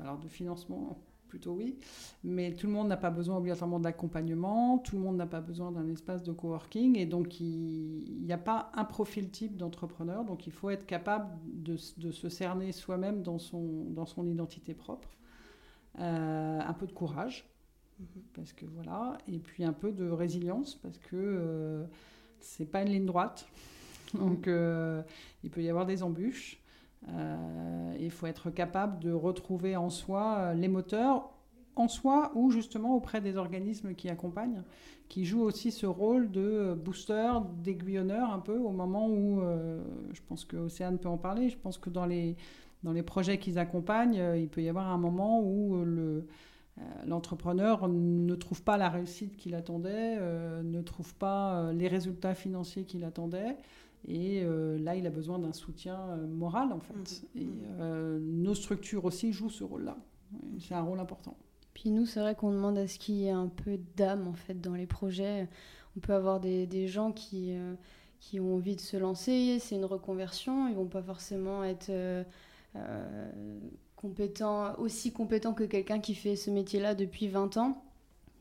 alors 0.00 0.18
de 0.18 0.26
financement 0.26 0.98
plutôt 1.28 1.52
oui, 1.52 1.78
mais 2.24 2.52
tout 2.52 2.66
le 2.66 2.72
monde 2.72 2.88
n'a 2.88 2.96
pas 2.96 3.10
besoin 3.10 3.36
obligatoirement 3.36 3.78
d'accompagnement, 3.78 4.78
tout 4.78 4.96
le 4.96 5.02
monde 5.02 5.16
n'a 5.16 5.26
pas 5.26 5.40
besoin 5.40 5.70
d'un 5.70 5.88
espace 5.88 6.22
de 6.24 6.32
coworking, 6.32 6.98
et 6.98 7.06
donc 7.06 7.40
il 7.40 8.24
n'y 8.24 8.32
a 8.32 8.38
pas 8.38 8.70
un 8.74 8.84
profil 8.84 9.30
type 9.30 9.56
d'entrepreneur, 9.56 10.24
donc 10.24 10.46
il 10.48 10.52
faut 10.52 10.70
être 10.70 10.86
capable 10.86 11.38
de, 11.46 11.76
se 11.76 12.28
cerner 12.28 12.72
soi-même 12.72 13.22
dans 13.22 13.38
son, 13.38 13.84
dans 13.90 14.06
son 14.06 14.26
identité 14.26 14.74
propre. 14.74 15.08
Un 15.96 16.74
peu 16.76 16.86
de 16.88 16.92
courage, 16.92 17.53
parce 18.34 18.52
que 18.52 18.66
voilà, 18.66 19.18
et 19.28 19.38
puis 19.38 19.64
un 19.64 19.72
peu 19.72 19.92
de 19.92 20.08
résilience, 20.08 20.74
parce 20.76 20.98
que 20.98 21.14
euh, 21.14 21.84
c'est 22.40 22.66
pas 22.66 22.82
une 22.82 22.88
ligne 22.88 23.06
droite, 23.06 23.46
donc 24.14 24.48
euh, 24.48 25.02
il 25.42 25.50
peut 25.50 25.62
y 25.62 25.68
avoir 25.70 25.86
des 25.86 26.02
embûches. 26.02 26.60
Euh, 27.08 27.96
Il 28.00 28.10
faut 28.10 28.26
être 28.26 28.50
capable 28.50 28.98
de 29.00 29.12
retrouver 29.12 29.76
en 29.76 29.90
soi 29.90 30.36
euh, 30.38 30.54
les 30.54 30.68
moteurs, 30.68 31.30
en 31.76 31.88
soi 31.88 32.32
ou 32.34 32.50
justement 32.50 32.96
auprès 32.96 33.20
des 33.20 33.36
organismes 33.36 33.94
qui 33.94 34.08
accompagnent, 34.08 34.62
qui 35.08 35.24
jouent 35.24 35.42
aussi 35.42 35.70
ce 35.70 35.86
rôle 35.86 36.30
de 36.30 36.74
booster, 36.74 37.32
d'aiguillonneur 37.62 38.32
un 38.32 38.38
peu 38.38 38.56
au 38.56 38.70
moment 38.70 39.08
où, 39.08 39.40
euh, 39.40 39.82
je 40.12 40.20
pense 40.26 40.44
que 40.44 40.56
Océane 40.56 40.98
peut 40.98 41.08
en 41.08 41.18
parler, 41.18 41.50
je 41.50 41.58
pense 41.58 41.78
que 41.78 41.90
dans 41.90 42.06
les, 42.06 42.36
dans 42.84 42.92
les 42.92 43.02
projets 43.02 43.38
qu'ils 43.38 43.58
accompagnent, 43.58 44.22
il 44.36 44.48
peut 44.48 44.62
y 44.62 44.68
avoir 44.68 44.88
un 44.88 44.98
moment 44.98 45.40
où 45.42 45.84
le, 45.84 46.26
l'entrepreneur 47.06 47.88
ne 47.88 48.34
trouve 48.34 48.62
pas 48.62 48.76
la 48.76 48.88
réussite 48.88 49.36
qu'il 49.36 49.54
attendait, 49.54 50.16
euh, 50.18 50.62
ne 50.62 50.82
trouve 50.82 51.14
pas 51.14 51.58
euh, 51.58 51.72
les 51.72 51.88
résultats 51.88 52.34
financiers 52.34 52.84
qu'il 52.84 53.04
attendait. 53.04 53.56
Et 54.06 54.42
euh, 54.42 54.78
là, 54.78 54.96
il 54.96 55.06
a 55.06 55.10
besoin 55.10 55.38
d'un 55.38 55.52
soutien 55.52 55.98
euh, 56.10 56.26
moral, 56.26 56.72
en 56.72 56.80
fait. 56.80 57.22
Mhm. 57.34 57.42
Et 57.42 57.48
euh, 57.80 58.18
nos 58.20 58.54
structures 58.54 59.04
aussi 59.04 59.32
jouent 59.32 59.50
ce 59.50 59.64
rôle-là. 59.64 59.96
C'est 60.58 60.74
un 60.74 60.82
rôle 60.82 61.00
important. 61.00 61.36
Puis 61.74 61.90
nous, 61.90 62.06
c'est 62.06 62.20
vrai 62.20 62.34
qu'on 62.34 62.52
demande 62.52 62.76
à 62.78 62.86
ce 62.86 62.98
qu'il 62.98 63.16
y 63.16 63.26
ait 63.26 63.30
un 63.30 63.48
peu 63.48 63.78
d'âme 63.96 64.28
en 64.28 64.34
fait 64.34 64.60
dans 64.60 64.74
les 64.74 64.86
projets. 64.86 65.48
On 65.96 66.00
peut 66.00 66.12
avoir 66.12 66.40
des, 66.40 66.66
des 66.66 66.88
gens 66.88 67.12
qui, 67.12 67.54
euh, 67.56 67.74
qui 68.20 68.40
ont 68.40 68.56
envie 68.56 68.76
de 68.76 68.80
se 68.80 68.96
lancer, 68.96 69.58
c'est 69.60 69.76
une 69.76 69.84
reconversion, 69.84 70.68
ils 70.68 70.74
vont 70.74 70.86
pas 70.86 71.02
forcément 71.02 71.62
être 71.62 71.90
aussi 74.78 75.12
compétents 75.12 75.54
que 75.54 75.64
quelqu'un 75.64 76.00
qui 76.00 76.14
fait 76.14 76.36
ce 76.36 76.50
métier-là 76.50 76.94
depuis 76.94 77.28
20 77.28 77.56
ans. 77.56 77.82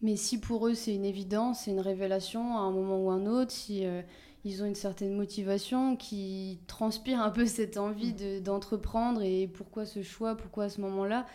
Mais 0.01 0.15
si 0.17 0.39
pour 0.39 0.67
eux 0.67 0.73
c'est 0.73 0.93
une 0.95 1.05
évidence, 1.05 1.61
c'est 1.61 1.71
une 1.71 1.79
révélation 1.79 2.57
à 2.57 2.61
un 2.61 2.71
moment 2.71 2.99
ou 2.99 3.09
un 3.11 3.25
autre, 3.25 3.51
si 3.51 3.85
euh, 3.85 4.01
ils 4.45 4.61
ont 4.63 4.65
une 4.65 4.75
certaine 4.75 5.15
motivation, 5.15 5.95
qui 5.95 6.59
transpire 6.67 7.21
un 7.21 7.29
peu 7.31 7.45
cette 7.47 7.77
envie 7.77 8.13
de- 8.13 8.39
d'entreprendre 8.39 9.21
et 9.23 9.47
pourquoi 9.47 9.85
ce 9.85 10.03
choix, 10.03 10.35
pourquoi 10.35 10.65
à 10.65 10.69
ce 10.69 10.81
moment-là, 10.81 11.25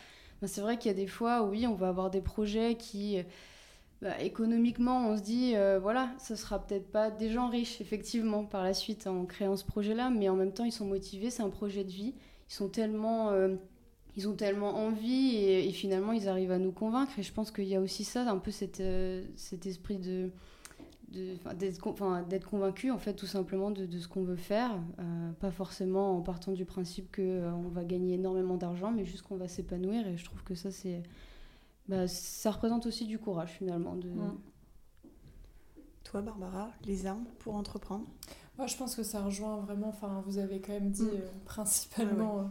ben, 0.43 0.49
c'est 0.49 0.61
vrai 0.61 0.79
qu'il 0.79 0.91
y 0.91 0.95
a 0.95 0.97
des 0.97 1.07
fois, 1.07 1.43
oui, 1.45 1.67
on 1.67 1.75
va 1.75 1.89
avoir 1.89 2.11
des 2.11 2.21
projets 2.21 2.77
qui, 2.77 3.19
euh, 3.19 3.23
bah, 4.03 4.21
économiquement, 4.23 5.09
on 5.09 5.17
se 5.17 5.23
dit, 5.23 5.55
euh, 5.57 5.79
voilà, 5.81 6.11
ce 6.21 6.37
sera 6.37 6.59
peut-être 6.61 6.91
pas 6.93 7.11
des 7.11 7.31
gens 7.31 7.49
riches, 7.49 7.81
effectivement, 7.81 8.45
par 8.45 8.63
la 8.65 8.75
suite, 8.75 9.07
en 9.07 9.25
créant 9.27 9.57
ce 9.57 9.65
projet-là, 9.65 10.11
mais 10.11 10.29
en 10.29 10.37
même 10.37 10.53
temps, 10.53 10.65
ils 10.65 10.73
sont 10.73 10.87
motivés, 10.87 11.31
c'est 11.31 11.43
un 11.43 11.51
projet 11.51 11.85
de 11.85 11.91
vie, 11.91 12.15
ils 12.51 12.55
sont 12.55 12.69
tellement... 12.69 13.31
ils 14.19 14.29
ont 14.29 14.35
tellement 14.35 14.75
envie 14.87 15.37
et, 15.37 15.69
et 15.69 15.73
finalement 15.73 16.13
ils 16.13 16.29
arrivent 16.29 16.51
à 16.51 16.59
nous 16.59 16.73
convaincre. 16.73 17.19
Et 17.19 17.23
je 17.23 17.33
pense 17.33 17.51
qu'il 17.51 17.69
y 17.69 17.77
a 17.77 17.81
aussi 17.81 18.05
ça, 18.05 18.29
un 18.29 18.39
peu 18.39 18.51
cette, 18.51 18.81
euh, 18.81 19.25
cet 19.37 19.65
esprit 19.65 19.99
de, 19.99 20.31
d'être 21.55 22.51
convaincu 22.51 22.91
en 22.91 22.99
fait 22.99 23.15
tout 23.15 23.27
simplement 23.27 23.71
de, 23.71 23.87
de 23.87 23.99
ce 23.99 24.09
qu'on 24.09 24.25
veut 24.25 24.37
faire, 24.37 24.73
euh, 24.99 25.31
pas 25.39 25.53
forcément 25.53 26.17
en 26.19 26.21
partant 26.21 26.53
du 26.53 26.65
principe 26.65 27.11
que 27.13 27.23
euh, 27.23 27.53
on 27.53 27.69
va 27.69 27.85
gagner 27.85 28.15
énormément 28.15 28.57
d'argent, 28.57 28.91
mais 28.91 29.05
juste 29.05 29.23
qu'on 29.23 29.37
va 29.37 29.49
s'épanouir. 29.49 30.07
Et 30.09 30.17
je 30.17 30.25
trouve 30.25 30.43
que 30.43 30.57
ça 30.57 30.71
c'est, 30.71 31.03
bah, 31.87 32.09
ça 32.09 32.51
représente 32.51 32.87
aussi 32.87 33.07
du 33.07 33.19
courage 33.19 33.51
finalement. 33.51 33.95
De... 33.95 34.11
Toi, 36.03 36.23
Barbara, 36.23 36.71
les 36.87 37.07
armes 37.07 37.27
pour 37.39 37.55
entreprendre? 37.55 38.07
Moi, 38.57 38.67
je 38.67 38.77
pense 38.77 38.97
que 38.97 39.05
ça 39.05 39.23
rejoint 39.23 39.59
vraiment, 39.59 39.91
enfin, 39.91 40.23
vous 40.27 40.39
avez 40.39 40.61
quand 40.61 40.73
même 40.73 40.91
dit 40.91 41.03
Mm. 41.03 41.15
euh, 41.15 41.29
principalement 41.45 42.41
euh, 42.41 42.45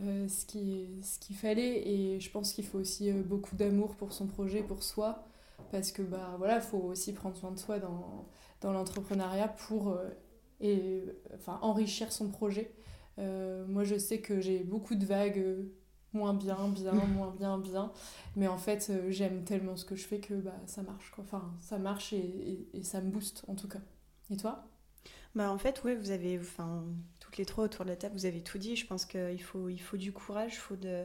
euh, 0.00 0.28
ce 0.28 0.46
qui- 0.46 1.00
ce 1.02 1.18
qu'il 1.18 1.36
fallait, 1.36 1.88
et 1.88 2.20
je 2.20 2.30
pense 2.30 2.52
qu'il 2.52 2.64
faut 2.66 2.78
aussi 2.78 3.10
euh, 3.10 3.22
beaucoup 3.22 3.56
d'amour 3.56 3.96
pour 3.96 4.12
son 4.12 4.26
projet, 4.26 4.62
pour 4.62 4.82
soi, 4.82 5.24
parce 5.70 5.92
que, 5.92 6.02
bah 6.02 6.34
voilà, 6.38 6.60
faut 6.60 6.78
aussi 6.78 7.12
prendre 7.12 7.36
soin 7.36 7.50
de 7.52 7.58
soi 7.58 7.78
dans, 7.78 8.28
dans 8.60 8.72
l'entrepreneuriat 8.72 9.48
pour 9.48 9.88
euh, 9.90 10.08
et, 10.60 11.04
enfin, 11.34 11.58
enrichir 11.62 12.12
son 12.12 12.28
projet. 12.30 12.72
Euh, 13.18 13.66
moi, 13.66 13.84
je 13.84 13.96
sais 13.98 14.20
que 14.20 14.40
j'ai 14.40 14.60
beaucoup 14.64 14.94
de 14.94 15.04
vagues, 15.04 15.44
moins 16.12 16.34
bien, 16.34 16.68
bien, 16.68 16.94
moins 17.06 17.30
bien, 17.30 17.58
bien, 17.58 17.92
mais 18.36 18.48
en 18.48 18.58
fait, 18.58 18.88
euh, 18.90 19.10
j'aime 19.10 19.44
tellement 19.44 19.76
ce 19.76 19.84
que 19.84 19.96
je 19.96 20.06
fais 20.06 20.20
que 20.20 20.34
bah, 20.34 20.54
ça 20.66 20.82
marche, 20.82 21.10
quoi. 21.10 21.24
Enfin, 21.24 21.54
ça 21.60 21.78
marche 21.78 22.12
et, 22.12 22.18
et- 22.18 22.78
et 22.78 22.82
ça 22.82 23.00
me 23.00 23.10
booste, 23.10 23.44
en 23.48 23.54
tout 23.54 23.68
cas. 23.68 23.80
Et 24.30 24.36
toi? 24.36 24.68
Bah, 25.34 25.50
en 25.52 25.58
fait, 25.58 25.82
oui, 25.84 25.94
vous 25.94 26.10
avez, 26.10 26.38
enfin, 26.38 26.84
toutes 27.28 27.36
les 27.36 27.44
trois 27.44 27.64
autour 27.64 27.84
de 27.84 27.90
la 27.90 27.96
table, 27.96 28.14
vous 28.16 28.24
avez 28.26 28.40
tout 28.42 28.56
dit. 28.58 28.74
Je 28.74 28.86
pense 28.86 29.04
qu'il 29.04 29.42
faut, 29.42 29.68
il 29.68 29.78
faut 29.78 29.98
du 29.98 30.12
courage, 30.12 30.54
il 30.54 30.58
faut, 30.58 30.76
de, 30.76 31.04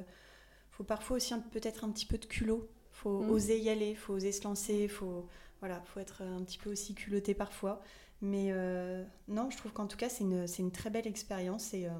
faut 0.71 0.83
parfois 0.85 1.17
aussi 1.17 1.33
peut-être 1.51 1.83
un 1.83 1.91
petit 1.91 2.05
peu 2.05 2.17
de 2.17 2.25
culot. 2.25 2.69
Il 2.93 2.97
faut 2.97 3.23
Mhm. 3.23 3.29
oser 3.29 3.59
y 3.59 3.69
aller, 3.69 3.91
il 3.91 3.97
faut 3.97 4.13
oser 4.13 4.31
se 4.31 4.43
lancer, 4.43 4.83
il 4.83 4.89
faut, 4.89 5.27
voilà, 5.59 5.81
faut 5.85 5.99
être 5.99 6.21
un 6.21 6.43
petit 6.43 6.57
peu 6.57 6.71
aussi 6.71 6.93
culotté 6.95 7.33
parfois. 7.33 7.81
Mais 8.21 8.49
euh, 8.51 9.03
non, 9.27 9.49
je 9.51 9.57
trouve 9.57 9.73
qu'en 9.73 9.87
tout 9.87 9.97
cas, 9.97 10.09
c'est 10.09 10.23
une, 10.23 10.45
une 10.59 10.71
très 10.71 10.89
belle 10.89 11.07
expérience. 11.07 11.73
Et 11.73 11.87
euh, 11.87 11.91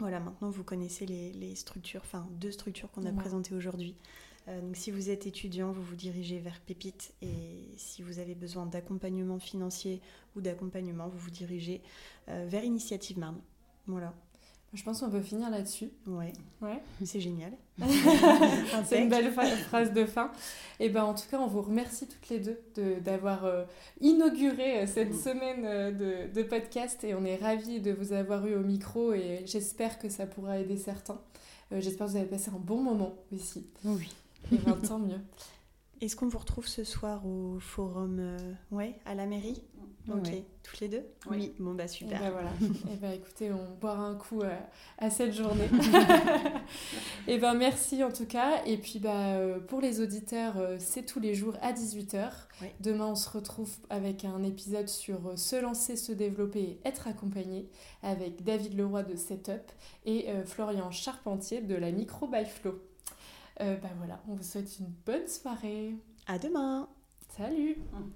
voilà, 0.00 0.20
maintenant, 0.20 0.50
vous 0.50 0.64
connaissez 0.64 1.06
les, 1.06 1.32
les 1.32 1.54
structures, 1.54 2.02
enfin, 2.04 2.26
deux 2.32 2.50
structures 2.52 2.90
qu'on 2.90 3.06
a 3.06 3.12
Ouais. 3.12 3.14
présentées 3.14 3.54
aujourd'hui. 3.54 3.96
Euh, 4.48 4.60
donc 4.60 4.76
si 4.76 4.90
vous 4.90 5.10
êtes 5.10 5.26
étudiant, 5.26 5.72
vous 5.72 5.82
vous 5.82 5.96
dirigez 5.96 6.38
vers 6.38 6.60
Pépite 6.60 7.14
et 7.22 7.68
si 7.76 8.02
vous 8.02 8.18
avez 8.18 8.34
besoin 8.34 8.66
d'accompagnement 8.66 9.38
financier 9.38 10.00
ou 10.36 10.40
d'accompagnement, 10.40 11.08
vous 11.08 11.18
vous 11.18 11.30
dirigez 11.30 11.80
euh, 12.28 12.44
vers 12.48 12.64
Initiative 12.64 13.18
Marne. 13.18 13.40
Voilà. 13.86 14.12
Je 14.74 14.82
pense 14.82 15.00
qu'on 15.00 15.10
peut 15.10 15.22
finir 15.22 15.50
là-dessus. 15.50 15.88
Ouais. 16.04 16.32
Ouais. 16.60 16.82
C'est 17.04 17.20
génial. 17.20 17.52
C'est 18.86 19.02
une 19.02 19.08
belle 19.08 19.32
phrase 19.32 19.92
de 19.92 20.04
fin. 20.04 20.32
Et 20.80 20.88
ben 20.88 21.04
en 21.04 21.14
tout 21.14 21.28
cas, 21.30 21.38
on 21.38 21.46
vous 21.46 21.62
remercie 21.62 22.08
toutes 22.08 22.28
les 22.28 22.40
deux 22.40 22.58
d'avoir 23.00 23.44
euh, 23.44 23.64
inauguré 24.00 24.84
cette 24.88 25.14
semaine 25.14 25.96
de, 25.96 26.32
de, 26.34 26.42
podcast 26.42 27.04
et 27.04 27.14
on 27.14 27.24
est 27.24 27.36
ravis 27.36 27.80
de 27.80 27.92
vous 27.92 28.12
avoir 28.12 28.44
eu 28.48 28.56
au 28.56 28.62
micro 28.62 29.12
et 29.12 29.42
j'espère 29.46 29.96
que 29.96 30.08
ça 30.08 30.26
pourra 30.26 30.58
aider 30.58 30.76
certains. 30.76 31.20
j'espère 31.70 32.08
que 32.08 32.12
vous 32.12 32.18
avez 32.18 32.28
passé 32.28 32.50
un 32.50 32.58
bon 32.58 32.82
moment 32.82 33.14
aussi. 33.32 33.64
Oui. 33.84 34.10
Et 34.52 34.56
ben, 34.58 34.76
tant 34.76 34.98
mieux. 34.98 35.20
Est-ce 36.00 36.16
qu'on 36.16 36.28
vous 36.28 36.38
retrouve 36.38 36.66
ce 36.66 36.84
soir 36.84 37.26
au 37.26 37.58
forum 37.60 38.18
euh, 38.20 38.52
ouais, 38.70 38.94
à 39.06 39.14
la 39.14 39.26
mairie? 39.26 39.62
Ok, 40.12 40.28
toutes 40.62 40.80
les 40.80 40.88
deux? 40.88 41.02
Oui. 41.30 41.54
Bon, 41.58 41.72
bah 41.72 41.88
super. 41.88 42.20
Et 42.20 42.24
ben 42.24 42.30
voilà. 42.30 42.50
et 42.92 42.96
ben 42.96 43.12
écoutez, 43.12 43.50
on 43.50 43.74
boira 43.80 44.04
un 44.04 44.16
coup 44.16 44.42
euh, 44.42 44.54
à, 44.98 45.08
cette 45.08 45.32
journée. 45.32 45.70
et 47.26 47.38
ben 47.38 47.54
merci 47.54 48.04
en 48.04 48.12
tout 48.12 48.26
cas. 48.26 48.62
Et 48.66 48.76
puis 48.76 48.98
bah, 48.98 49.36
euh, 49.36 49.60
pour 49.60 49.80
les 49.80 50.02
auditeurs, 50.02 50.56
c'est 50.78 51.06
tous 51.06 51.20
les 51.20 51.34
jours 51.34 51.54
à 51.62 51.72
18h. 51.72 52.28
Demain, 52.80 53.06
on 53.06 53.14
se 53.14 53.30
retrouve 53.30 53.74
avec 53.88 54.26
un 54.26 54.42
épisode 54.42 54.88
sur 54.90 55.38
se 55.38 55.56
lancer, 55.56 55.96
se 55.96 56.12
développer 56.12 56.60
et 56.60 56.80
être 56.84 57.08
accompagné 57.08 57.70
avec 58.02 58.44
David 58.44 58.76
Leroy 58.76 59.04
de 59.04 59.16
Setup 59.16 59.72
et 60.04 60.26
Florian 60.44 60.90
Charpentier 60.90 61.62
de 61.62 61.76
la 61.76 61.90
Micro 61.92 62.26
by 62.26 62.44
Flow. 62.44 62.78
Euh, 63.60 63.76
bah 63.76 63.90
voilà, 63.98 64.20
on 64.28 64.34
vous 64.34 64.42
souhaite 64.42 64.78
une 64.78 64.92
bonne 65.06 65.28
soirée. 65.28 65.94
À 66.26 66.38
demain. 66.38 66.88
Salut. 67.36 67.76
Hum. 67.92 68.12